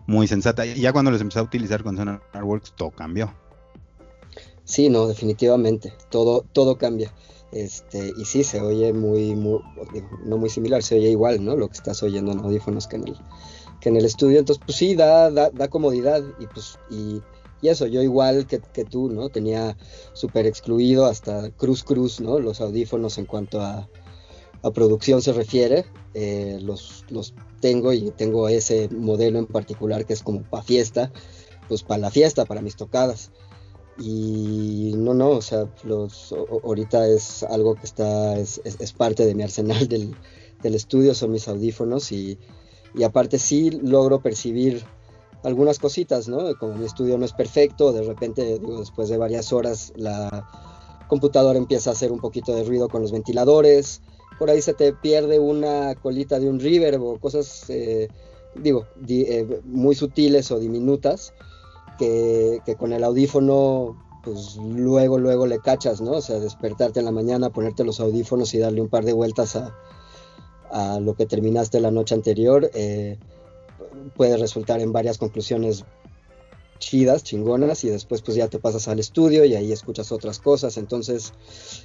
muy 0.08 0.28
sensata. 0.28 0.66
Y 0.66 0.82
ya 0.82 0.94
cuando 0.94 1.12
los 1.12 1.22
empecé 1.22 1.40
a 1.40 1.44
utilizar 1.44 1.84
con 1.84 1.98
Sonarworks, 1.98 2.74
todo 2.76 2.92
cambió. 2.92 3.34
Sí, 4.64 4.90
no, 4.90 5.08
definitivamente, 5.08 5.94
todo, 6.10 6.46
todo 6.54 6.78
cambia. 6.78 7.12
Este, 7.52 8.14
y 8.18 8.26
sí, 8.26 8.44
se 8.44 8.62
oye 8.62 8.94
muy, 8.94 9.36
no 10.24 10.38
muy 10.38 10.50
similar, 10.50 10.84
se 10.84 10.96
oye 10.96 11.10
igual, 11.10 11.44
¿no? 11.44 11.56
Lo 11.56 11.68
que 11.68 11.74
estás 11.74 12.02
oyendo 12.04 12.32
en 12.32 12.40
audífonos 12.40 12.88
que 12.88 12.96
en 12.96 13.10
el, 13.10 13.18
que 13.82 13.90
en 13.90 13.98
el 13.98 14.06
estudio. 14.06 14.40
Entonces, 14.40 14.64
pues 14.66 14.78
sí, 14.78 14.96
da, 14.96 15.30
da, 15.30 15.68
comodidad. 15.68 16.24
Y 16.40 16.48
pues, 16.48 16.80
y, 16.90 17.22
eso, 17.70 17.88
yo 17.88 18.02
igual 18.02 18.48
que, 18.48 18.86
tú, 18.86 19.10
¿no? 19.10 19.30
Tenía 19.30 19.78
súper 20.14 20.46
excluido 20.46 21.06
hasta 21.06 21.52
Cruz 21.52 21.84
Cruz, 21.84 22.20
¿no? 22.20 22.40
Los 22.40 22.62
audífonos 22.62 23.18
en 23.18 23.26
cuanto 23.26 23.62
a, 23.62 23.90
a 24.64 24.72
producción 24.72 25.22
se 25.22 25.34
refiere. 25.34 25.86
Eh, 26.14 26.60
los, 26.62 27.06
los 27.10 27.34
tengo 27.62 27.94
y 27.94 28.12
tengo 28.12 28.50
ese 28.50 28.90
modelo 28.90 29.40
en 29.40 29.46
particular 29.46 30.06
que 30.06 30.14
es 30.14 30.24
como 30.24 30.44
para 30.44 30.64
fiesta, 30.64 31.12
pues 31.68 31.84
para 31.84 32.02
la 32.02 32.12
fiesta, 32.12 32.46
para 32.46 32.62
mis 32.62 32.76
tocadas. 32.76 33.32
Y 33.98 34.94
no, 34.98 35.14
no, 35.14 35.30
o 35.30 35.42
sea, 35.42 35.70
los, 35.84 36.34
ahorita 36.64 37.08
es 37.08 37.44
algo 37.44 37.76
que 37.76 37.86
está, 37.86 38.38
es, 38.38 38.60
parte 38.98 39.26
de 39.26 39.36
mi 39.36 39.44
arsenal 39.44 39.88
del, 39.88 40.16
estudio, 40.64 41.14
son 41.14 41.32
mis 41.32 41.48
audífonos 41.48 42.12
y, 42.12 42.40
y, 42.96 43.04
aparte 43.04 43.38
sí 43.38 43.70
logro 43.70 44.22
percibir 44.22 44.84
algunas 45.44 45.80
cositas, 45.80 46.28
¿no? 46.28 46.56
Como 46.60 46.76
mi 46.76 46.86
estudio 46.86 47.18
no 47.18 47.26
es 47.26 47.34
perfecto, 47.34 47.92
de 47.92 48.04
repente, 48.04 48.60
digo, 48.60 48.80
después 48.80 49.10
de 49.10 49.18
varias 49.18 49.52
horas 49.54 49.94
la 49.96 50.48
computadora 51.08 51.58
empieza 51.58 51.90
a 51.90 51.94
hacer 51.94 52.12
un 52.12 52.20
poquito 52.20 52.56
de 52.56 52.64
ruido 52.64 52.88
con 52.88 53.02
los 53.02 53.12
ventiladores, 53.12 54.02
por 54.40 54.50
ahí 54.50 54.62
se 54.62 54.74
te 54.74 54.94
pierde 54.94 55.40
una 55.40 55.94
colita 55.96 56.40
de 56.40 56.50
un 56.50 56.60
reverb 56.60 57.04
o 57.04 57.20
cosas, 57.20 57.70
eh, 57.70 58.08
digo, 58.56 58.88
eh, 59.08 59.62
muy 59.66 59.94
sutiles 59.94 60.52
o 60.52 60.60
diminutas 60.60 61.34
que, 62.00 62.76
con 62.80 62.94
el 62.94 63.04
audífono 63.04 63.98
pues 64.24 64.56
luego, 64.56 65.18
luego 65.18 65.48
le 65.48 65.60
cachas, 65.60 66.02
¿no? 66.02 66.14
O 66.14 66.22
sea, 66.22 66.40
despertarte 66.40 67.00
en 67.00 67.06
la 67.06 67.12
mañana, 67.12 67.50
ponerte 67.50 67.84
los 67.84 68.00
audífonos 68.00 68.54
y 68.54 68.60
darle 68.60 68.82
un 68.82 68.88
par 68.88 69.04
de 69.04 69.14
vueltas 69.14 69.56
a, 69.56 71.00
lo 71.02 71.16
que 71.16 71.26
terminaste 71.26 71.80
la 71.80 71.92
noche 71.92 72.16
anterior, 72.16 72.72
eh, 72.74 73.20
puede 74.16 74.38
resultar 74.38 74.80
en 74.80 74.92
varias 74.92 75.18
conclusiones 75.18 75.86
chidas, 76.82 77.24
chingonas, 77.24 77.84
y 77.84 77.90
después 77.90 78.22
pues 78.22 78.36
ya 78.36 78.48
te 78.48 78.60
pasas 78.60 78.88
al 78.88 79.00
estudio 79.00 79.46
y 79.46 79.56
ahí 79.56 79.72
escuchas 79.72 80.12
otras 80.12 80.40
cosas, 80.40 80.78
entonces 80.78 81.32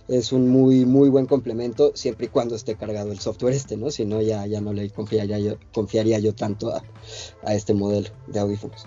es 0.08 0.32
un 0.32 0.48
muy, 0.48 0.86
muy 0.86 1.10
buen 1.10 1.26
complemento, 1.26 1.92
siempre 1.94 2.26
y 2.26 2.28
cuando 2.30 2.56
esté 2.56 2.76
cargado 2.76 3.12
el 3.12 3.20
software 3.20 3.54
este, 3.54 3.76
¿no? 3.76 3.90
Si 3.90 4.06
no, 4.06 4.22
ya, 4.22 4.46
ya 4.46 4.60
no 4.60 4.72
le 4.72 4.90
confiaría 4.90 5.38
yo, 5.38 5.56
confiaría 5.72 6.18
yo 6.18 6.34
tanto 6.34 6.74
a, 6.74 7.54
este 7.54 7.74
modelo 7.74 8.08
de 8.26 8.40
audífonos. 8.40 8.86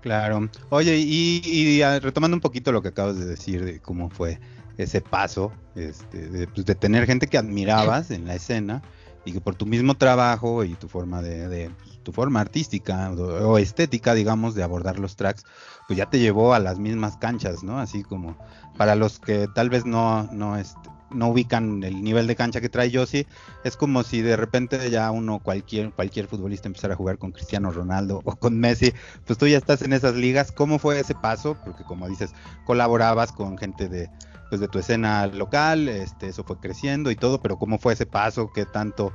Claro. 0.00 0.48
Oye, 0.70 0.96
y, 0.96 1.82
retomando 2.00 2.36
un 2.36 2.40
poquito 2.40 2.72
lo 2.72 2.80
que 2.80 2.88
acabas 2.88 3.18
de 3.18 3.26
decir 3.26 3.64
de 3.64 3.80
cómo 3.80 4.08
fue 4.08 4.40
ese 4.78 5.02
paso, 5.02 5.52
este, 5.74 6.28
de, 6.28 6.46
pues, 6.46 6.64
de 6.64 6.74
tener 6.74 7.04
gente 7.04 7.26
que 7.26 7.36
admirabas 7.36 8.10
en 8.10 8.24
la 8.26 8.36
escena, 8.36 8.82
y 9.24 9.32
que 9.32 9.40
por 9.40 9.54
tu 9.54 9.66
mismo 9.66 9.94
trabajo 9.94 10.64
y 10.64 10.74
tu 10.74 10.88
forma 10.88 11.22
de, 11.22 11.70
forma 12.12 12.40
artística 12.40 13.10
o, 13.10 13.58
estética, 13.58 14.14
digamos, 14.14 14.54
de 14.54 14.62
abordar 14.62 14.98
los 14.98 15.16
tracks, 15.16 15.44
pues 15.86 15.96
ya 15.96 16.06
te 16.06 16.18
llevó 16.18 16.54
a 16.54 16.58
las 16.58 16.78
mismas 16.78 17.16
canchas, 17.16 17.62
¿no? 17.62 17.78
Así 17.78 18.02
como 18.02 18.36
para 18.76 18.94
los 18.94 19.18
que 19.18 19.48
tal 19.54 19.70
vez 19.70 19.84
no, 19.84 20.28
no, 20.32 20.56
este, 20.56 20.90
no 21.10 21.28
ubican 21.28 21.82
el 21.82 22.02
nivel 22.02 22.26
de 22.26 22.36
cancha 22.36 22.60
que 22.60 22.68
trae 22.68 22.90
Yossi, 22.90 23.26
es 23.64 23.76
como 23.76 24.02
si 24.02 24.22
de 24.22 24.36
repente 24.36 24.90
ya 24.90 25.10
uno, 25.10 25.40
cualquier, 25.40 25.92
cualquier 25.92 26.26
futbolista 26.26 26.68
empezara 26.68 26.94
a 26.94 26.96
jugar 26.96 27.18
con 27.18 27.32
Cristiano 27.32 27.70
Ronaldo 27.70 28.22
o 28.24 28.36
con 28.36 28.58
Messi, 28.58 28.92
pues 29.26 29.38
tú 29.38 29.46
ya 29.46 29.58
estás 29.58 29.82
en 29.82 29.92
esas 29.92 30.14
ligas. 30.14 30.52
¿Cómo 30.52 30.78
fue 30.78 31.00
ese 31.00 31.14
paso? 31.14 31.56
Porque 31.64 31.84
como 31.84 32.08
dices, 32.08 32.32
colaborabas 32.64 33.32
con 33.32 33.58
gente 33.58 33.88
de 33.88 34.10
pues 34.50 34.60
de 34.60 34.66
tu 34.66 34.80
escena 34.80 35.28
local, 35.28 35.88
este, 35.88 36.26
eso 36.26 36.42
fue 36.42 36.58
creciendo 36.58 37.12
y 37.12 37.16
todo, 37.16 37.40
pero 37.40 37.56
cómo 37.56 37.78
fue 37.78 37.92
ese 37.92 38.04
paso, 38.04 38.50
qué 38.52 38.66
tanto, 38.66 39.12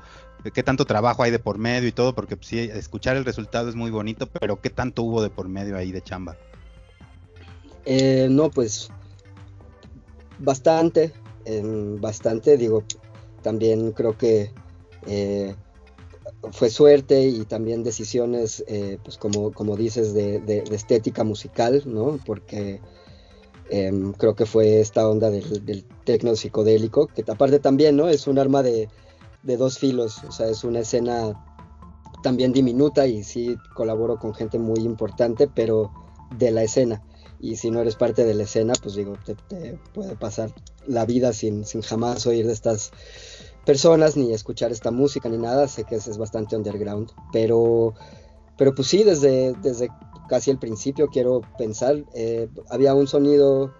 qué 0.52 0.64
tanto 0.64 0.86
trabajo 0.86 1.24
hay 1.24 1.32
de 1.32 1.40
por 1.40 1.58
medio 1.58 1.88
y 1.88 1.92
todo, 1.92 2.14
porque 2.14 2.36
pues, 2.36 2.48
sí, 2.48 2.60
escuchar 2.60 3.18
el 3.18 3.26
resultado 3.26 3.70
es 3.70 3.76
muy 3.76 3.92
bonito, 3.92 4.28
pero 4.28 4.62
qué 4.62 4.70
tanto 4.70 5.04
hubo 5.04 5.22
de 5.22 5.30
por 5.30 5.48
medio 5.48 5.78
ahí 5.78 5.92
de 5.92 6.02
chamba. 6.02 6.38
Eh, 7.86 8.28
no, 8.30 8.50
pues 8.50 8.90
bastante, 10.40 11.14
bastante, 12.00 12.58
digo, 12.58 12.84
también 13.42 13.92
creo 13.92 14.18
que 14.18 14.52
eh, 15.08 15.56
fue 16.52 16.70
suerte 16.70 17.28
y 17.28 17.46
también 17.46 17.84
decisiones, 17.84 18.64
eh, 18.68 18.98
pues 19.04 19.18
como, 19.18 19.52
como 19.52 19.78
dices, 19.78 20.14
de, 20.14 20.40
de, 20.40 20.64
estética 20.72 21.24
musical, 21.24 21.84
¿no? 21.86 22.20
Porque 22.26 22.82
Em, 23.70 24.14
creo 24.14 24.36
que 24.36 24.46
fue 24.46 24.80
esta 24.80 25.08
onda 25.10 25.32
del, 25.32 25.66
del 25.66 25.86
tecno 26.04 26.36
psicodélico, 26.36 27.08
que 27.08 27.24
aparte 27.28 27.60
también, 27.60 27.96
¿no? 27.96 28.10
Es 28.10 28.28
un 28.28 28.38
arma 28.38 28.62
de, 28.62 28.90
dos 29.46 29.78
filos, 29.78 30.24
o 30.24 30.32
sea, 30.32 30.48
es 30.48 30.64
una 30.64 30.80
escena 30.80 31.40
también 32.24 32.52
diminuta 32.52 33.06
y 33.06 33.24
sí 33.24 33.56
colaboro 33.76 34.18
con 34.18 34.34
gente 34.34 34.58
muy 34.58 34.80
importante, 34.80 35.48
pero 35.48 35.92
de 36.38 36.52
la 36.52 36.64
escena. 36.64 37.04
Y 37.40 37.58
si 37.58 37.70
no 37.70 37.82
eres 37.82 37.96
parte 37.96 38.26
de 38.26 38.34
la 38.34 38.44
escena, 38.44 38.74
pues 38.82 38.96
digo, 38.96 39.14
te, 39.24 39.78
puede 39.94 40.16
pasar 40.16 40.52
la 40.88 41.06
vida 41.06 41.34
sin, 41.34 41.66
sin, 41.66 41.82
jamás 41.82 42.26
oír 42.26 42.48
de 42.48 42.54
estas 42.54 42.92
personas, 43.66 44.18
ni 44.18 44.34
escuchar 44.34 44.72
esta 44.72 44.90
música, 44.90 45.30
ni 45.30 45.38
nada. 45.38 45.68
Sé 45.68 45.84
que 45.84 45.96
es, 45.96 46.08
es 46.08 46.18
bastante 46.18 46.56
underground, 46.56 47.12
pero, 47.32 47.94
pero 48.58 48.74
pues 48.74 48.88
sí, 48.88 49.04
desde, 49.04 49.54
desde 49.62 49.90
casi 50.28 50.50
el 50.50 50.58
principio, 50.58 51.08
quiero 51.10 51.42
pensar, 51.58 52.04
eh, 52.16 52.50
había 52.70 52.96
un 52.96 53.06
sonido 53.08 53.74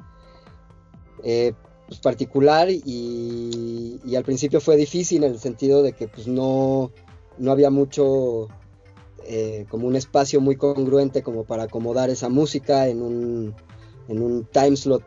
eh, 1.24 1.54
pues, 1.88 2.00
particular 2.00 2.70
y, 2.70 4.00
al 4.16 4.24
principio 4.24 4.62
fue 4.62 4.78
difícil 4.78 5.24
en 5.24 5.34
el 5.34 5.40
sentido 5.40 5.84
de 5.84 5.92
que 5.92 6.08
pues 6.08 6.28
no, 6.28 6.92
no 7.38 7.52
había 7.52 7.70
mucho 7.70 8.48
eh, 9.26 9.66
como 9.70 9.88
un 9.88 9.96
espacio 9.96 10.40
muy 10.40 10.56
congruente 10.56 11.22
como 11.22 11.44
para 11.44 11.64
acomodar 11.64 12.10
esa 12.10 12.30
música 12.30 12.88
en 12.88 13.02
un, 13.02 13.54
en 14.08 14.22
un 14.22 14.46
time 14.46 14.78
slot, 14.78 15.04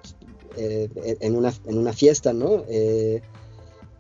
en, 0.57 1.37
una, 1.37 1.55
en 1.67 1.79
una 1.79 1.93
fiesta, 1.93 2.33
¿no? 2.33 2.65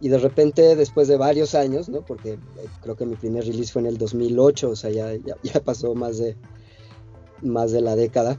y 0.00 0.08
de 0.08 0.18
repente 0.18 0.76
después 0.76 1.08
de 1.08 1.16
varios 1.16 1.54
años, 1.54 1.88
¿no? 1.88 2.04
Porque 2.04 2.38
creo 2.82 2.96
que 2.96 3.06
mi 3.06 3.16
primer 3.16 3.44
release 3.44 3.72
fue 3.72 3.82
en 3.82 3.86
el 3.86 3.98
2008, 3.98 4.70
o 4.70 4.76
sea, 4.76 4.90
ya, 4.90 5.12
ya 5.42 5.60
pasó 5.64 5.94
más 5.94 6.18
de, 6.18 6.36
más 7.42 7.72
de 7.72 7.80
la 7.80 7.96
década, 7.96 8.38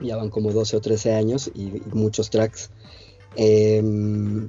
ya 0.00 0.16
van 0.16 0.30
como 0.30 0.52
12 0.52 0.76
o 0.76 0.80
13 0.80 1.14
años 1.14 1.50
y, 1.54 1.82
muchos 1.92 2.30
tracks. 2.30 2.70
Em, 3.36 4.48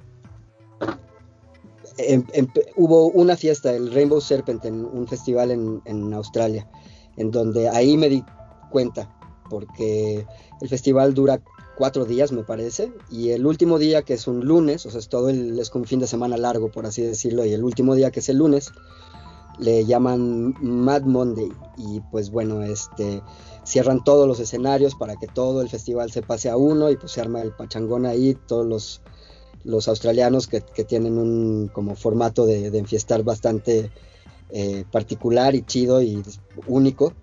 em, 1.97 2.23
em, 2.34 2.47
hubo 2.75 3.07
una 3.07 3.36
fiesta, 3.38 3.73
el 3.73 3.93
Rainbow 3.93 4.19
Serpent, 4.19 4.63
en 4.65 4.86
un 4.86 5.07
festival 5.07 5.51
en, 5.51 6.13
Australia, 6.13 6.69
en 7.17 7.31
donde 7.31 7.69
ahí 7.69 7.97
me 7.97 8.09
di 8.09 8.23
cuenta, 8.71 9.09
porque 9.49 10.25
el 10.61 10.69
festival 10.69 11.13
dura 11.13 11.41
cuatro 11.77 12.05
días, 12.05 12.31
me 12.31 12.43
parece, 12.43 12.91
y 13.09 13.29
el 13.29 13.45
último 13.45 13.79
día, 13.79 14.01
que 14.01 14.13
es 14.13 14.27
un 14.27 14.45
lunes, 14.45 14.86
o 14.86 14.91
sea, 14.91 14.99
es 14.99 15.09
todo 15.09 15.29
el, 15.29 15.57
es 15.59 15.73
un 15.73 15.86
fin 15.86 15.99
de 15.99 16.07
semana 16.07 16.38
largo, 16.38 16.69
por 16.69 16.86
así 16.86 17.01
decirlo, 17.01 17.45
y 17.45 17.53
el 17.53 17.63
último 17.63 17.95
día, 17.95 18.11
que 18.11 18.19
es 18.19 18.29
el 18.29 18.38
lunes, 18.38 18.71
le 19.60 19.86
llaman 19.86 20.56
Mad 20.62 21.04
Monday, 21.04 21.51
y 21.78 21.99
pues 22.12 22.30
bueno, 22.30 22.64
este 22.64 23.22
cierran 23.64 24.04
todos 24.04 24.28
los 24.28 24.39
escenarios 24.39 24.95
para 24.95 25.16
que 25.16 25.28
todo 25.28 25.62
el 25.62 25.70
festival 25.70 26.12
se 26.12 26.22
pase 26.22 26.49
a 26.49 26.58
uno 26.58 26.89
y 26.89 26.97
pues 26.97 27.14
se 27.14 27.22
arma 27.22 27.41
el 27.41 27.54
pachangón 27.54 28.06
ahí, 28.06 28.38
todos 28.47 28.66
los, 28.66 29.01
los 29.64 29.88
australianos 29.88 30.47
que, 30.47 30.62
tienen 30.62 31.18
un 31.18 31.70
como 31.74 31.95
formato 31.95 32.45
de, 32.45 32.68
enfiestar 32.78 33.24
bastante 33.24 33.89
eh, 34.49 34.84
particular 34.91 35.56
y 35.56 35.64
chido 35.64 36.01
y 36.01 36.22
único. 36.68 37.14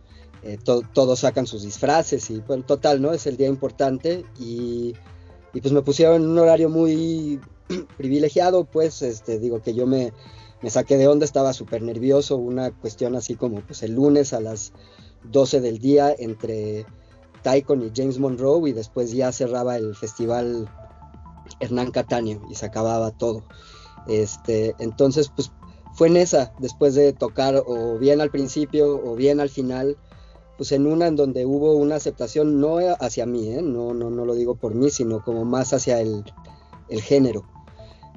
Eh, 0.43 0.57
todos 0.65 1.19
sacan 1.19 1.47
sus 1.47 1.63
disfraces 1.63 2.31
y 2.31 2.41
bueno, 2.41 2.65
total, 2.65 3.03
¿no? 3.03 3.13
Es 3.13 3.27
el 3.27 3.37
día 3.37 3.49
importante 3.49 4.25
y, 4.39 4.95
y 5.53 5.61
pues 5.61 5.73
me 5.73 5.83
pusieron 5.83 6.23
en 6.23 6.29
un 6.31 6.39
horario 6.39 6.71
muy 6.71 7.39
privilegiado, 7.99 8.65
pues 8.65 9.03
este, 9.03 9.39
digo 9.39 9.61
que 9.61 9.75
yo 9.75 9.87
me, 9.87 10.15
me 10.63 10.71
saqué 10.71 10.97
de 10.97 11.09
onda, 11.09 11.25
estaba 11.25 11.53
súper 11.53 11.83
nervioso, 11.83 12.37
una 12.37 12.71
cuestión 12.71 13.17
así 13.17 13.35
como 13.35 13.61
pues 13.61 13.83
el 13.83 13.95
lunes 13.95 14.33
a 14.33 14.41
las 14.41 14.73
12 15.25 15.61
del 15.61 15.79
día 15.79 16.15
entre 16.19 16.87
Taikon 17.43 17.83
y 17.83 17.93
James 17.95 18.19
Monroe 18.19 18.69
y 18.69 18.73
después 18.73 19.13
ya 19.13 19.33
cerraba 19.33 19.77
el 19.77 19.95
festival 19.95 20.69
Hernán 21.61 21.91
Cataño 21.91 22.43
y 22.51 22.55
se 22.55 22.67
acababa 22.67 23.11
todo. 23.11 23.45
Este, 24.07 24.75
entonces, 24.79 25.31
pues 25.35 25.53
fue 25.95 26.09
en 26.09 26.17
esa, 26.17 26.53
después 26.59 26.95
de 26.95 27.13
tocar 27.13 27.63
o 27.67 27.99
bien 27.99 28.21
al 28.21 28.31
principio 28.31 29.01
o 29.05 29.17
bien 29.17 29.41
al 29.41 29.51
final, 29.51 29.97
pues 30.57 30.73
en 30.73 30.87
una 30.87 31.07
en 31.07 31.17
donde 31.17 31.47
hubo 31.47 31.73
una 31.73 31.97
aceptación 31.97 32.61
no 32.61 32.79
hacia 33.01 33.27
mí, 33.27 33.49
¿eh? 33.49 33.63
no, 33.63 33.95
no, 33.95 34.11
no 34.11 34.25
lo 34.25 34.35
digo 34.35 34.55
por 34.55 34.75
mí, 34.75 34.91
sino 34.91 35.23
como 35.23 35.45
más 35.45 35.73
hacia 35.73 36.01
el, 36.01 36.25
género. 36.89 37.45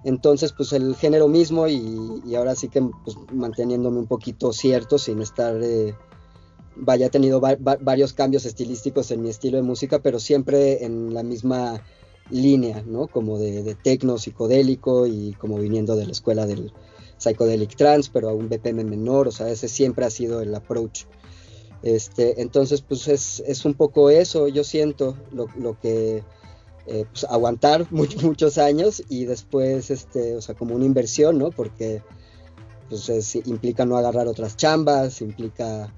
Entonces, 0.04 0.51
pues 0.51 0.74
el 0.74 0.95
género 0.95 1.28
mismo 1.28 1.68
y, 1.68 2.36
ahora 2.36 2.56
sí 2.56 2.68
que 2.68 2.82
pues, 2.82 3.18
manteniéndome 3.32 3.99
un 3.99 4.08
poquito 4.08 4.51
cierto 4.51 4.97
sin 4.97 5.22
estar, 5.22 5.58
eh, 5.64 5.95
vaya, 6.76 7.08
he 7.08 7.10
tenido 7.10 7.39
varios 7.39 8.14
cambios 8.14 8.45
estilísticos 8.45 9.12
en 9.12 9.22
mi 9.22 9.30
estilo 9.30 9.58
de 9.58 9.64
música, 9.64 9.99
pero 9.99 10.20
siempre 10.20 10.84
en 10.84 11.14
la 11.14 11.24
misma 11.24 11.82
línea, 12.30 12.84
¿no? 12.86 13.08
Como 13.08 13.38
de, 13.38 13.76
tecno 13.76 14.18
psicodélico 14.18 15.08
y 15.08 15.34
como 15.34 15.58
viniendo 15.58 15.95
de 15.95 16.06
la 16.06 16.12
escuela 16.12 16.45
del 16.45 16.74
psychedelic 17.18 17.76
trance, 17.76 18.10
pero 18.12 18.30
a 18.30 18.34
un 18.34 18.49
BPM 18.49 18.84
menor, 18.84 19.28
o 19.28 19.32
sea, 19.32 19.49
ese 19.49 19.68
siempre 19.68 20.06
ha 20.06 20.10
sido 20.10 20.41
el 20.41 20.54
approach 20.54 21.06
este, 21.84 22.41
entonces, 22.41 22.82
pues 22.82 23.10
es, 23.10 23.66
un 23.66 23.74
poco 23.74 24.10
eso, 24.10 24.47
yo 24.47 24.64
siento, 24.64 25.18
lo, 25.34 25.78
que 25.82 26.24
eh, 26.88 27.05
pues, 27.11 27.25
aguantar 27.25 27.88
muchos 27.91 28.57
años 28.57 29.03
y 29.09 29.25
después, 29.25 29.91
este, 29.91 30.36
o 30.36 30.41
sea, 30.41 30.55
como 30.55 30.75
una 30.75 30.86
inversión, 30.86 31.38
¿no? 31.38 31.49
Porque 31.49 32.01
pues 32.89 33.36
implica 33.47 33.86
no 33.86 33.97
agarrar 33.97 34.27
otras 34.27 34.55
chambas, 34.55 35.21
implica, 35.21 35.91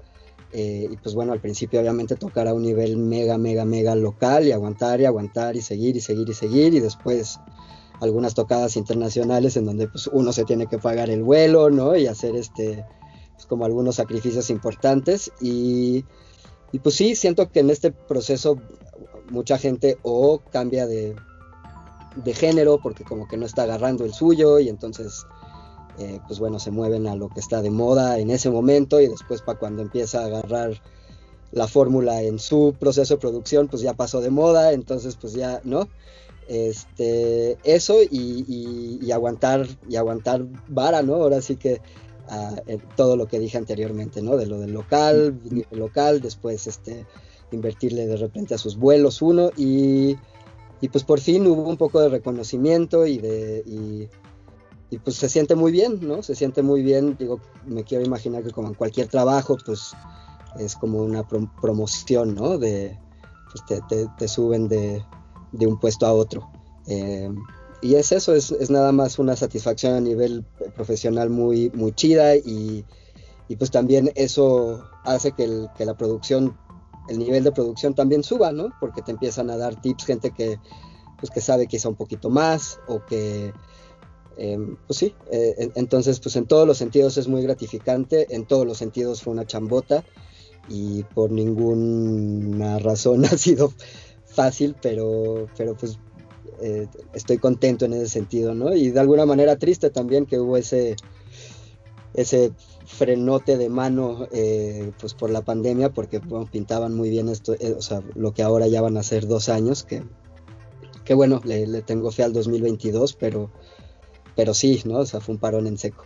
eh, 0.52 0.88
y 0.90 0.96
pues 0.96 1.14
bueno, 1.14 1.32
al 1.32 1.40
principio 1.40 1.80
obviamente 1.80 2.16
tocar 2.16 2.48
a 2.48 2.54
un 2.54 2.62
nivel 2.62 2.96
mega, 2.96 3.36
mega, 3.36 3.64
mega 3.64 3.94
local 3.94 4.46
y 4.46 4.52
aguantar 4.52 5.00
y 5.00 5.04
aguantar 5.04 5.56
y 5.56 5.60
seguir 5.60 5.96
y 5.96 6.00
seguir 6.00 6.28
y 6.30 6.34
seguir 6.34 6.72
y 6.72 6.80
después 6.80 7.38
algunas 8.00 8.34
tocadas 8.34 8.76
internacionales 8.76 9.56
en 9.56 9.66
donde 9.66 9.88
pues 9.88 10.06
uno 10.06 10.32
se 10.32 10.44
tiene 10.44 10.66
que 10.66 10.78
pagar 10.78 11.10
el 11.10 11.22
vuelo, 11.22 11.70
¿no? 11.70 11.96
Y 11.96 12.06
hacer 12.06 12.36
este 12.36 12.84
como 13.46 13.64
algunos 13.64 13.96
sacrificios 13.96 14.50
importantes 14.50 15.30
y, 15.40 16.04
pues 16.82 16.94
sí, 16.94 17.14
siento 17.14 17.50
que 17.50 17.60
en 17.60 17.70
este 17.70 17.92
proceso 17.92 18.58
mucha 19.30 19.58
gente 19.58 19.98
o 20.02 20.40
cambia 20.50 20.86
de, 20.86 21.16
género 22.34 22.78
porque 22.82 23.04
como 23.04 23.28
que 23.28 23.36
no 23.36 23.44
está 23.44 23.64
agarrando 23.64 24.04
el 24.04 24.14
suyo 24.14 24.58
y 24.58 24.70
entonces 24.70 25.26
eh, 25.98 26.18
pues 26.26 26.38
bueno 26.38 26.58
se 26.58 26.70
mueven 26.70 27.06
a 27.06 27.14
lo 27.14 27.28
que 27.28 27.40
está 27.40 27.60
de 27.60 27.70
moda 27.70 28.18
en 28.18 28.30
ese 28.30 28.50
momento 28.50 29.00
y 29.00 29.08
después 29.08 29.42
para 29.42 29.58
cuando 29.58 29.82
empieza 29.82 30.22
a 30.22 30.26
agarrar 30.26 30.80
la 31.52 31.68
fórmula 31.68 32.22
en 32.22 32.38
su 32.38 32.74
proceso 32.78 33.14
de 33.14 33.20
producción 33.20 33.68
pues 33.68 33.82
ya 33.82 33.92
pasó 33.92 34.22
de 34.22 34.30
moda 34.30 34.72
entonces 34.72 35.16
pues 35.16 35.34
ya 35.34 35.60
no 35.64 35.88
este 36.48 37.58
eso 37.64 37.98
y, 38.02 38.98
y 39.02 39.12
aguantar 39.12 39.66
y 39.88 39.96
aguantar 39.96 40.46
vara 40.68 41.02
no 41.02 41.16
ahora 41.16 41.42
sí 41.42 41.56
que 41.56 41.82
todo 42.96 43.16
lo 43.16 43.26
que 43.26 43.38
dije 43.38 43.58
anteriormente, 43.58 44.22
¿no? 44.22 44.36
De 44.36 44.46
lo 44.46 44.58
del 44.58 44.72
local, 44.72 45.38
local, 45.70 46.20
después 46.20 46.66
este, 46.66 47.06
invertirle 47.52 48.06
de 48.06 48.16
repente 48.16 48.54
a 48.54 48.58
sus 48.58 48.76
vuelos 48.76 49.22
uno 49.22 49.50
y, 49.56 50.16
y 50.80 50.88
pues 50.88 51.04
por 51.04 51.20
fin 51.20 51.46
hubo 51.46 51.68
un 51.68 51.76
poco 51.76 52.00
de 52.00 52.08
reconocimiento 52.08 53.06
y 53.06 53.18
de... 53.18 53.62
Y, 53.66 54.08
pues 55.04 55.16
se 55.16 55.28
siente 55.28 55.56
muy 55.56 55.72
bien, 55.72 55.98
¿no? 56.00 56.22
Se 56.22 56.34
siente 56.34 56.62
muy 56.62 56.80
bien, 56.80 57.16
digo, 57.18 57.40
me 57.66 57.84
quiero 57.84 58.02
imaginar 58.02 58.42
que 58.42 58.50
como 58.50 58.68
en 58.68 58.74
cualquier 58.74 59.08
trabajo, 59.08 59.58
pues 59.66 59.92
es 60.58 60.74
como 60.74 61.00
una 61.02 61.26
promoción, 61.60 62.34
¿no? 62.34 62.56
De, 62.56 62.98
pues 63.50 63.82
te, 64.16 64.28
suben 64.28 64.68
de, 64.68 65.04
de, 65.52 65.66
un 65.66 65.78
puesto 65.78 66.06
a 66.06 66.14
otro. 66.14 66.48
Eh, 66.86 67.28
y 67.82 67.94
es 67.94 68.12
eso, 68.12 68.34
es, 68.34 68.70
nada 68.70 68.92
más 68.92 69.18
una 69.18 69.36
satisfacción 69.36 69.94
a 69.94 70.00
nivel 70.00 70.44
profesional 70.74 71.30
muy, 71.30 71.70
muy 71.70 71.92
chida 71.92 72.36
y, 72.36 72.84
pues 73.58 73.70
también 73.70 74.10
eso 74.14 74.82
hace 75.04 75.32
que, 75.32 75.68
la 75.78 75.96
producción, 75.96 76.56
el 77.08 77.18
nivel 77.18 77.44
de 77.44 77.52
producción 77.52 77.94
también 77.94 78.22
suba, 78.22 78.52
¿no? 78.52 78.70
Porque 78.80 79.02
te 79.02 79.12
empiezan 79.12 79.50
a 79.50 79.56
dar 79.56 79.80
tips 79.80 80.04
gente 80.04 80.30
que, 80.30 80.58
pues 81.18 81.30
que 81.30 81.40
sabe 81.40 81.66
quizá 81.66 81.88
un 81.88 81.94
poquito 81.96 82.30
más 82.30 82.78
o 82.86 83.04
que, 83.04 83.52
em, 84.36 84.76
pues 84.86 84.98
sí, 84.98 85.14
eh, 85.30 85.70
entonces 85.74 86.20
pues 86.20 86.36
en 86.36 86.46
todos 86.46 86.66
los 86.66 86.78
sentidos 86.78 87.16
es 87.16 87.28
muy 87.28 87.42
gratificante, 87.42 88.34
en 88.34 88.46
todos 88.46 88.66
los 88.66 88.78
sentidos 88.78 89.22
fue 89.22 89.32
una 89.32 89.46
chambota 89.46 90.04
y 90.68 91.04
por 91.04 91.30
ninguna 91.30 92.78
razón 92.78 93.24
ha 93.24 93.36
sido 93.36 93.72
fácil, 94.24 94.76
pero, 94.80 95.48
pero 95.56 95.74
pues 95.76 95.98
eh, 96.60 96.86
estoy 97.12 97.38
contento 97.38 97.84
en 97.84 97.94
ese 97.94 98.08
sentido, 98.08 98.54
¿no? 98.54 98.74
Y 98.74 98.90
de 98.90 99.00
alguna 99.00 99.26
manera 99.26 99.56
triste 99.56 99.90
también 99.90 100.26
que 100.26 100.38
hubo 100.38 100.56
ese, 100.56 100.96
ese 102.16 102.52
frenote 102.86 103.56
de 103.56 103.68
mano 103.68 104.26
eh, 104.32 104.92
pues 104.98 105.14
por 105.14 105.30
la 105.30 105.42
pandemia, 105.42 105.90
porque 105.92 106.20
pintaban 106.50 106.94
muy 106.94 107.10
bien 107.10 107.28
esto, 107.28 107.54
eh, 107.54 107.74
o 107.76 107.82
sea, 107.82 108.02
lo 108.14 108.32
que 108.32 108.42
ahora 108.42 108.66
ya 108.66 108.80
van 108.80 108.96
a 108.96 109.02
ser 109.02 109.26
dos 109.26 109.48
años, 109.48 109.84
que, 109.84 110.02
que 111.04 111.14
bueno, 111.14 111.40
le, 111.44 111.66
le, 111.66 111.82
tengo 111.82 112.10
fe 112.10 112.22
al 112.22 112.32
2022, 112.32 113.14
pero, 113.14 113.50
pero 114.34 114.54
sí, 114.54 114.82
¿no? 114.86 114.98
O 114.98 115.06
sea, 115.06 115.20
fue 115.20 115.34
un 115.34 115.40
parón 115.40 115.66
en 115.66 115.78
seco. 115.78 116.04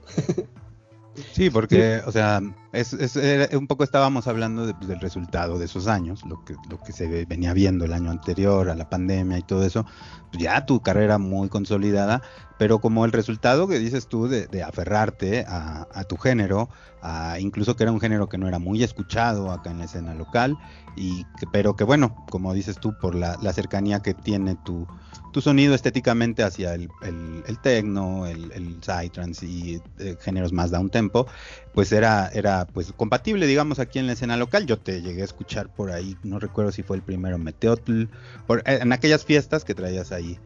Sí, 1.32 1.50
porque, 1.50 2.00
o 2.06 2.12
sea, 2.12 2.40
es, 2.72 3.16
un 3.52 3.66
poco 3.66 3.84
estábamos 3.84 4.26
hablando 4.28 4.72
pues, 4.76 4.88
del 4.88 5.00
resultado 5.00 5.58
de 5.58 5.64
esos 5.64 5.88
años, 5.88 6.24
lo 6.24 6.44
que, 6.44 6.54
lo 6.68 6.78
que 6.78 6.92
se 6.92 7.24
venía 7.24 7.52
viendo 7.52 7.84
el 7.84 7.92
año 7.92 8.10
anterior 8.10 8.70
a 8.70 8.76
la 8.76 8.88
pandemia 8.88 9.38
y 9.38 9.42
todo 9.42 9.64
eso, 9.64 9.84
pues 10.30 10.42
ya 10.42 10.64
tu 10.66 10.80
carrera 10.80 11.18
muy 11.18 11.48
consolidada, 11.48 12.22
pero 12.58 12.78
como 12.78 13.04
el 13.04 13.12
resultado 13.12 13.66
que 13.66 13.78
dices 13.78 14.06
tú 14.06 14.28
de, 14.28 14.62
aferrarte 14.62 15.44
a, 15.48 16.04
tu 16.08 16.16
género, 16.16 16.68
a, 17.02 17.40
incluso 17.40 17.74
que 17.74 17.84
era 17.84 17.92
un 17.92 18.00
género 18.00 18.28
que 18.28 18.38
no 18.38 18.46
era 18.46 18.58
muy 18.58 18.82
escuchado 18.82 19.50
acá 19.50 19.70
en 19.70 19.78
la 19.78 19.86
escena 19.86 20.14
local, 20.14 20.56
y 20.94 21.24
pero 21.52 21.74
que 21.74 21.84
bueno, 21.84 22.14
como 22.30 22.52
dices 22.52 22.78
tú, 22.78 22.94
por 23.00 23.14
la, 23.14 23.52
cercanía 23.52 24.00
que 24.00 24.14
tiene 24.14 24.56
tu, 24.56 24.86
tu 25.32 25.40
sonido 25.40 25.74
estéticamente 25.74 26.42
hacia 26.42 26.74
el, 26.74 26.88
el, 27.02 27.42
el 27.46 27.58
techno, 27.60 28.26
el, 28.26 28.52
el 28.52 28.76
psytrance 28.82 29.46
y 29.46 29.80
eh, 29.98 30.16
géneros 30.20 30.52
más 30.52 30.70
down 30.70 30.90
tempo, 30.90 31.26
pues 31.72 31.92
era, 31.92 32.28
era 32.34 32.59
pues 32.66 32.92
compatible, 32.92 33.46
digamos, 33.46 33.78
aquí 33.78 33.98
en 33.98 34.06
la 34.06 34.12
escena 34.12 34.36
local. 34.36 34.66
Yo 34.66 34.78
te 34.78 35.02
llegué 35.02 35.22
a 35.22 35.24
escuchar 35.24 35.72
por 35.72 35.90
ahí, 35.90 36.16
no 36.22 36.38
recuerdo 36.38 36.72
si 36.72 36.82
fue 36.82 36.96
el 36.96 37.02
primero 37.02 37.38
Meteotl, 37.38 38.04
por, 38.46 38.62
en 38.66 38.92
aquellas 38.92 39.24
fiestas 39.24 39.64
que 39.64 39.74
traías 39.74 40.12
ahí 40.12 40.38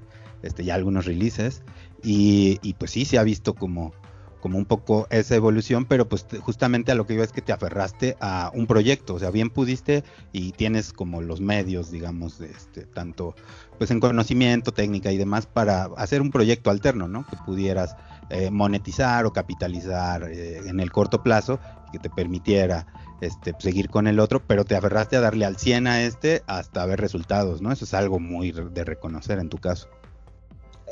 este, 0.44 0.64
ya 0.64 0.74
algunos 0.74 1.06
releases. 1.06 1.62
Y, 2.02 2.74
pues 2.78 2.90
sí, 2.90 3.06
se 3.06 3.18
ha 3.18 3.22
visto 3.22 3.54
como, 3.54 3.94
como 4.40 4.58
un 4.58 4.66
poco 4.66 5.06
esa 5.08 5.34
evolución, 5.36 5.86
pero 5.86 6.06
pues 6.06 6.26
justamente 6.40 6.92
a 6.92 6.94
lo 6.94 7.06
que 7.06 7.14
iba 7.14 7.24
es 7.24 7.32
que 7.32 7.40
te 7.40 7.52
aferraste 7.52 8.16
a 8.20 8.50
un 8.52 8.66
proyecto, 8.66 9.14
o 9.14 9.18
sea, 9.18 9.30
bien 9.30 9.48
pudiste 9.48 10.04
y 10.30 10.52
tienes 10.52 10.92
como 10.92 11.22
los 11.22 11.40
medios, 11.40 11.90
digamos, 11.90 12.38
de 12.38 12.50
este, 12.50 12.82
tanto 12.82 13.34
pues 13.78 13.90
en 13.90 14.00
conocimiento, 14.00 14.72
técnica 14.72 15.10
y 15.12 15.16
demás 15.16 15.46
para 15.46 15.84
hacer 15.96 16.20
un 16.20 16.30
proyecto 16.30 16.68
alterno, 16.68 17.08
¿no? 17.08 17.26
Que 17.26 17.36
pudieras 17.38 17.96
eh, 18.28 18.50
monetizar 18.50 19.24
o 19.24 19.32
capitalizar 19.32 20.24
eh, 20.24 20.58
en 20.66 20.78
el 20.78 20.92
corto 20.92 21.22
plazo, 21.22 21.58
que 21.94 22.08
te 22.08 22.10
permitiera 22.10 22.86
este, 23.20 23.54
seguir 23.58 23.88
con 23.88 24.06
el 24.06 24.20
otro, 24.20 24.42
pero 24.46 24.64
te 24.64 24.76
aferraste 24.76 25.16
a 25.16 25.20
darle 25.20 25.44
al 25.44 25.56
100 25.56 25.86
a 25.86 26.02
este 26.02 26.42
hasta 26.46 26.84
ver 26.86 27.00
resultados, 27.00 27.62
¿no? 27.62 27.72
Eso 27.72 27.84
es 27.84 27.94
algo 27.94 28.18
muy 28.18 28.52
de 28.52 28.84
reconocer 28.84 29.38
en 29.38 29.48
tu 29.48 29.58
caso. 29.58 29.88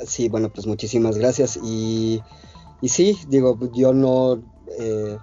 Sí, 0.05 0.29
bueno, 0.29 0.49
pues 0.49 0.65
muchísimas 0.65 1.17
gracias. 1.17 1.59
Y, 1.63 2.21
y 2.81 2.89
sí, 2.89 3.17
digo, 3.27 3.57
yo 3.73 3.93
no 3.93 4.41
eh, 4.79 5.17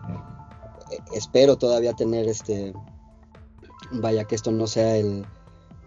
espero 1.13 1.57
todavía 1.57 1.93
tener 1.95 2.29
este, 2.29 2.73
vaya 3.93 4.25
que 4.25 4.35
esto 4.35 4.53
no 4.53 4.67
sea 4.67 4.97
el, 4.97 5.27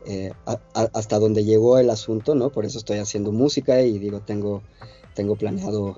eh, 0.05 0.33
hasta 0.73 1.19
donde 1.19 1.45
llegó 1.45 1.77
el 1.77 1.89
asunto, 1.89 2.35
¿no? 2.35 2.49
Por 2.49 2.65
eso 2.65 2.77
estoy 2.77 2.97
haciendo 2.97 3.31
música 3.31 3.81
y 3.81 3.99
digo, 3.99 4.19
tengo, 4.19 4.61
tengo 5.13 5.35
planeado, 5.35 5.95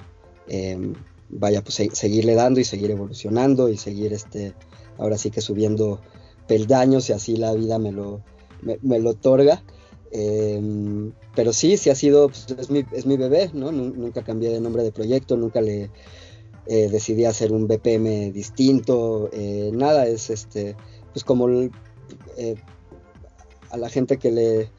em, 0.47 0.93
vaya, 1.29 1.63
pues 1.63 1.81
seguirle 1.93 2.35
dando 2.35 2.59
y 2.59 2.63
seguir 2.63 2.91
evolucionando 2.91 3.69
y 3.69 3.77
seguir, 3.77 4.13
este, 4.13 4.53
ahora 4.97 5.17
sí 5.17 5.31
que 5.31 5.41
subiendo 5.41 6.01
peldaños 6.47 7.09
y 7.09 7.13
así 7.13 7.35
la 7.35 7.53
vida 7.53 7.79
me 7.79 7.91
lo, 7.91 8.21
me 8.81 8.99
lo 8.99 9.11
otorga. 9.11 9.63
Em, 10.17 11.11
pero 11.35 11.51
sí, 11.51 11.75
sí 11.75 11.89
ha 11.89 11.95
sido, 11.95 12.29
pues, 12.29 12.47
es, 12.57 12.69
mi, 12.69 12.85
es, 12.93 13.05
mi, 13.05 13.17
bebé, 13.17 13.49
¿no? 13.53 13.71
Nunca 13.71 14.23
cambié 14.23 14.49
de 14.49 14.61
nombre 14.61 14.83
de 14.83 14.93
proyecto, 14.93 15.35
nunca 15.35 15.59
le 15.59 15.91
eh, 16.67 16.89
decidí 16.89 17.25
hacer 17.25 17.51
un 17.51 17.67
BPM 17.67 18.31
distinto, 18.31 19.29
eh, 19.33 19.71
nada, 19.73 20.07
es 20.07 20.29
este, 20.29 20.77
pues 21.11 21.25
como 21.25 21.49
eh, 22.37 22.55
a 23.69 23.77
la 23.77 23.89
gente 23.89 24.17
que 24.17 24.31
le, 24.31 24.69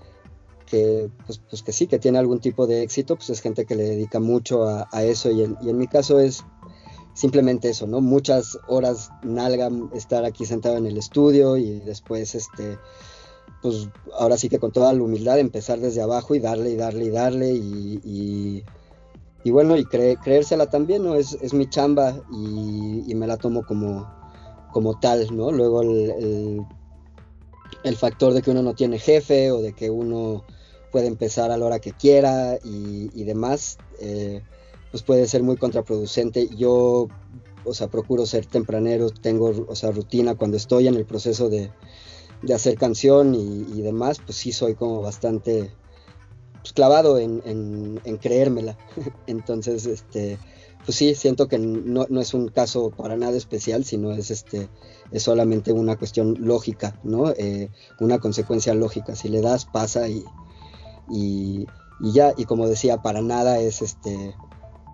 que, 0.66 1.08
pues, 1.24 1.40
pues, 1.48 1.62
que 1.62 1.72
sí, 1.72 1.86
que 1.86 1.98
tiene 1.98 2.18
algún 2.18 2.40
tipo 2.40 2.66
de 2.66 2.82
éxito, 2.82 3.16
pues 3.16 3.30
es 3.30 3.40
gente 3.40 3.64
que 3.64 3.76
le 3.76 3.84
dedica 3.84 4.20
mucho 4.20 4.64
a, 4.68 5.04
eso 5.04 5.30
y 5.30 5.42
en, 5.42 5.78
mi 5.78 5.86
caso 5.86 6.18
es 6.18 6.44
simplemente 7.14 7.70
eso, 7.70 7.86
¿no? 7.86 8.00
Muchas 8.00 8.58
horas 8.68 9.10
nalga 9.22 9.70
estar 9.94 10.24
aquí 10.24 10.44
sentado 10.44 10.76
en 10.76 10.86
el 10.86 10.98
estudio 10.98 11.56
y 11.56 11.80
después, 11.80 12.34
este, 12.34 12.78
pues 13.62 13.88
ahora 14.18 14.36
sí 14.36 14.48
que 14.48 14.58
con 14.58 14.70
toda 14.70 14.92
la 14.92 15.02
humildad 15.02 15.38
empezar 15.38 15.80
desde 15.80 16.02
abajo 16.02 16.34
y 16.34 16.40
darle 16.40 16.70
y 16.70 16.76
darle 16.76 17.04
y 17.04 17.10
darle 17.10 17.52
y, 17.54 18.62
bueno, 19.50 19.76
y 19.76 19.84
creérsela 19.84 20.68
también, 20.68 21.04
¿no? 21.04 21.14
Es, 21.14 21.38
es 21.40 21.54
mi 21.54 21.70
chamba 21.70 22.20
y, 22.32 23.14
me 23.14 23.26
la 23.26 23.36
tomo 23.36 23.64
como, 23.64 24.06
como 24.72 24.98
tal, 24.98 25.34
¿no? 25.34 25.52
Luego 25.52 25.82
el, 25.82 26.66
el, 27.84 27.96
factor 27.96 28.34
de 28.34 28.42
que 28.42 28.50
uno 28.50 28.62
no 28.62 28.74
tiene 28.74 28.98
jefe 28.98 29.52
o 29.52 29.62
de 29.62 29.72
que 29.72 29.88
uno 29.88 30.44
puede 30.96 31.08
empezar 31.08 31.50
a 31.50 31.58
la 31.58 31.66
hora 31.66 31.78
que 31.78 31.92
quiera 31.92 32.58
y, 32.64 33.24
demás, 33.24 33.76
eh, 34.00 34.40
pues 34.90 35.02
puede 35.02 35.26
ser 35.26 35.42
muy 35.42 35.58
contraproducente. 35.58 36.48
Yo, 36.56 37.08
o 37.66 37.74
sea, 37.74 37.88
procuro 37.88 38.24
ser 38.24 38.46
tempranero, 38.46 39.10
tengo, 39.10 39.52
o 39.68 39.74
sea, 39.74 39.90
rutina 39.90 40.36
cuando 40.36 40.56
estoy 40.56 40.88
en 40.88 40.94
el 40.94 41.04
proceso 41.04 41.50
de, 41.50 41.70
de 42.40 42.54
hacer 42.54 42.76
canción 42.76 43.34
y, 43.34 43.82
demás, 43.82 44.22
pues 44.24 44.38
sí 44.38 44.52
soy 44.52 44.74
como 44.74 45.02
bastante 45.02 45.70
pues, 46.62 46.72
clavado 46.72 47.18
en, 47.18 47.42
en, 47.44 48.16
creérmela. 48.16 48.78
Entonces, 49.26 49.84
este, 49.84 50.38
pues 50.86 50.96
sí, 50.96 51.14
siento 51.14 51.46
que 51.46 51.58
no, 51.58 52.06
no, 52.08 52.22
es 52.22 52.32
un 52.32 52.48
caso 52.48 52.88
para 52.88 53.18
nada 53.18 53.36
especial, 53.36 53.84
sino 53.84 54.12
es 54.12 54.30
este 54.30 54.70
es 55.10 55.22
solamente 55.22 55.74
una 55.74 55.96
cuestión 55.96 56.36
lógica, 56.40 56.98
¿no? 57.04 57.32
Eh, 57.32 57.68
una 58.00 58.18
consecuencia 58.18 58.72
lógica. 58.72 59.14
Si 59.14 59.28
le 59.28 59.42
das, 59.42 59.66
pasa 59.66 60.08
y, 60.08 60.24
y, 61.08 61.66
ya, 62.00 62.34
y 62.36 62.44
como 62.44 62.68
decía, 62.68 63.02
para 63.02 63.22
nada 63.22 63.58
es 63.58 63.82
este, 63.82 64.34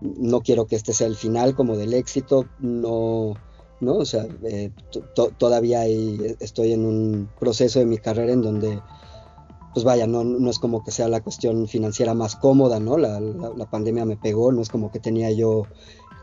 no 0.00 0.40
quiero 0.40 0.66
que 0.66 0.76
este 0.76 0.92
sea 0.92 1.06
el 1.06 1.16
final 1.16 1.54
como 1.54 1.76
del 1.76 1.94
éxito, 1.94 2.46
no, 2.58 3.34
¿no? 3.80 3.96
O 3.96 4.04
sea, 4.04 4.26
eh, 4.44 4.70
todavía 5.38 5.86
estoy 5.86 6.72
en 6.72 6.86
un 6.86 7.30
proceso 7.38 7.78
de 7.78 7.86
mi 7.86 7.98
carrera 7.98 8.32
en 8.32 8.42
donde, 8.42 8.80
pues 9.74 9.84
vaya, 9.84 10.06
no, 10.06 10.24
no 10.24 10.50
es 10.50 10.58
como 10.58 10.84
que 10.84 10.90
sea 10.90 11.08
la 11.08 11.20
cuestión 11.20 11.66
financiera 11.68 12.14
más 12.14 12.36
cómoda, 12.36 12.78
¿no? 12.80 12.96
La, 12.96 13.20
pandemia 13.70 14.04
me 14.04 14.16
pegó, 14.16 14.52
no 14.52 14.62
es 14.62 14.68
como 14.68 14.90
que 14.90 15.00
tenía 15.00 15.30
yo 15.30 15.66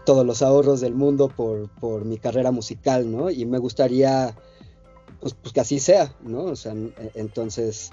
todos 0.05 0.25
los 0.25 0.41
ahorros 0.41 0.81
del 0.81 0.95
mundo 0.95 1.27
por, 1.27 1.69
por 1.79 2.05
mi 2.05 2.17
carrera 2.17 2.51
musical, 2.51 3.11
¿no? 3.11 3.29
Y 3.29 3.45
me 3.45 3.57
gustaría, 3.57 4.35
pues, 5.19 5.33
pues 5.33 5.53
que 5.53 5.59
así 5.59 5.79
sea, 5.79 6.15
¿no? 6.21 6.43
O 6.43 6.55
sea, 6.55 6.73
entonces 7.13 7.91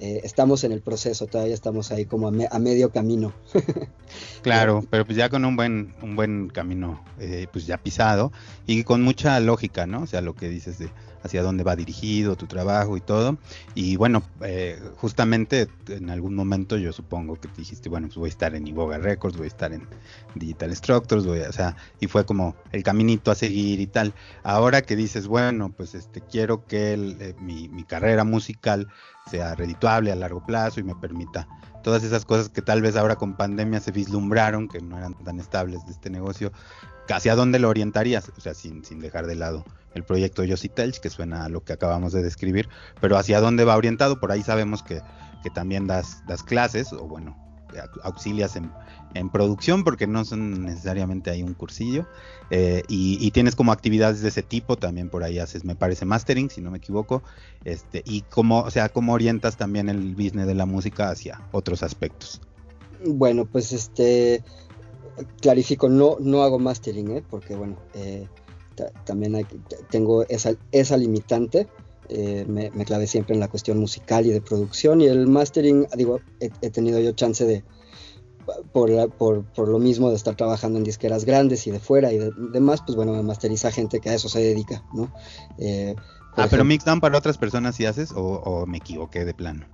eh, 0.00 0.20
estamos 0.22 0.64
en 0.64 0.72
el 0.72 0.80
proceso, 0.80 1.26
todavía 1.26 1.54
estamos 1.54 1.90
ahí 1.90 2.04
como 2.04 2.28
a, 2.28 2.58
medio 2.58 2.90
camino. 2.90 3.32
claro, 4.42 4.84
pero 4.90 5.04
pues 5.04 5.16
ya 5.16 5.28
con 5.28 5.44
un 5.44 5.56
buen, 5.56 5.94
un 6.02 6.16
buen 6.16 6.48
camino, 6.48 7.02
eh, 7.18 7.46
pues 7.52 7.66
ya 7.66 7.78
pisado 7.78 8.32
y 8.66 8.84
con 8.84 9.02
mucha 9.02 9.38
lógica, 9.40 9.86
¿no? 9.86 10.02
O 10.02 10.06
sea, 10.06 10.20
lo 10.20 10.34
que 10.34 10.48
dices 10.48 10.78
de 10.78 10.88
hacia 11.28 11.42
dónde 11.42 11.62
va 11.62 11.76
dirigido 11.76 12.36
tu 12.36 12.46
trabajo 12.46 12.96
y 12.96 13.00
todo. 13.00 13.38
Y 13.74 13.96
bueno, 13.96 14.22
eh, 14.42 14.80
justamente 14.96 15.68
en 15.88 16.10
algún 16.10 16.34
momento 16.34 16.76
yo 16.76 16.92
supongo 16.92 17.36
que 17.36 17.48
te 17.48 17.58
dijiste, 17.58 17.88
bueno, 17.88 18.08
pues 18.08 18.16
voy 18.16 18.28
a 18.28 18.30
estar 18.30 18.54
en 18.54 18.66
Iboga 18.66 18.98
Records, 18.98 19.36
voy 19.36 19.44
a 19.44 19.48
estar 19.48 19.72
en 19.72 19.86
Digital 20.34 20.74
Structures, 20.74 21.26
voy 21.26 21.42
a, 21.42 21.48
o 21.48 21.52
sea, 21.52 21.76
y 22.00 22.06
fue 22.06 22.24
como 22.24 22.56
el 22.72 22.82
caminito 22.82 23.30
a 23.30 23.34
seguir 23.34 23.80
y 23.80 23.86
tal. 23.86 24.14
Ahora 24.42 24.82
que 24.82 24.96
dices, 24.96 25.26
bueno, 25.28 25.70
pues 25.70 25.94
este 25.94 26.20
quiero 26.20 26.66
que 26.66 26.94
eh, 26.94 27.34
mi, 27.40 27.68
mi 27.68 27.84
carrera 27.84 28.24
musical 28.24 28.88
sea 29.30 29.54
redituable 29.54 30.10
a 30.10 30.16
largo 30.16 30.44
plazo 30.44 30.80
y 30.80 30.82
me 30.82 30.94
permita 30.94 31.46
todas 31.82 32.02
esas 32.02 32.24
cosas 32.24 32.48
que 32.48 32.62
tal 32.62 32.82
vez 32.82 32.96
ahora 32.96 33.16
con 33.16 33.36
pandemia 33.36 33.80
se 33.80 33.92
vislumbraron, 33.92 34.68
que 34.68 34.80
no 34.80 34.98
eran 34.98 35.14
tan 35.14 35.38
estables 35.38 35.84
de 35.86 35.92
este 35.92 36.10
negocio, 36.10 36.52
¿hacia 37.14 37.34
dónde 37.34 37.58
lo 37.58 37.68
orientarías? 37.68 38.30
O 38.36 38.40
sea, 38.40 38.54
sin, 38.54 38.84
sin 38.84 39.00
dejar 39.00 39.26
de 39.26 39.34
lado 39.34 39.64
el 39.94 40.04
proyecto 40.04 40.44
Yossi 40.44 40.68
Telch, 40.68 41.00
que 41.00 41.10
suena 41.10 41.44
a 41.44 41.48
lo 41.48 41.64
que 41.64 41.72
acabamos 41.72 42.12
de 42.12 42.22
describir, 42.22 42.68
pero 43.00 43.16
hacia 43.16 43.40
dónde 43.40 43.64
va 43.64 43.76
orientado, 43.76 44.20
por 44.20 44.32
ahí 44.32 44.42
sabemos 44.42 44.82
que, 44.82 45.00
que 45.42 45.50
también 45.50 45.86
das, 45.86 46.22
das 46.26 46.42
clases, 46.42 46.92
o 46.92 47.06
bueno, 47.06 47.36
auxilias 48.02 48.56
en, 48.56 48.70
en, 49.14 49.30
producción, 49.30 49.84
porque 49.84 50.06
no 50.06 50.24
son 50.24 50.64
necesariamente 50.64 51.30
ahí 51.30 51.42
un 51.42 51.54
cursillo, 51.54 52.06
eh, 52.50 52.82
y, 52.88 53.30
tienes 53.32 53.54
como 53.56 53.72
actividades 53.72 54.22
de 54.22 54.28
ese 54.28 54.42
tipo, 54.42 54.76
también 54.76 55.10
por 55.10 55.22
ahí 55.22 55.38
haces, 55.38 55.64
me 55.64 55.74
parece, 55.74 56.04
mastering, 56.04 56.50
si 56.50 56.60
no 56.60 56.70
me 56.70 56.78
equivoco, 56.78 57.22
este, 57.64 58.02
y 58.06 58.22
cómo, 58.22 58.60
o 58.60 58.70
sea, 58.70 58.88
cómo 58.88 59.12
orientas 59.12 59.56
también 59.56 59.88
el 59.88 60.14
business 60.14 60.46
de 60.46 60.54
la 60.54 60.66
música 60.66 61.10
hacia 61.10 61.40
otros 61.52 61.82
aspectos. 61.82 62.40
Bueno, 63.04 63.44
pues 63.44 63.72
este, 63.72 64.42
clarifico, 65.40 65.88
no, 65.88 66.16
no 66.20 66.42
hago 66.42 66.58
mastering, 66.58 67.10
¿eh? 67.16 67.24
porque 67.28 67.56
bueno, 67.56 67.76
eh, 67.94 68.26
también 69.04 69.46
tengo 69.90 70.24
esa, 70.28 70.54
esa 70.72 70.96
limitante. 70.96 71.68
Eh, 72.10 72.46
me, 72.48 72.70
me, 72.70 72.86
clavé 72.86 73.06
siempre 73.06 73.34
en 73.34 73.40
la 73.40 73.48
cuestión 73.48 73.78
musical 73.78 74.24
y 74.24 74.30
de 74.30 74.40
producción 74.40 75.02
y 75.02 75.06
el 75.06 75.26
mastering, 75.26 75.86
digo, 75.94 76.20
he, 76.40 76.70
tenido 76.70 76.98
yo 77.00 77.12
chance 77.12 77.44
de, 77.44 77.64
por, 78.72 79.10
por, 79.10 79.44
por, 79.44 79.68
lo 79.68 79.78
mismo 79.78 80.08
de 80.08 80.16
estar 80.16 80.34
trabajando 80.34 80.78
en 80.78 80.84
disqueras 80.84 81.26
grandes 81.26 81.66
y 81.66 81.70
de 81.70 81.80
fuera 81.80 82.10
y 82.10 82.18
demás, 82.50 82.82
pues 82.86 82.96
bueno, 82.96 83.12
me 83.12 83.22
masteriza 83.22 83.70
gente 83.70 84.00
que 84.00 84.08
a 84.08 84.14
eso 84.14 84.30
se 84.30 84.40
dedica, 84.40 84.82
¿no? 84.94 85.12
Eh, 85.58 85.94
ah, 86.36 86.46
pero 86.50 86.64
mixdown 86.64 87.00
para 87.00 87.18
otras 87.18 87.36
personas 87.36 87.76
si 87.76 87.84
haces 87.84 88.12
o, 88.12 88.22
o, 88.22 88.64
me 88.64 88.78
equivoqué 88.78 89.26
de 89.26 89.34
plano. 89.34 89.66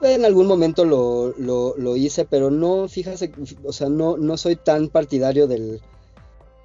En 0.00 0.24
algún 0.24 0.46
momento 0.46 0.84
lo, 0.84 1.34
lo, 1.38 1.76
lo 1.76 1.96
hice, 1.96 2.24
pero 2.24 2.50
no, 2.50 2.86
fíjate, 2.86 3.32
o 3.64 3.72
sea, 3.72 3.88
no, 3.88 4.16
no 4.16 4.36
soy 4.36 4.54
tan 4.54 4.88
partidario 4.88 5.48
del, 5.48 5.80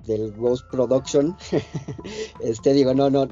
del 0.05 0.31
Ghost 0.33 0.69
Production. 0.69 1.35
este 2.39 2.73
digo, 2.73 2.93
no, 2.93 3.09
no, 3.09 3.27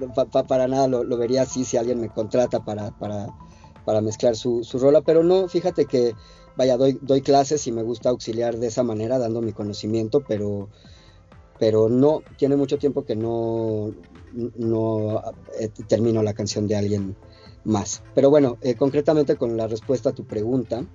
para 0.47 0.67
nada 0.67 0.87
lo, 0.87 1.17
vería 1.17 1.43
así 1.43 1.65
si 1.65 1.77
alguien 1.77 2.01
me 2.01 2.09
contrata 2.09 2.63
para, 2.63 2.91
para, 2.97 3.27
para 3.85 4.01
mezclar 4.01 4.35
su, 4.35 4.63
su, 4.63 4.79
rola, 4.79 5.01
pero 5.01 5.23
no, 5.23 5.47
fíjate 5.47 5.85
que, 5.85 6.13
vaya, 6.55 6.77
doy, 6.77 6.97
doy 7.01 7.21
clases 7.21 7.67
y 7.67 7.71
me 7.71 7.83
gusta 7.83 8.09
auxiliar 8.09 8.57
de 8.57 8.67
esa 8.67 8.83
manera, 8.83 9.19
dando 9.19 9.41
mi 9.41 9.53
conocimiento, 9.53 10.23
pero, 10.27 10.69
pero 11.59 11.89
no, 11.89 12.23
tiene 12.37 12.55
mucho 12.55 12.79
tiempo 12.79 13.05
que 13.05 13.15
no, 13.15 13.91
no 14.33 15.21
eh, 15.59 15.69
termino 15.87 16.23
la 16.23 16.33
canción 16.33 16.67
de 16.67 16.75
alguien 16.75 17.15
más. 17.63 18.03
Pero 18.15 18.29
bueno, 18.29 18.57
eh, 18.61 18.75
concretamente 18.75 19.35
con 19.35 19.57
la 19.57 19.67
respuesta 19.67 20.09
a 20.09 20.13
tu 20.13 20.25
pregunta, 20.25 20.85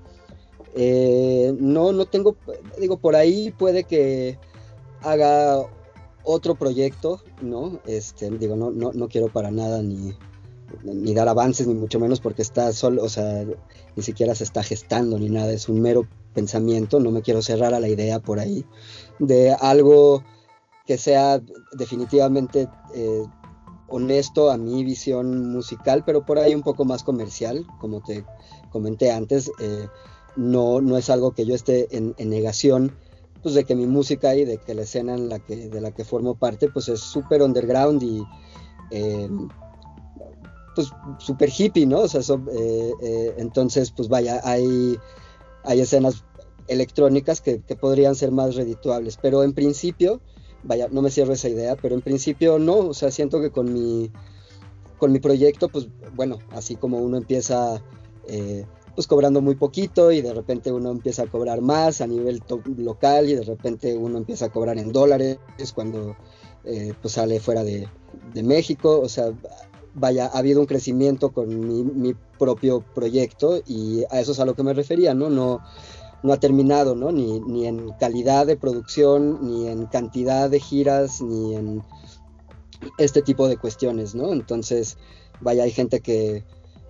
eh, 0.75 1.55
no, 1.59 1.93
no 1.93 2.07
tengo, 2.07 2.37
digo, 2.79 2.99
por 2.99 3.17
ahí 3.17 3.51
puede 3.51 3.85
que 3.85 4.39
haga 5.03 5.67
otro 6.25 6.55
proyecto, 6.57 7.23
¿no? 7.41 7.81
Este, 7.87 8.31
digo, 8.31 8.57
no, 8.57 8.71
no, 8.71 8.93
no 8.93 9.09
quiero 9.09 9.29
para 9.29 9.51
nada 9.51 9.83
ni, 9.83 10.13
ni 10.83 11.15
dar 11.15 11.29
avances, 11.29 11.67
ni 11.67 11.75
mucho 11.75 12.01
menos 12.01 12.21
porque 12.21 12.43
está 12.43 12.73
solo, 12.73 13.05
o 13.05 13.09
sea, 13.09 13.45
ni 13.95 14.03
siquiera 14.03 14.35
se 14.35 14.45
está 14.45 14.63
gestando 14.63 15.19
ni 15.19 15.29
nada, 15.31 15.53
es 15.53 15.69
un 15.69 15.81
mero 15.81 16.07
pensamiento, 16.35 17.01
no 17.01 17.11
me 17.11 17.23
quiero 17.23 17.43
cerrar 17.43 17.73
a 17.73 17.81
la 17.81 17.89
idea 17.89 18.21
por 18.21 18.39
ahí 18.39 18.67
de 19.19 19.53
algo 19.53 20.23
que 20.87 20.99
sea 20.99 21.41
definitivamente 21.73 22.69
eh, 22.95 23.23
honesto 23.89 24.51
a 24.51 24.57
mi 24.57 24.85
visión 24.85 25.51
musical, 25.51 26.03
pero 26.05 26.25
por 26.25 26.39
ahí 26.39 26.55
un 26.55 26.63
poco 26.63 26.85
más 26.85 27.05
comercial, 27.05 27.67
como 27.81 28.03
te 28.03 28.25
comenté 28.71 29.11
antes, 29.11 29.51
eh, 29.61 29.87
no, 30.37 30.81
no 30.81 30.97
es 30.97 31.11
algo 31.11 31.33
que 31.33 31.47
yo 31.47 31.55
esté 31.55 31.89
en, 31.97 32.15
negación 32.19 32.93
pues 33.43 33.55
de 33.55 33.65
que 33.65 33.75
mi 33.75 33.87
música 33.87 34.35
y 34.35 34.45
de 34.45 34.59
que 34.59 34.75
la 34.75 34.83
escena 34.83 35.15
en 35.15 35.29
la 35.29 35.39
que, 35.39 35.69
de 35.69 35.81
la 35.81 35.93
que 35.93 36.05
formo 36.05 36.35
parte, 36.35 36.69
pues 36.69 36.89
es 36.89 37.01
súper 37.01 37.43
underground 37.43 38.03
y 38.03 38.23
eh, 38.91 39.29
pues 40.77 40.91
súper 41.19 41.51
hippie, 41.57 41.87
¿no? 41.87 42.01
O 42.01 42.09
sea, 42.09 42.21
eh, 42.53 42.93
eh, 43.03 43.35
entonces, 43.39 43.91
pues 43.91 44.09
vaya, 44.09 44.41
hay, 44.45 44.97
hay 45.65 45.81
escenas 45.81 46.23
electrónicas 46.69 47.41
que, 47.41 47.59
podrían 47.81 48.15
ser 48.15 48.31
más 48.31 48.55
redituables, 48.55 49.19
pero 49.21 49.43
en 49.43 49.55
principio, 49.55 50.21
vaya, 50.67 50.89
no 50.91 51.03
me 51.03 51.11
cierro 51.11 51.33
esa 51.33 51.49
idea, 51.49 51.77
pero 51.77 51.95
en 51.95 52.03
principio 52.03 52.59
no, 52.59 52.79
o 52.79 52.95
sea, 52.95 53.11
siento 53.11 53.41
que 53.41 53.51
con 53.51 53.73
mi, 53.73 54.11
con 54.99 55.13
mi 55.13 55.21
proyecto, 55.21 55.69
pues 55.69 55.89
bueno, 56.15 56.39
así 56.51 56.77
como 56.77 56.99
uno 56.99 57.17
empieza 57.17 57.83
pues 58.97 59.07
cobrando 59.07 59.43
muy 59.43 59.55
poquito 59.55 60.11
y 60.11 60.23
de 60.23 60.33
repente 60.33 60.73
uno 60.73 60.91
empieza 60.91 61.25
a 61.25 61.27
cobrar 61.27 61.61
más 61.61 62.01
a 62.01 62.07
nivel 62.07 62.43
local 62.79 63.29
y 63.29 63.35
de 63.35 63.45
repente 63.45 63.95
uno 63.95 64.17
empieza 64.17 64.47
a 64.47 64.49
cobrar 64.49 64.79
en 64.79 64.91
dólares 64.91 65.39
cuando 65.75 66.17
eh, 66.65 66.95
pues 67.01 67.15
sale 67.15 67.39
fuera 67.39 67.63
de, 67.63 67.87
México, 68.43 68.99
o 68.99 69.09
sea, 69.09 69.33
vaya, 69.95 70.27
ha 70.27 70.39
habido 70.39 70.61
un 70.61 70.67
crecimiento 70.67 71.31
con 71.31 72.01
mi, 72.01 72.15
propio 72.39 72.81
proyecto 72.95 73.63
y 73.67 74.05
a 74.11 74.21
eso 74.21 74.33
es 74.33 74.41
a 74.41 74.45
lo 74.45 74.55
que 74.55 74.63
me 74.63 74.75
refería, 74.75 75.15
¿no? 75.15 75.31
No, 75.31 75.61
no 76.23 76.33
ha 76.33 76.41
terminado, 76.41 76.95
¿no? 76.95 77.13
Ni, 77.13 77.41
ni 77.41 77.67
en 77.67 77.93
calidad 78.01 78.47
de 78.47 78.57
producción, 78.57 79.39
ni 79.43 79.69
en 79.69 79.87
cantidad 79.87 80.51
de 80.51 80.61
giras, 80.61 81.21
ni 81.23 81.55
en 81.55 81.83
este 82.99 83.23
tipo 83.23 83.49
de 83.49 83.57
cuestiones, 83.57 84.15
¿no? 84.15 84.33
Entonces, 84.33 84.99
vaya, 85.41 85.65
hay 85.65 85.71
gente 85.71 86.01
que, 86.01 86.45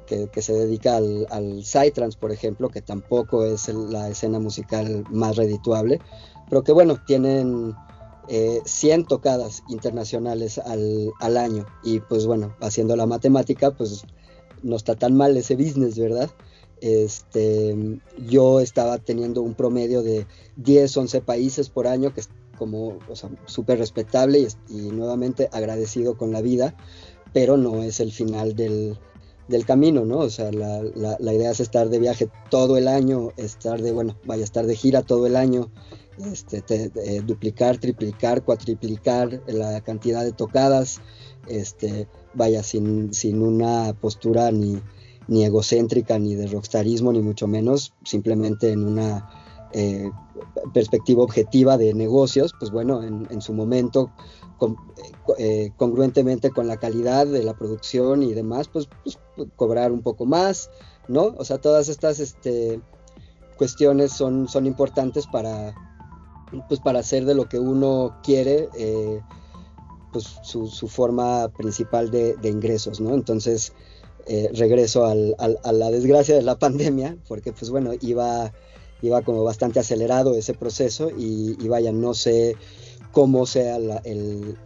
que, 0.07 0.43
se 0.43 0.53
dedica 0.53 0.97
al, 0.97 1.27
al 1.31 1.65
Psytrance, 1.65 2.19
por 2.19 2.33
ejemplo, 2.33 2.69
que 2.69 2.81
tampoco 2.81 3.45
es 3.45 3.69
la 3.69 4.09
escena 4.09 4.39
musical 4.39 5.05
más 5.11 5.37
redituable, 5.37 6.01
pero 6.49 6.63
que 6.63 6.73
bueno, 6.73 6.97
tienen 7.07 7.75
100 8.29 9.01
eh, 9.01 9.05
tocadas 9.09 9.63
internacionales 9.69 10.59
al, 10.59 11.13
al, 11.21 11.37
año 11.37 11.67
y 11.83 12.01
pues 12.01 12.27
bueno, 12.27 12.55
haciendo 12.61 12.97
la 12.97 13.07
matemática, 13.07 13.73
pues 13.73 14.05
no 14.63 14.77
está 14.77 14.95
tan 14.95 15.17
mal 15.17 15.37
ese 15.37 15.57
business, 15.57 15.99
¿verdad? 15.99 16.31
Este, 16.81 17.99
yo 18.29 18.61
estaba 18.61 18.99
teniendo 18.99 19.43
un 19.43 19.55
promedio 19.55 20.03
de 20.03 20.27
10, 20.57 20.97
11 20.97 21.21
países 21.23 21.69
por 21.69 21.87
año, 21.87 22.13
que 22.13 22.21
es 22.21 22.29
como 22.59 22.99
súper 23.47 23.79
respetable 23.79 24.47
y, 24.69 24.75
nuevamente 24.91 25.49
agradecido 25.53 26.17
con 26.17 26.33
la 26.33 26.41
vida, 26.41 26.75
pero 27.33 27.57
no 27.57 27.83
es 27.83 28.01
el 28.01 28.13
final 28.13 28.55
del, 28.55 28.99
camino, 29.67 30.05
¿no? 30.05 30.19
O 30.19 30.31
sea, 30.31 30.51
la, 30.51 30.83
la, 31.19 31.33
idea 31.33 31.51
es 31.51 31.61
estar 31.61 31.89
de 31.89 31.99
viaje 31.99 32.29
todo 32.51 32.77
el 32.77 32.89
año, 32.89 33.31
estar 33.37 33.81
de, 33.81 33.93
bueno, 33.93 34.17
vaya 34.25 34.45
estar 34.45 34.67
de 34.67 34.75
gira 34.75 35.03
todo 35.03 35.27
el 35.27 35.37
año, 35.37 35.71
este, 36.19 36.91
duplicar, 37.25 37.79
triplicar, 37.79 38.43
cuatriplicar 38.43 39.43
la 39.47 39.81
cantidad 39.83 40.25
de 40.25 40.33
tocadas, 40.33 41.01
este, 41.47 42.09
vaya, 42.35 42.63
sin, 42.63 43.15
sin 43.15 43.43
una 43.43 43.93
postura 44.01 44.51
ni, 44.51 44.81
ni 45.29 45.45
egocéntrica, 45.45 46.19
ni 46.19 46.35
de 46.35 46.47
rockstarismo, 46.47 47.13
ni 47.13 47.21
mucho 47.21 47.47
menos, 47.47 47.93
simplemente 48.05 48.71
en 48.71 48.87
una 48.87 49.29
eh, 49.73 50.11
perspectiva 50.73 51.23
objetiva 51.23 51.77
de 51.77 51.93
negocios, 51.95 52.55
pues 52.59 52.71
bueno, 52.71 53.03
en, 53.03 53.41
su 53.41 53.53
momento, 53.53 54.11
eh, 55.39 55.73
congruentemente 55.77 56.51
con 56.51 56.67
la 56.67 56.77
calidad 56.77 57.27
de 57.27 57.43
la 57.43 57.55
producción 57.55 58.23
y 58.23 58.33
demás, 58.33 58.69
pues, 58.69 58.89
pues, 59.03 59.19
cobrar 59.57 59.93
un 59.93 60.03
poco 60.03 60.25
más, 60.25 60.71
¿no? 61.09 61.35
O 61.37 61.45
sea, 61.45 61.59
todas 61.59 61.89
estas 61.89 62.21
este, 62.21 62.81
cuestiones 63.59 64.13
son, 64.13 64.49
son 64.49 64.67
importantes 64.67 65.27
para, 65.27 65.75
pues, 66.69 66.81
para 66.81 67.01
hacer 67.01 67.25
de 67.25 67.35
lo 67.35 67.49
que 67.49 67.59
uno 67.59 68.17
quiere. 68.23 68.69
Eh, 68.79 69.21
pues 70.13 70.39
su, 70.43 70.89
forma 70.89 71.49
principal 71.49 72.11
de, 72.11 72.37
de 72.37 72.49
ingresos, 72.49 73.03
¿no? 73.03 73.13
Entonces, 73.13 73.75
eh, 74.29 74.51
regreso 74.55 75.07
al, 75.07 75.37
a 75.39 75.73
la 75.73 75.91
desgracia 75.91 76.35
de 76.35 76.43
la 76.43 76.59
pandemia, 76.59 77.17
porque 77.29 77.53
pues 77.53 77.71
bueno, 77.71 77.93
iba, 78.01 78.53
iba 79.03 79.23
como 79.23 79.45
bastante 79.45 79.79
acelerado 79.79 80.35
ese 80.35 80.55
proceso 80.55 81.11
y, 81.17 81.55
vaya, 81.69 81.93
no 81.93 82.13
sé 82.13 82.57
cómo 83.13 83.47
sea 83.47 83.77
el, 83.77 84.59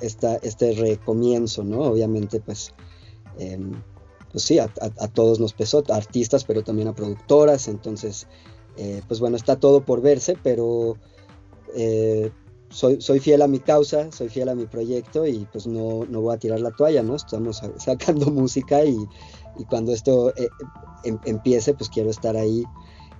esta, 0.00 0.36
este 0.36 0.72
recomienzo, 0.72 1.64
¿no? 1.64 1.80
Obviamente 1.80 2.40
pues, 2.40 2.72
em, 3.38 3.72
pues 4.30 4.44
sí, 4.44 4.58
a, 4.58 4.68
todos 4.68 5.40
nos 5.40 5.54
pesó, 5.54 5.82
a 5.88 5.96
artistas, 5.96 6.44
pero 6.44 6.62
también 6.62 6.88
a 6.88 6.94
productoras, 6.94 7.68
entonces, 7.68 8.26
eh, 8.76 9.00
pues 9.08 9.18
bueno, 9.18 9.36
está 9.36 9.56
todo 9.56 9.84
por 9.84 10.02
verse, 10.02 10.36
pero... 10.42 10.96
Eh, 11.74 12.30
soy, 12.74 13.00
soy 13.00 13.20
fiel 13.20 13.40
a 13.42 13.46
mi 13.46 13.60
causa, 13.60 14.10
soy 14.10 14.28
fiel 14.28 14.48
a 14.48 14.54
mi 14.56 14.66
proyecto 14.66 15.24
y 15.26 15.46
pues 15.52 15.66
no, 15.68 16.04
no 16.06 16.20
voy 16.22 16.34
a 16.34 16.38
tirar 16.38 16.58
la 16.60 16.72
toalla, 16.72 17.04
¿no? 17.04 17.14
Estamos 17.14 17.62
sacando 17.78 18.26
música 18.26 18.84
y, 18.84 18.96
y 19.58 19.64
cuando 19.64 19.92
esto 19.92 20.34
eh, 20.36 20.48
em, 21.04 21.18
empiece, 21.24 21.74
pues 21.74 21.88
quiero 21.88 22.10
estar 22.10 22.36
ahí 22.36 22.64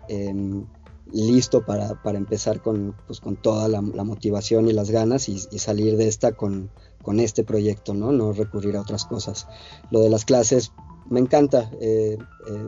em, 0.08 0.66
listo 1.12 1.64
para, 1.64 2.02
para, 2.02 2.18
empezar 2.18 2.62
con, 2.62 2.96
pues, 3.06 3.20
con 3.20 3.36
toda 3.36 3.68
la, 3.68 3.80
motivación 3.80 4.66
y 4.66 4.72
las 4.72 4.90
ganas 4.90 5.28
y, 5.28 5.38
salir 5.38 5.96
de 5.96 6.08
esta 6.08 6.32
con, 6.32 6.70
con, 7.02 7.20
este 7.20 7.44
proyecto, 7.44 7.94
¿no? 7.94 8.10
No 8.10 8.32
recurrir 8.32 8.76
a 8.76 8.80
otras 8.80 9.04
cosas. 9.04 9.46
Lo 9.92 10.00
de 10.00 10.10
las 10.10 10.24
clases 10.24 10.72
me 11.08 11.20
encanta, 11.20 11.70
eh, 11.80 12.18
eh, 12.48 12.66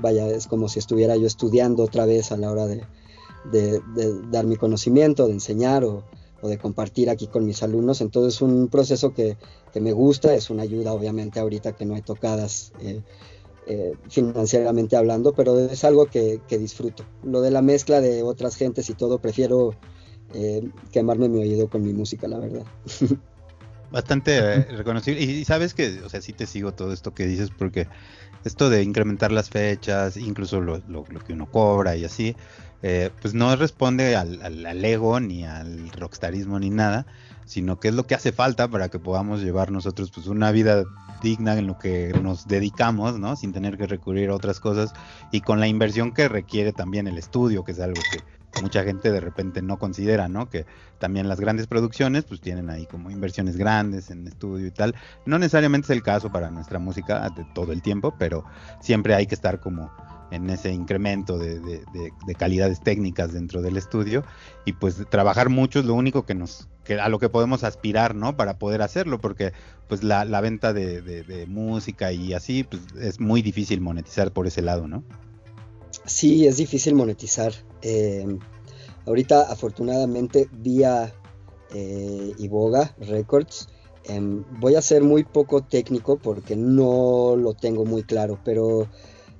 vaya, 0.00 0.28
es 0.28 0.46
como 0.46 0.68
si 0.68 0.78
estuviera 0.78 1.16
yo 1.16 1.26
estudiando 1.26 1.82
otra 1.82 2.06
vez 2.06 2.30
a 2.30 2.36
la 2.36 2.52
hora 2.52 2.66
de, 2.68 2.84
de, 3.50 3.80
de 3.96 4.22
dar 4.30 4.46
mi 4.46 4.54
conocimiento, 4.54 5.26
de 5.26 5.32
enseñar 5.32 5.82
o, 5.84 6.04
o 6.40 6.48
de 6.48 6.58
compartir 6.58 7.10
aquí 7.10 7.26
con 7.26 7.44
mis 7.44 7.62
alumnos. 7.62 8.00
Entonces 8.00 8.34
es 8.34 8.42
un 8.42 8.68
proceso 8.68 9.12
que, 9.12 9.36
me 9.74 9.92
gusta, 9.92 10.34
es 10.34 10.50
una 10.50 10.62
ayuda 10.62 10.92
obviamente 10.92 11.38
ahorita 11.40 11.76
que 11.76 11.84
no 11.84 11.94
hay 11.94 12.02
tocadas 12.02 12.72
eh, 12.80 13.00
eh, 13.66 13.92
financieramente 14.08 14.96
hablando, 14.96 15.32
pero 15.34 15.58
es 15.58 15.84
algo 15.84 16.06
que, 16.06 16.40
disfruto. 16.48 17.04
Lo 17.22 17.40
de 17.40 17.50
la 17.50 17.62
mezcla 17.62 18.00
de 18.00 18.22
otras 18.22 18.56
gentes 18.56 18.88
y 18.90 18.94
todo, 18.94 19.18
prefiero 19.18 19.74
eh, 20.34 20.68
quemarme 20.90 21.28
mi 21.28 21.40
oído 21.40 21.68
con 21.68 21.82
mi 21.82 21.92
música, 21.92 22.28
la 22.28 22.38
verdad. 22.38 22.64
Bastante 23.90 24.62
reconocible. 24.76 25.22
Y, 25.22 25.44
sabes 25.44 25.74
que, 25.74 26.02
o 26.02 26.08
sea, 26.08 26.20
sí 26.20 26.32
te 26.32 26.46
sigo 26.46 26.72
todo 26.72 26.92
esto 26.92 27.14
que 27.14 27.26
dices 27.26 27.50
porque 27.50 27.88
esto 28.44 28.70
de 28.70 28.82
incrementar 28.82 29.32
las 29.32 29.50
fechas, 29.50 30.16
incluso 30.16 30.60
lo, 30.60 30.82
lo 30.88 31.04
que 31.04 31.32
uno 31.32 31.46
cobra 31.46 31.96
y 31.96 32.04
así, 32.04 32.36
eh, 32.82 33.10
pues 33.20 33.34
no 33.34 33.54
responde 33.56 34.14
al, 34.14 34.84
ego 34.84 35.18
ni 35.18 35.44
al 35.44 35.90
rockstarismo 35.90 36.60
ni 36.60 36.70
nada, 36.70 37.06
sino 37.44 37.80
que 37.80 37.88
es 37.88 37.94
lo 37.94 38.06
que 38.06 38.14
hace 38.14 38.30
falta 38.30 38.68
para 38.68 38.88
que 38.88 39.00
podamos 39.00 39.42
llevar 39.42 39.72
nosotros 39.72 40.12
pues 40.14 40.28
una 40.28 40.52
vida 40.52 40.84
digna 41.20 41.58
en 41.58 41.66
lo 41.66 41.76
que 41.78 42.12
nos 42.22 42.46
dedicamos, 42.46 43.18
¿no? 43.18 43.34
Sin 43.34 43.52
tener 43.52 43.76
que 43.76 43.88
recurrir 43.88 44.30
a 44.30 44.36
otras 44.36 44.60
cosas 44.60 44.92
y 45.32 45.40
con 45.40 45.58
la 45.58 45.66
inversión 45.66 46.12
que 46.12 46.28
requiere 46.28 46.72
también 46.72 47.08
el 47.08 47.18
estudio, 47.18 47.64
que 47.64 47.72
es 47.72 47.80
algo 47.80 48.00
que 48.12 48.18
mucha 48.62 48.84
gente 48.84 49.10
de 49.10 49.20
repente 49.20 49.62
no 49.62 49.78
considera, 49.78 50.28
¿no? 50.28 50.48
Que 50.48 50.66
también 50.98 51.28
las 51.28 51.40
grandes 51.40 51.66
producciones 51.66 52.24
pues 52.24 52.40
tienen 52.40 52.70
ahí 52.70 52.86
como 52.86 53.10
inversiones 53.10 53.56
grandes 53.56 54.10
en 54.10 54.26
estudio 54.26 54.66
y 54.66 54.70
tal. 54.70 54.94
No 55.26 55.38
necesariamente 55.38 55.86
es 55.86 55.90
el 55.90 56.02
caso 56.02 56.30
para 56.30 56.50
nuestra 56.50 56.78
música 56.78 57.28
de 57.30 57.44
todo 57.54 57.72
el 57.72 57.82
tiempo, 57.82 58.14
pero 58.18 58.44
siempre 58.80 59.14
hay 59.14 59.26
que 59.26 59.34
estar 59.34 59.60
como 59.60 59.90
en 60.30 60.50
ese 60.50 60.72
incremento 60.72 61.38
de, 61.38 61.82
calidades 62.36 62.80
técnicas 62.80 63.32
dentro 63.32 63.62
del 63.62 63.76
estudio 63.76 64.24
y 64.64 64.74
pues 64.74 65.04
trabajar 65.10 65.48
mucho 65.48 65.80
es 65.80 65.86
lo 65.86 65.94
único 65.94 66.24
que 66.24 66.34
nos 66.34 66.68
que 66.84 67.00
a 67.00 67.08
lo 67.08 67.18
que 67.18 67.28
podemos 67.28 67.64
aspirar 67.64 68.14
no 68.14 68.36
para 68.36 68.58
poder 68.58 68.82
hacerlo 68.82 69.20
porque 69.20 69.52
pues 69.88 70.02
la, 70.02 70.24
venta 70.40 70.72
de, 70.72 71.46
música 71.48 72.12
y 72.12 72.34
así 72.34 72.64
pues 72.64 72.82
es 73.00 73.20
muy 73.20 73.42
difícil 73.42 73.80
monetizar 73.80 74.32
por 74.32 74.46
ese 74.46 74.62
lado 74.62 74.86
no 74.86 75.02
sí 76.08 76.46
es 76.46 76.56
difícil 76.56 76.94
monetizar 76.94 77.52
eh, 77.82 78.26
ahorita 79.06 79.42
afortunadamente 79.50 80.48
vía 80.52 81.12
eh, 81.74 82.32
Iboga 82.38 82.94
Records 82.98 83.68
em, 84.04 84.44
voy 84.60 84.74
a 84.74 84.82
ser 84.82 85.02
muy 85.02 85.24
poco 85.24 85.62
técnico 85.62 86.16
porque 86.18 86.56
no 86.56 87.36
lo 87.36 87.54
tengo 87.54 87.84
muy 87.84 88.02
claro 88.02 88.38
pero 88.44 88.88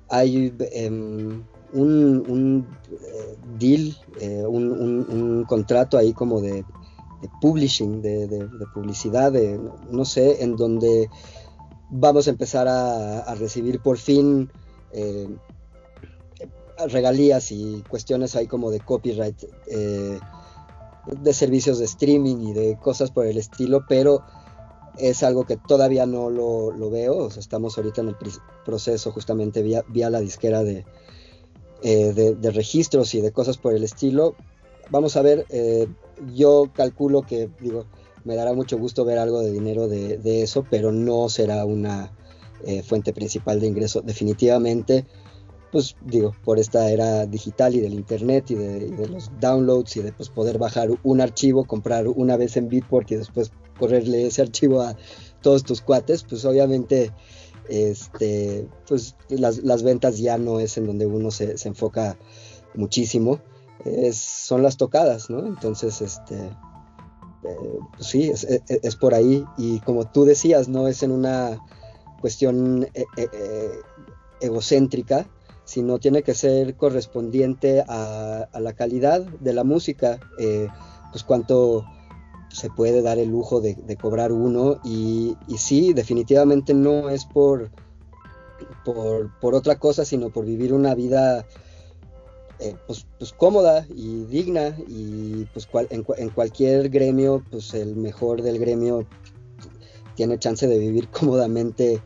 hay 0.09 0.53
em, 0.71 1.43
un, 1.73 2.67
eh, 2.91 3.37
deal, 3.57 3.95
eh, 4.19 4.43
un, 4.45 5.45
contrato 5.47 5.97
ahí 5.97 6.13
como 6.13 6.41
de, 6.41 6.65
publishing, 7.41 8.01
de, 8.01 8.49
publicidad, 8.73 9.33
no 9.91 10.05
sé, 10.05 10.43
en 10.43 10.55
donde 10.55 11.09
vamos 11.89 12.27
a 12.27 12.31
empezar 12.31 12.67
a, 12.67 13.35
recibir 13.35 13.79
por 13.81 13.97
fin 13.97 14.49
eh, 14.91 15.27
regalías 16.87 17.51
y 17.51 17.83
cuestiones 17.89 18.35
ahí 18.35 18.47
como 18.47 18.71
de 18.71 18.79
copyright, 18.79 19.37
de 19.67 21.33
servicios 21.33 21.79
de 21.79 21.85
streaming 21.85 22.37
y 22.47 22.53
de 22.53 22.77
cosas 22.77 23.11
por 23.11 23.25
el 23.25 23.37
estilo, 23.37 23.85
pero 23.87 24.23
es 24.99 25.23
algo 25.23 25.45
que 25.45 25.57
todavía 25.57 26.05
no 26.05 26.29
lo, 26.29 26.89
veo, 26.89 27.27
estamos 27.27 27.77
ahorita 27.77 28.01
en 28.01 28.09
el 28.09 28.15
proceso 28.65 29.11
justamente 29.11 29.61
vía, 29.61 30.09
la 30.09 30.19
disquera 30.19 30.61
eh, 30.61 30.83
de, 31.81 32.35
de, 32.35 32.51
registros 32.51 33.13
y 33.15 33.21
de 33.21 33.31
cosas 33.31 33.57
por 33.57 33.73
el 33.73 33.83
estilo. 33.83 34.35
Vamos 34.89 35.15
a 35.15 35.21
ver, 35.21 35.45
eh, 35.49 35.87
yo 36.33 36.69
calculo 36.73 37.21
que, 37.21 37.49
digo, 37.59 37.85
me 38.23 38.35
dará 38.35 38.53
mucho 38.53 38.77
gusto 38.77 39.05
ver 39.05 39.17
algo 39.17 39.41
de 39.41 39.51
dinero 39.51 39.87
de, 39.87 40.41
eso, 40.41 40.65
pero 40.69 40.91
no 40.91 41.29
será 41.29 41.65
una 41.65 42.11
eh, 42.65 42.83
fuente 42.83 43.13
principal 43.13 43.59
de 43.59 43.67
ingreso. 43.67 44.01
Definitivamente, 44.01 45.05
pues 45.71 45.95
digo, 46.01 46.35
por 46.43 46.59
esta 46.59 46.89
era 46.89 47.25
digital 47.25 47.75
y 47.75 47.79
del 47.79 47.93
internet 47.93 48.51
y 48.51 48.55
de, 48.55 49.07
los 49.07 49.31
downloads 49.39 49.97
y 49.97 50.01
de 50.01 50.11
pues, 50.11 50.29
poder 50.29 50.57
bajar 50.57 50.89
un 51.03 51.21
archivo, 51.21 51.65
comprar 51.65 52.07
una 52.07 52.37
vez 52.37 52.57
en 52.57 52.69
Beatport 52.69 53.11
y 53.11 53.15
después 53.15 53.51
correrle 53.77 54.27
ese 54.27 54.41
archivo 54.41 54.81
a 54.81 54.95
todos 55.41 55.63
tus 55.63 55.81
cuates, 55.81 56.23
pues 56.23 56.43
obviamente 56.45 57.11
este, 57.69 58.67
pues 58.87 59.15
las, 59.29 59.83
ventas 59.83 60.17
ya 60.17 60.37
no 60.37 60.59
es 60.59 60.77
en 60.77 60.87
donde 60.87 61.05
uno 61.05 61.31
se, 61.31 61.55
enfoca 61.65 62.17
muchísimo, 62.73 63.39
son 64.11 64.63
las 64.63 64.77
tocadas, 64.77 65.29
¿no? 65.29 65.45
Entonces, 65.45 66.01
este, 66.01 66.35
eh, 67.43 67.79
sí, 67.99 68.31
es, 68.31 68.95
por 68.97 69.13
ahí 69.13 69.45
y 69.57 69.79
como 69.79 70.09
tú 70.09 70.25
decías, 70.25 70.67
no 70.67 70.87
es 70.87 71.03
en 71.03 71.11
una 71.11 71.59
cuestión 72.19 72.87
eh, 72.93 73.05
eh, 73.15 73.71
egocéntrica, 74.41 75.27
sino 75.69 75.99
tiene 75.99 76.23
que 76.23 76.33
ser 76.33 76.75
correspondiente 76.75 77.83
a, 77.87 78.47
la 78.59 78.73
calidad 78.73 79.21
de 79.21 79.53
la 79.53 79.63
música, 79.63 80.19
pues 81.11 81.23
cuánto 81.23 81.85
se 82.51 82.69
puede 82.69 83.01
dar 83.01 83.19
el 83.19 83.29
lujo 83.29 83.61
de, 83.61 83.97
cobrar 83.97 84.31
uno 84.31 84.79
y, 84.83 85.35
sí, 85.57 85.93
definitivamente 85.93 86.73
no 86.73 87.09
es 87.09 87.25
por, 87.25 87.69
por, 88.83 89.55
otra 89.55 89.77
cosa, 89.77 90.05
sino 90.05 90.29
por 90.29 90.45
vivir 90.45 90.73
una 90.73 90.95
vida 90.95 91.45
eh, 92.59 92.75
pues, 92.87 93.05
pues, 93.17 93.31
cómoda 93.33 93.85
y 93.95 94.25
digna 94.25 94.75
y 94.87 95.45
pues 95.53 95.67
en, 95.91 96.29
cualquier 96.31 96.89
gremio, 96.89 97.43
pues 97.49 97.73
el 97.73 97.95
mejor 97.95 98.41
del 98.41 98.59
gremio 98.59 99.07
tiene 100.15 100.39
chance 100.39 100.67
de 100.67 100.79
vivir 100.79 101.07
cómodamente 101.11 102.01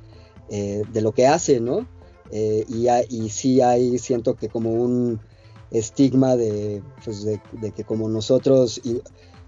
eh, 0.49 0.83
de 0.91 1.01
lo 1.01 1.13
que 1.13 1.25
hace, 1.25 1.59
¿no? 1.59 1.87
Eh, 2.35 2.65
y, 2.67 2.87
y 3.15 3.29
sí 3.29 3.61
hay, 3.61 3.99
siento 3.99 4.35
que 4.35 4.49
como 4.49 4.71
un 4.71 5.21
estigma 5.69 6.35
de, 6.35 6.81
pues 7.05 7.23
de, 7.23 7.39
que 7.75 7.83
como 7.83 8.09
nosotros, 8.09 8.81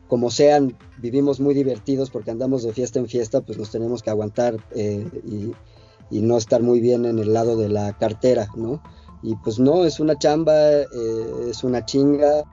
como 0.08 0.30
sean, 0.30 0.78
vivimos 1.00 1.40
muy 1.40 1.56
divertidos 1.56 2.12
porque 2.12 2.30
andamos 2.30 2.62
de 2.62 2.74
fiesta 2.74 3.00
en 3.00 3.08
fiesta, 3.08 3.42
pues 3.42 3.58
nos 3.58 3.72
tenemos 3.72 4.04
que 4.04 4.12
aguantar 4.12 4.58
eh, 4.76 5.10
y, 5.26 5.52
y, 6.16 6.22
no 6.22 6.38
estar 6.38 6.62
muy 6.62 6.80
bien 6.80 7.06
en 7.06 7.18
el 7.18 7.34
lado 7.34 7.58
de 7.58 7.70
la 7.70 7.98
cartera, 7.98 8.50
¿no? 8.56 8.84
Y 9.24 9.36
pues 9.38 9.58
no, 9.58 9.84
es 9.84 10.00
una 10.00 10.16
chamba, 10.20 10.54
eh, 10.54 10.86
es 11.50 11.64
una 11.64 11.86
chinga, 11.86 12.44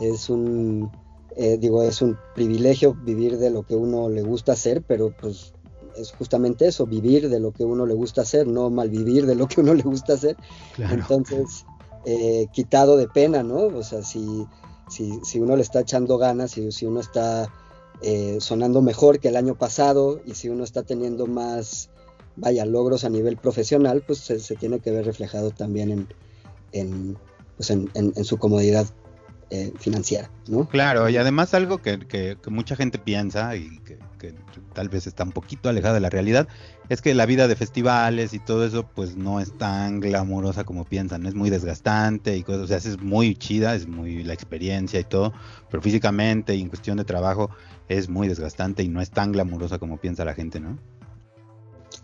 es 0.00 0.30
un, 0.30 0.88
eh, 1.36 1.58
digo, 1.58 1.82
es 1.82 2.00
un 2.00 2.16
privilegio 2.36 2.94
vivir 2.94 3.38
de 3.38 3.50
lo 3.50 3.64
que 3.64 3.74
uno 3.74 4.08
le 4.08 4.22
gusta 4.22 4.52
hacer, 4.52 4.84
pero 4.86 5.12
pues 5.20 5.52
es 5.96 6.12
justamente 6.12 6.66
eso, 6.66 6.86
vivir 6.86 7.28
de 7.28 7.40
lo 7.40 7.52
que 7.52 7.64
uno 7.64 7.86
le 7.86 7.94
gusta 7.94 8.22
hacer, 8.22 8.46
no 8.46 8.70
malvivir 8.70 9.26
de 9.26 9.34
lo 9.34 9.46
que 9.46 9.60
uno 9.60 9.74
le 9.74 9.82
gusta 9.82 10.14
hacer. 10.14 10.36
Entonces, 10.78 11.64
eh, 12.04 12.46
quitado 12.52 12.96
de 12.96 13.08
pena, 13.08 13.42
¿no? 13.42 13.66
O 13.66 13.82
sea, 13.82 14.02
si, 14.02 14.46
si, 14.88 15.20
si, 15.22 15.40
uno 15.40 15.56
le 15.56 15.62
está 15.62 15.80
echando 15.80 16.18
ganas, 16.18 16.52
si, 16.52 16.70
si 16.72 16.86
uno 16.86 17.00
está 17.00 17.50
eh, 18.02 18.38
sonando 18.40 18.82
mejor 18.82 19.20
que 19.20 19.28
el 19.28 19.36
año 19.36 19.54
pasado 19.54 20.20
y 20.24 20.34
si 20.34 20.48
uno 20.48 20.64
está 20.64 20.82
teniendo 20.82 21.26
más, 21.26 21.90
vaya, 22.36 22.64
logros 22.64 23.04
a 23.04 23.08
nivel 23.08 23.36
profesional, 23.36 24.02
pues 24.06 24.18
se, 24.18 24.56
tiene 24.56 24.80
que 24.80 24.90
ver 24.90 25.04
reflejado 25.04 25.50
también 25.50 25.90
en, 25.90 26.08
en, 26.72 27.18
pues 27.56 27.70
en, 27.70 27.90
en 27.94 28.24
su 28.24 28.38
comodidad 28.38 28.86
eh, 29.50 29.72
financiera, 29.78 30.30
¿no? 30.48 30.68
Claro, 30.68 31.08
y 31.08 31.16
además 31.16 31.54
algo 31.54 31.78
que, 31.78 32.36
mucha 32.48 32.76
gente 32.76 32.98
piensa 32.98 33.56
y 33.56 33.78
que, 33.80 33.98
tal 34.72 34.88
vez 34.88 35.06
está 35.06 35.24
un 35.24 35.32
poquito 35.32 35.68
alejada 35.68 35.94
de 35.94 36.00
la 36.00 36.10
realidad, 36.10 36.48
es 36.88 37.02
que 37.02 37.14
la 37.14 37.26
vida 37.26 37.46
de 37.46 37.56
festivales 37.56 38.32
y 38.32 38.38
todo 38.38 38.64
eso 38.64 38.86
pues 38.94 39.16
no 39.16 39.38
es 39.40 39.56
tan 39.56 40.00
glamurosa 40.00 40.64
como 40.64 40.84
piensan, 40.84 41.26
es 41.26 41.34
muy 41.34 41.50
desgastante 41.50 42.36
y 42.36 42.42
cosas, 42.42 42.62
o 42.62 42.66
sea, 42.66 42.76
es 42.78 43.00
muy 43.00 43.36
chida, 43.36 43.74
es 43.74 43.86
muy 43.86 44.24
la 44.24 44.32
experiencia 44.32 44.98
y 44.98 45.04
todo, 45.04 45.32
pero 45.70 45.82
físicamente 45.82 46.54
y 46.54 46.62
en 46.62 46.68
cuestión 46.68 46.96
de 46.96 47.04
trabajo 47.04 47.50
es 47.88 48.08
muy 48.08 48.28
desgastante 48.28 48.82
y 48.82 48.88
no 48.88 49.00
es 49.00 49.10
tan 49.10 49.32
glamurosa 49.32 49.78
como 49.78 49.98
piensa 49.98 50.24
la 50.24 50.34
gente, 50.34 50.58
¿no? 50.60 50.78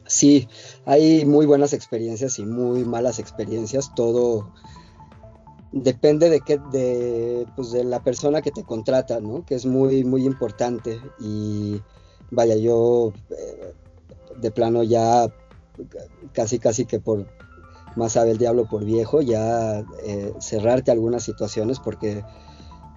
Sí, 0.07 0.49
hay 0.87 1.25
muy 1.25 1.47
buenas 1.47 1.73
experiencias 1.73 2.39
y 2.41 2.45
muy 2.45 2.85
malas 2.85 3.19
experiencias, 3.21 3.95
todo 3.95 4.53
depende 5.73 6.31
de 6.31 6.41
qué 6.41 6.59
de, 6.73 7.47
pues 7.57 7.71
de 7.71 7.85
la 7.85 8.03
persona 8.03 8.43
que 8.43 8.51
te 8.51 8.65
contrata 8.65 9.21
no 9.21 9.45
que 9.45 9.55
es 9.55 9.67
muy 9.67 10.05
muy 10.05 10.25
importante. 10.25 11.01
Y 11.21 11.81
vaya 12.31 12.57
yo 12.57 13.13
eh, 13.31 13.75
de 14.41 14.51
plano 14.51 14.83
ya 14.83 15.29
casi 16.33 16.59
casi 16.59 16.87
que 16.87 17.01
por 17.01 17.27
más 17.97 18.13
sabe 18.13 18.31
el 18.33 18.39
diablo 18.39 18.67
por 18.67 18.85
viejo 18.85 19.21
ya 19.21 19.85
eh, 20.05 20.33
cerrarte 20.41 20.91
algunas 20.91 21.25
situaciones 21.25 21.81
porque 21.81 22.25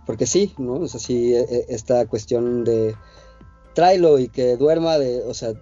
porque 0.05 0.27
sí 0.27 0.53
no 0.57 0.83
es 0.85 0.93
así 0.93 1.33
e, 1.33 1.65
esta 1.69 2.05
cuestión 2.05 2.63
de 2.63 2.95
tráelo 3.73 4.19
y 4.19 4.27
que 4.27 4.55
duerma 4.57 4.99
de 4.99 5.23
o 5.23 5.33
sea 5.33 5.53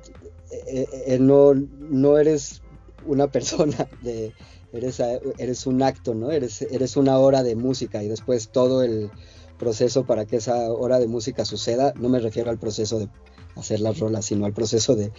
eh, 0.68 1.18
no 1.20 1.54
no 1.54 2.18
eres 2.18 2.62
una 3.06 3.28
persona 3.32 3.88
de 4.02 4.34
eres, 4.74 5.00
eres 5.38 5.68
un 5.68 5.84
acto, 5.84 6.14
¿no? 6.14 6.32
Eres, 6.32 6.62
eres 6.62 6.98
una 6.98 7.18
hora 7.18 7.44
de 7.44 7.56
música 7.56 8.04
y 8.04 8.08
después 8.08 8.50
todo 8.50 8.84
el 8.84 9.12
proceso 9.58 10.06
para 10.06 10.26
que 10.26 10.38
esa 10.38 10.72
hora 10.72 11.00
de 11.00 11.08
música 11.08 11.46
suceda, 11.46 11.94
no 11.96 12.10
me 12.10 12.20
refiero 12.20 12.50
al 12.50 12.58
proceso 12.58 13.00
de 13.00 13.10
hacer 13.56 13.80
las 13.80 14.00
rolas, 14.00 14.26
sino 14.26 14.46
al 14.46 14.54
proceso 14.54 14.96
de 14.96 15.12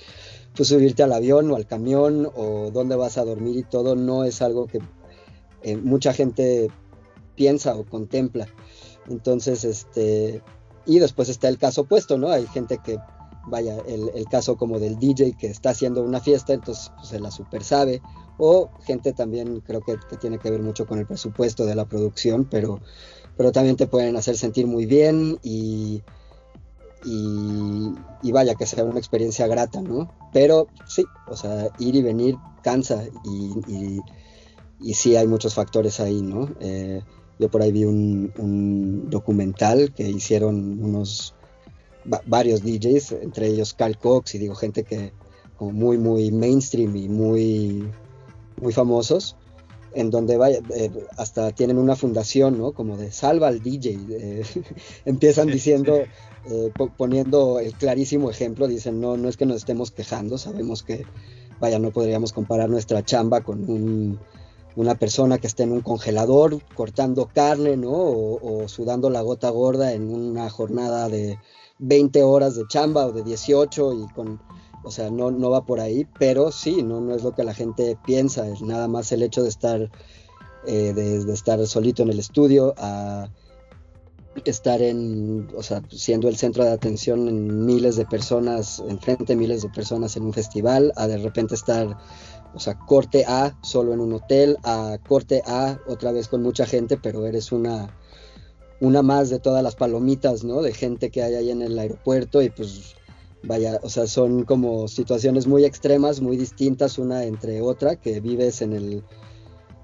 pues, 0.57 0.69
subirte 0.69 1.03
al 1.03 1.13
avión 1.13 1.51
o 1.51 1.57
al 1.57 1.67
camión 1.67 2.29
o 2.35 2.71
dónde 2.73 2.97
vas 2.97 3.19
a 3.19 3.25
dormir 3.25 3.57
y 3.57 3.63
todo, 3.63 3.95
no 3.95 4.25
es 4.25 4.43
algo 4.43 4.67
que 4.67 4.81
eh, 5.63 5.77
mucha 5.77 6.13
gente 6.13 6.71
piensa 7.37 7.77
o 7.77 7.85
contempla. 7.85 8.49
Entonces, 9.09 9.65
este, 9.65 10.43
y 10.87 10.99
después 10.99 11.29
está 11.29 11.49
el 11.49 11.59
caso 11.59 11.83
opuesto, 11.83 12.19
¿no? 12.19 12.31
Hay 12.31 12.47
gente 12.47 12.79
que, 12.85 12.99
vaya, 13.47 13.79
el, 13.87 14.11
el 14.15 14.25
caso 14.27 14.57
como 14.57 14.79
del 14.79 14.99
DJ 14.99 15.37
que 15.39 15.49
está 15.49 15.71
haciendo 15.71 16.03
una 16.03 16.21
fiesta, 16.21 16.53
entonces 16.53 16.91
pues, 16.97 17.09
se 17.09 17.21
la 17.21 17.31
super 17.31 17.63
sabe, 17.63 18.03
o 18.39 18.71
gente 18.85 19.13
también 19.13 19.61
creo 19.61 19.81
que, 19.81 19.97
tiene 20.21 20.39
que 20.39 20.51
ver 20.51 20.63
mucho 20.63 20.87
con 20.87 20.99
el 20.99 21.07
presupuesto 21.07 21.67
de 21.67 21.75
la 21.75 21.85
producción, 21.85 22.47
pero, 22.51 22.81
pero 23.37 23.53
también 23.53 23.77
te 23.77 23.87
pueden 23.87 24.17
hacer 24.17 24.37
sentir 24.37 24.67
muy 24.67 24.87
bien 24.87 25.39
y, 25.43 26.03
y, 27.05 28.33
vaya 28.33 28.55
que 28.55 28.67
sea 28.67 28.85
una 28.85 28.99
experiencia 28.99 29.47
grata, 29.47 29.83
¿no? 29.83 30.13
Pero 30.33 30.69
sí, 30.87 31.05
o 31.29 31.37
sea, 31.37 31.69
ir 31.79 31.95
y 31.95 32.03
venir 32.03 32.37
cansa 32.63 33.05
y, 33.25 34.01
y, 34.81 34.95
sí 34.95 35.17
hay 35.17 35.27
muchos 35.27 35.55
factores 35.55 36.01
ahí, 36.01 36.23
¿no? 36.23 36.49
Eh, 36.61 37.03
yo 37.39 37.51
por 37.51 37.63
ahí 37.63 37.73
vi 37.73 37.85
un, 37.85 39.11
documental 39.11 39.93
que 39.93 40.09
hicieron 40.09 40.83
unos 40.83 41.35
varios 42.27 42.63
DJs, 42.63 43.13
entre 43.23 43.49
ellos 43.49 43.75
Carl 43.75 43.97
Cox 43.99 44.35
y 44.35 44.39
digo 44.39 44.55
gente 44.55 44.83
que 44.85 45.13
como 45.57 45.73
muy 45.73 45.99
muy 45.99 46.33
mainstream 46.33 46.97
y 46.97 47.09
muy 47.09 47.89
muy 48.61 48.73
famosos, 48.73 49.37
en 49.95 50.11
donde 50.11 50.37
vaya, 50.37 50.61
eh, 50.75 50.91
hasta 51.17 51.53
tienen 51.53 51.79
una 51.79 51.97
fundación, 51.97 52.59
¿no? 52.59 52.73
Como 52.73 52.97
de 52.97 53.13
salva 53.13 53.49
al 53.49 53.63
DJ. 53.63 53.99
Eh, 54.11 54.43
empiezan 55.05 55.49
diciendo, 55.49 55.97
eh, 55.97 56.73
poniendo 56.97 57.61
el 57.61 57.75
clarísimo 57.75 58.31
ejemplo, 58.31 58.69
dicen, 58.69 59.01
no, 59.01 59.17
no 59.17 59.29
es 59.29 59.37
que 59.37 59.47
nos 59.47 59.59
estemos 59.59 59.91
quejando, 59.91 60.39
sabemos 60.39 60.83
que, 60.83 61.05
vaya, 61.61 61.79
no 61.79 61.91
podríamos 61.91 62.33
comparar 62.33 62.71
nuestra 62.71 63.05
chamba 63.05 63.43
con 63.43 64.19
una 64.75 64.95
persona 64.95 65.39
que 65.39 65.47
esté 65.47 65.65
en 65.65 65.73
un 65.73 65.83
congelador 65.83 66.63
cortando 66.75 67.29
carne, 67.33 67.77
¿no? 67.77 67.93
O, 67.93 68.63
o, 68.63 68.69
sudando 68.69 69.11
la 69.11 69.21
gota 69.21 69.51
gorda 69.51 69.93
en 69.93 70.13
una 70.13 70.49
jornada 70.49 71.09
de 71.09 71.39
20 71.79 72.23
horas 72.23 72.57
de 72.57 72.67
chamba 72.69 73.07
o 73.07 73.13
de 73.13 73.23
18 73.23 73.93
y 73.93 74.07
con 74.15 74.41
o 74.85 74.91
sea, 74.91 75.11
no, 75.11 75.31
no 75.31 75.51
va 75.51 75.65
por 75.65 75.81
ahí, 75.81 76.07
pero 76.19 76.53
sí, 76.53 76.83
no, 76.83 77.01
no 77.01 77.15
es 77.15 77.23
lo 77.23 77.35
que 77.35 77.45
la 77.45 77.55
gente 77.55 77.99
piensa, 78.05 78.49
es 78.49 78.63
nada 78.63 78.89
más 78.89 79.13
el 79.13 79.23
hecho 79.23 79.43
de 79.43 79.49
estar, 79.49 79.91
eh, 80.67 80.93
de, 80.93 81.33
estar 81.33 81.65
solito 81.67 82.03
en 82.03 82.11
el 82.11 82.19
estudio, 82.19 82.75
a 82.79 83.29
estar 84.45 84.81
en, 84.81 85.49
o 85.57 85.63
sea, 85.63 85.83
siendo 85.91 86.29
el 86.29 86.37
centro 86.37 86.65
de 86.65 86.71
atención 86.71 87.29
en 87.29 87.65
miles 87.65 87.97
de 87.97 88.07
personas, 88.07 88.83
enfrente 88.89 89.25
de 89.25 89.37
miles 89.37 89.63
de 89.63 89.69
personas 89.69 90.17
en 90.17 90.25
un 90.25 90.33
festival, 90.33 90.93
a 90.97 91.07
de 91.07 91.19
repente 91.19 91.55
estar, 91.55 91.97
o 92.55 92.59
sea, 92.59 92.79
corte 92.79 93.25
A 93.27 93.57
solo 93.63 93.93
en 93.93 94.01
un 94.01 94.15
hotel, 94.15 94.57
a 94.65 94.99
corte 95.07 95.43
A 95.47 95.79
otra 95.87 96.13
vez 96.13 96.29
con 96.29 96.43
mucha 96.43 96.67
gente, 96.67 96.97
pero 96.97 97.27
eres 97.27 97.53
una, 97.53 97.95
una 98.81 99.03
más 99.03 99.31
de 99.31 99.39
todas 99.39 99.63
las 99.63 99.77
palomitas, 99.77 100.45
¿no? 100.45 100.63
De 100.63 100.73
gente 100.73 101.11
que 101.11 101.23
hay 101.23 101.35
ahí 101.35 101.51
en 101.51 101.63
el 101.63 101.79
aeropuerto 101.79 102.43
y 102.43 102.51
pues 102.51 102.97
vaya, 103.43 103.81
o 103.83 103.89
sea, 103.89 104.07
son 104.07 104.45
como 104.45 104.89
situaciones 104.89 105.47
muy 105.47 105.65
extremas, 105.65 106.21
muy 106.21 106.37
distintas 106.37 106.99
una 106.99 107.25
entre 107.25 107.61
otra, 107.61 107.97
que 107.97 108.21
vives 108.21 108.63
en 108.63 108.73
el, 108.73 109.05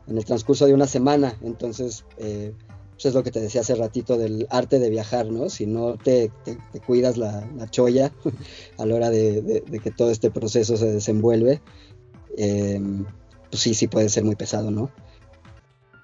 en 0.06 0.18
el 0.18 0.24
transcurso 0.24 0.66
de 0.66 0.74
una 0.74 0.86
semana. 0.86 1.36
Entonces, 1.42 2.04
eh, 2.18 2.54
pues 2.92 3.06
es 3.06 3.14
lo 3.14 3.22
que 3.22 3.30
te 3.30 3.40
decía 3.40 3.60
hace 3.60 3.74
ratito 3.74 4.16
del 4.16 4.46
arte 4.50 4.78
de 4.78 4.90
viajar, 4.90 5.26
¿no? 5.26 5.48
Si 5.50 5.66
no 5.66 5.96
te, 5.96 6.32
cuidas 6.86 7.16
la, 7.16 7.46
cholla 7.70 8.12
a 8.78 8.86
la 8.86 8.94
hora 8.94 9.10
de, 9.10 9.62
que 9.82 9.90
todo 9.90 10.10
este 10.10 10.30
proceso 10.30 10.76
se 10.76 10.90
desenvuelve, 10.92 11.60
eh, 12.36 12.80
pues 13.50 13.62
sí, 13.62 13.74
sí 13.74 13.86
puede 13.86 14.08
ser 14.08 14.24
muy 14.24 14.36
pesado, 14.36 14.70
¿no? 14.70 14.90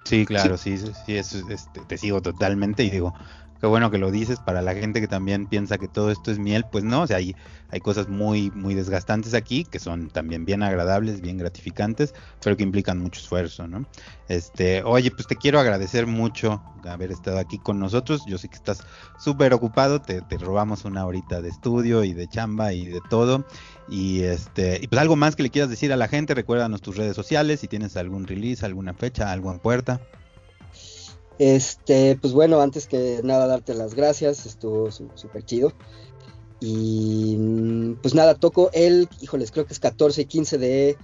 Sí, 0.05 0.27
claro, 0.27 0.59
sí, 0.59 0.77
sí, 0.77 0.93
sí 1.07 1.17
este, 1.17 1.43
te 1.89 1.97
sigo 1.97 2.21
totalmente 2.21 2.85
y 2.85 2.91
digo, 2.91 3.15
qué 3.65 3.69
bueno 3.69 3.91
que 3.91 3.97
lo 3.97 4.11
dices 4.11 4.41
para 4.41 4.61
la 4.61 4.75
gente 4.75 5.01
que 5.01 5.09
también 5.09 5.47
piensa 5.47 5.79
que 5.79 5.89
todo 5.89 6.11
esto 6.11 6.31
es 6.31 6.39
miel, 6.39 6.67
pues 6.71 6.85
no, 6.85 7.01
o 7.01 7.07
sea, 7.07 7.17
hay, 7.17 7.35
cosas 7.81 8.11
muy, 8.11 8.51
muy 8.51 8.75
desgastantes 8.75 9.33
aquí 9.33 9.65
que 9.65 9.79
son 9.79 10.11
también 10.11 10.45
bien 10.45 10.63
agradables, 10.63 11.23
bien 11.23 11.39
gratificantes, 11.39 12.13
pero 12.43 12.59
que 12.59 12.63
implican 12.63 12.99
mucho 12.99 13.23
esfuerzo, 13.23 13.67
¿no? 13.67 13.87
Este, 14.29 14.83
oye, 14.83 15.11
pues 15.11 15.27
te 15.27 15.37
quiero 15.37 15.59
agradecer 15.59 16.07
mucho 16.07 16.63
haber 16.85 17.11
estado 17.11 17.39
aquí 17.39 17.59
con 17.59 17.79
nosotros. 17.81 18.21
Yo 18.27 18.37
sé 18.37 18.51
que 18.51 18.57
estás 18.57 18.85
súper 19.19 19.55
ocupado, 19.55 20.03
te, 20.03 20.21
te, 20.21 20.37
robamos 20.37 20.85
una 20.85 21.07
horita 21.07 21.41
de 21.41 21.49
estudio 21.49 22.05
y 22.05 22.13
de 22.13 22.29
chamba 22.29 22.75
y 22.75 22.85
de 22.85 23.01
todo. 23.09 23.47
Y 23.89 24.25
este, 24.25 24.79
y 24.83 24.89
pues 24.89 25.01
algo 25.01 25.17
más 25.17 25.37
que 25.37 25.43
le 25.43 25.49
quieras 25.49 25.71
decir 25.71 25.91
a 25.91 25.97
la 25.97 26.09
gente, 26.09 26.35
recuérdanos 26.35 26.83
tus 26.83 26.99
redes 26.99 27.17
sociales, 27.17 27.61
si 27.61 27.69
tienes 27.69 27.97
algún 27.97 28.27
release, 28.27 28.67
alguna 28.67 28.93
fecha, 28.93 29.33
algo 29.33 29.51
en 29.51 29.59
puerta. 29.59 30.03
Este, 31.39 32.17
pues 32.21 32.33
bueno, 32.33 32.61
antes 32.61 32.87
que 32.87 33.21
nada 33.25 33.47
darte 33.47 33.75
las 33.75 33.95
gracias, 33.95 34.47
estuvo 34.47 34.91
súper 34.91 35.45
chido. 35.45 35.73
Y 36.61 37.37
mm, 37.39 37.97
pues 38.01 38.15
nada, 38.15 38.35
toco 38.35 38.71
el, 38.73 39.09
híjoles, 39.21 39.51
creo 39.51 39.67
que 39.67 39.73
es 39.73 39.81
14 39.81 40.23
y 40.23 40.25
15 40.27 40.59
de 40.59 40.97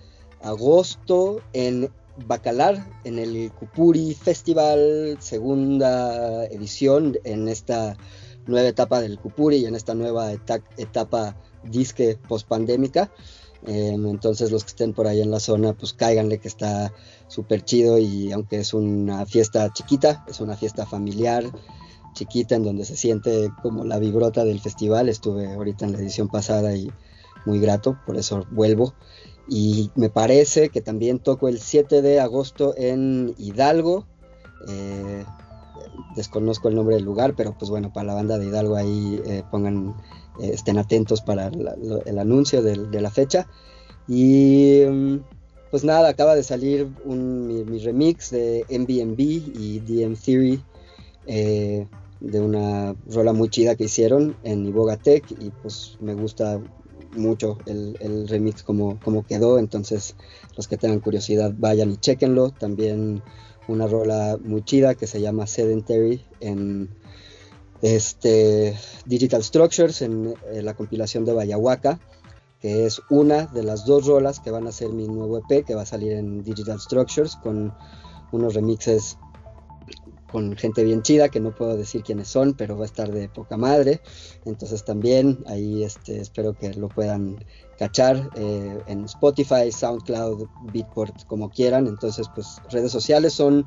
agosto 0.43 1.41
en 1.53 1.91
Bacalar, 2.26 2.87
en 3.05 3.18
el 3.18 3.51
Cupuri 3.53 4.14
Festival, 4.14 5.18
segunda 5.20 6.45
edición 6.47 7.18
en 7.24 7.49
esta 7.49 7.97
nueva 8.47 8.68
etapa 8.68 9.01
del 9.01 9.18
Cupuri 9.18 9.57
y 9.59 9.66
en 9.66 9.74
esta 9.74 9.95
nueva 9.95 10.33
etapa 10.33 11.37
disque 11.64 12.18
post 12.28 12.47
pandémica. 12.49 13.11
Em, 13.66 14.07
entonces 14.07 14.51
los 14.51 14.64
que 14.64 14.68
estén 14.68 14.95
por 14.95 15.07
ahí 15.07 15.20
en 15.20 15.31
la 15.31 15.41
zona, 15.41 15.74
pues 15.74 15.93
cáiganle 15.93 16.39
que 16.39 16.49
está 16.49 16.93
súper 17.31 17.64
chido 17.64 17.99
y 17.99 18.33
aunque 18.33 18.59
es 18.59 18.74
una 18.74 19.24
fiesta 19.24 19.72
chiquita, 19.72 20.24
es 20.28 20.41
una 20.41 20.57
fiesta 20.57 20.85
familiar, 20.85 21.45
chiquita 22.12 22.57
en 22.57 22.64
donde 22.64 22.85
se 22.85 22.97
siente 22.97 23.51
como 23.62 23.85
la 23.85 23.99
vibrota 23.99 24.45
del 24.45 24.61
festival. 24.61 25.09
Estuve 25.09 25.53
ahorita 25.55 25.87
en 25.87 25.93
la 25.93 25.99
edición 25.99 26.28
pasada 26.28 26.74
y 26.74 26.91
muy 27.47 27.61
grato, 27.61 27.99
por 28.05 28.16
eso 28.16 28.47
vuelvo. 28.51 28.95
Y 29.49 29.91
me 29.95 30.11
parece 30.11 30.70
que 30.70 30.81
también 30.81 31.20
toco 31.20 31.49
el 31.49 31.61
7 31.61 32.03
de 32.03 32.20
agosto 32.20 32.74
en 32.76 33.35
Hidalgo. 33.39 34.07
Eh, 34.68 35.24
desconozco 36.16 36.68
el 36.68 36.74
nombre 36.74 36.97
del 36.97 37.05
lugar, 37.05 37.35
pero 37.37 37.57
pues 37.57 37.70
bueno, 37.70 37.93
para 37.93 38.09
la 38.09 38.14
banda 38.14 38.39
de 38.39 38.47
Hidalgo 38.47 38.74
ahí 38.74 39.22
eh, 39.24 39.45
pongan, 39.51 39.95
eh, 40.41 40.51
estén 40.53 40.78
atentos 40.78 41.20
para 41.20 41.47
el 41.47 42.18
anuncio 42.18 42.61
de, 42.61 43.01
la 43.01 43.11
fecha. 43.11 43.47
Y 44.09 44.83
mm, 44.89 45.18
pues 45.71 45.85
nada, 45.85 46.09
acaba 46.09 46.35
de 46.35 46.43
salir 46.43 46.89
mi, 47.05 47.79
remix 47.79 48.31
de 48.31 48.64
MBMB 48.68 49.21
y 49.21 49.81
DM 49.81 50.16
Theory 50.16 50.62
de 52.21 52.41
una 52.41 52.95
rola 53.09 53.33
muy 53.33 53.49
chida 53.49 53.77
que 53.77 53.85
hicieron 53.85 54.37
en 54.43 54.66
Iboga 54.66 54.97
Tech 54.97 55.25
y 55.31 55.51
pues 55.62 55.97
me 56.01 56.14
gusta 56.14 56.61
mucho 57.16 57.59
el, 57.66 58.29
remix 58.29 58.62
como, 58.62 59.01
como 59.01 59.25
quedó, 59.25 59.59
entonces 59.59 60.14
los 60.57 60.68
que 60.68 60.77
tengan 60.77 61.01
curiosidad 61.01 61.53
vayan 61.57 61.91
y 61.91 61.97
chequenlo. 61.97 62.51
También 62.51 63.23
una 63.68 63.87
rola 63.87 64.39
muy 64.43 64.62
chida 64.62 64.95
que 64.95 65.07
se 65.07 65.21
llama 65.21 65.47
Sedentary 65.47 66.23
en 66.41 66.89
este 67.83 68.77
Digital 69.07 69.43
Structures 69.43 70.03
en, 70.03 70.35
la 70.53 70.75
compilación 70.75 71.25
de 71.25 71.33
Bayahuaca 71.33 71.99
que 72.61 72.87
es 72.87 73.01
una 73.11 73.47
de 73.47 73.63
las 73.63 73.85
dos 73.85 74.07
rolas 74.07 74.41
que 74.41 74.51
van 74.51 74.67
a 74.67 74.73
ser 74.73 74.91
mi 74.91 75.09
nuevo 75.09 75.39
EP 75.39 75.65
que 75.65 75.75
va 75.75 75.83
a 75.83 75.87
salir 75.87 76.13
en 76.13 76.43
Digital 76.43 76.81
Structures 76.81 77.37
con 77.37 77.75
unos 78.33 78.55
remixes 78.55 79.19
con 80.31 80.57
gente 80.57 80.85
bien 80.85 81.03
chida, 81.03 81.29
que 81.29 81.41
no 81.41 81.55
puedo 81.55 81.77
decir 81.77 82.03
quiénes 82.03 82.29
son, 82.29 82.55
pero 82.55 82.77
va 82.77 82.83
a 82.83 82.87
estar 82.87 83.11
de 83.11 83.29
poca 83.29 83.57
madre. 83.57 84.01
Entonces 84.45 84.85
también 84.85 85.43
ahí 85.47 85.83
este, 85.83 86.21
espero 86.21 86.55
que 86.55 86.73
lo 86.75 86.89
puedan 86.89 87.45
cachar 87.79 88.31
eh, 88.37 88.79
en 88.87 89.05
Spotify, 89.05 89.73
SoundCloud, 89.73 90.47
Beatport, 90.73 91.25
como 91.27 91.51
quieran. 91.51 91.87
Entonces, 91.87 92.29
pues 92.35 92.59
redes 92.71 92.93
sociales 92.93 93.33
son 93.33 93.67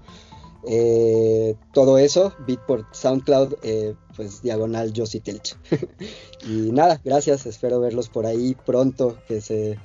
eh, 0.67 1.55
todo 1.73 1.97
eso, 1.97 2.33
Beatport, 2.47 2.85
SoundCloud, 2.93 3.55
eh, 3.63 3.95
pues 4.15 4.41
diagonal 4.41 4.93
Josie 4.95 5.19
Telch. 5.19 5.55
y 6.47 6.71
nada, 6.71 7.01
gracias, 7.03 7.45
espero 7.45 7.79
verlos 7.79 8.09
por 8.09 8.25
ahí 8.25 8.55
pronto, 8.65 9.17
que 9.27 9.41
se, 9.41 9.77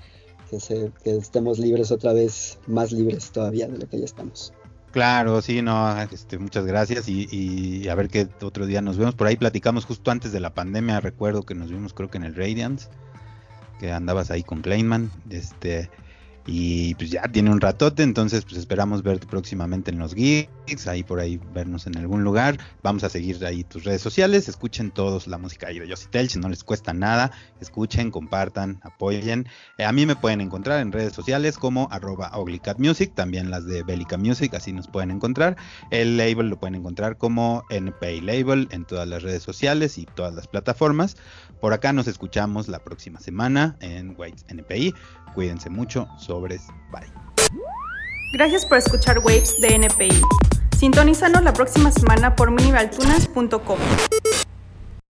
que 1.03 1.17
estemos 1.17 1.59
libres 1.59 1.91
otra 1.91 2.13
vez, 2.13 2.59
más 2.67 2.93
libres 2.93 3.31
todavía 3.31 3.67
de 3.69 3.79
lo 3.79 3.89
que 3.89 3.99
ya 3.99 4.05
estamos. 4.05 4.53
Claro, 4.93 5.43
sí, 5.43 5.61
no, 5.61 6.01
este, 6.01 6.39
muchas 6.39 6.65
gracias 6.65 7.09
y, 7.09 7.89
a 7.89 7.95
ver 7.95 8.09
qué 8.09 8.27
otro 8.41 8.67
día 8.67 8.81
nos 8.81 8.97
vemos. 8.97 9.15
Por 9.15 9.27
ahí 9.27 9.37
platicamos 9.37 9.85
justo 9.85 10.11
antes 10.11 10.33
de 10.33 10.41
la 10.41 10.55
pandemia, 10.55 11.01
recuerdo 11.01 11.43
que 11.43 11.55
nos 11.55 11.71
vimos 11.71 11.93
creo 11.93 12.11
que 12.11 12.17
en 12.17 12.25
el 12.25 12.35
Radiance, 12.35 12.89
que 13.79 13.93
andabas 13.93 14.31
ahí 14.31 14.43
con 14.43 14.63
Kleinman, 14.63 15.11
este, 15.29 15.91
y 16.51 16.95
pues 16.95 17.11
ya 17.11 17.29
tiene 17.29 17.51
un 17.51 17.61
ratote, 17.61 18.03
entonces 18.03 18.43
pues 18.47 18.57
esperamos 18.57 19.03
verte 19.03 19.27
próximamente 19.27 19.91
en 19.91 19.99
los 19.99 20.15
gigs, 20.15 20.87
ahí 20.87 21.03
por 21.03 21.21
ahí 21.21 21.39
vernos 21.53 21.87
en 21.87 21.99
algún 21.99 22.25
lugar. 22.25 22.59
Vamos 22.83 23.05
a 23.05 23.11
seguir 23.11 23.45
ahí 23.45 23.65
tus 23.65 23.85
redes 23.85 24.01
sociales, 24.01 24.49
escuchen 24.49 24.91
todos 24.91 25.27
la 25.27 25.37
música 25.37 25.67
ahí 25.67 25.79
de 25.79 25.87
Yossi 25.87 26.09
si 26.27 26.39
no 26.39 26.49
les 26.49 26.65
cuesta 26.65 26.95
nada, 26.95 27.33
escuchen, 27.61 28.11
compartan, 28.11 28.81
apoyen. 28.83 29.47
Eh, 29.77 29.85
a 29.85 29.93
mí 29.93 30.07
me 30.07 30.17
pueden 30.17 30.41
encontrar 30.41 30.81
en 30.81 30.91
redes 30.91 31.13
sociales 31.13 31.59
como 31.59 31.87
arroba 31.91 32.33
Music, 32.79 33.13
también 33.15 33.51
las 33.51 33.67
de 33.67 33.83
Bellica 33.83 34.17
Music, 34.17 34.55
así 34.55 34.73
nos 34.73 34.89
pueden 34.89 35.11
encontrar. 35.11 35.59
El 35.91 36.17
label 36.17 36.49
lo 36.49 36.59
pueden 36.59 36.77
encontrar 36.77 37.19
como 37.19 37.65
NPI 37.69 38.23
Label 38.23 38.69
en 38.71 38.87
todas 38.87 39.07
las 39.07 39.23
redes 39.23 39.43
sociales 39.43 39.99
y 39.99 40.07
todas 40.07 40.35
las 40.35 40.49
plataformas. 40.49 41.19
Por 41.61 41.75
acá 41.75 41.93
nos 41.93 42.09
escuchamos 42.09 42.69
la 42.69 42.79
próxima 42.79 43.21
semana 43.21 43.77
en 43.81 44.15
White 44.17 44.45
NPI. 44.49 44.95
Cuídense 45.35 45.71
mucho, 45.71 46.09
Gracias 48.35 48.67
por 48.67 48.79
escuchar 48.79 49.19
Waves 49.19 49.61
de 49.61 49.75
NPI. 49.75 50.23
Sintonízanos 50.77 51.43
la 51.43 51.53
próxima 51.53 51.91
semana 51.91 52.37
por 52.37 52.51
minivaltunas.com. 52.51 53.79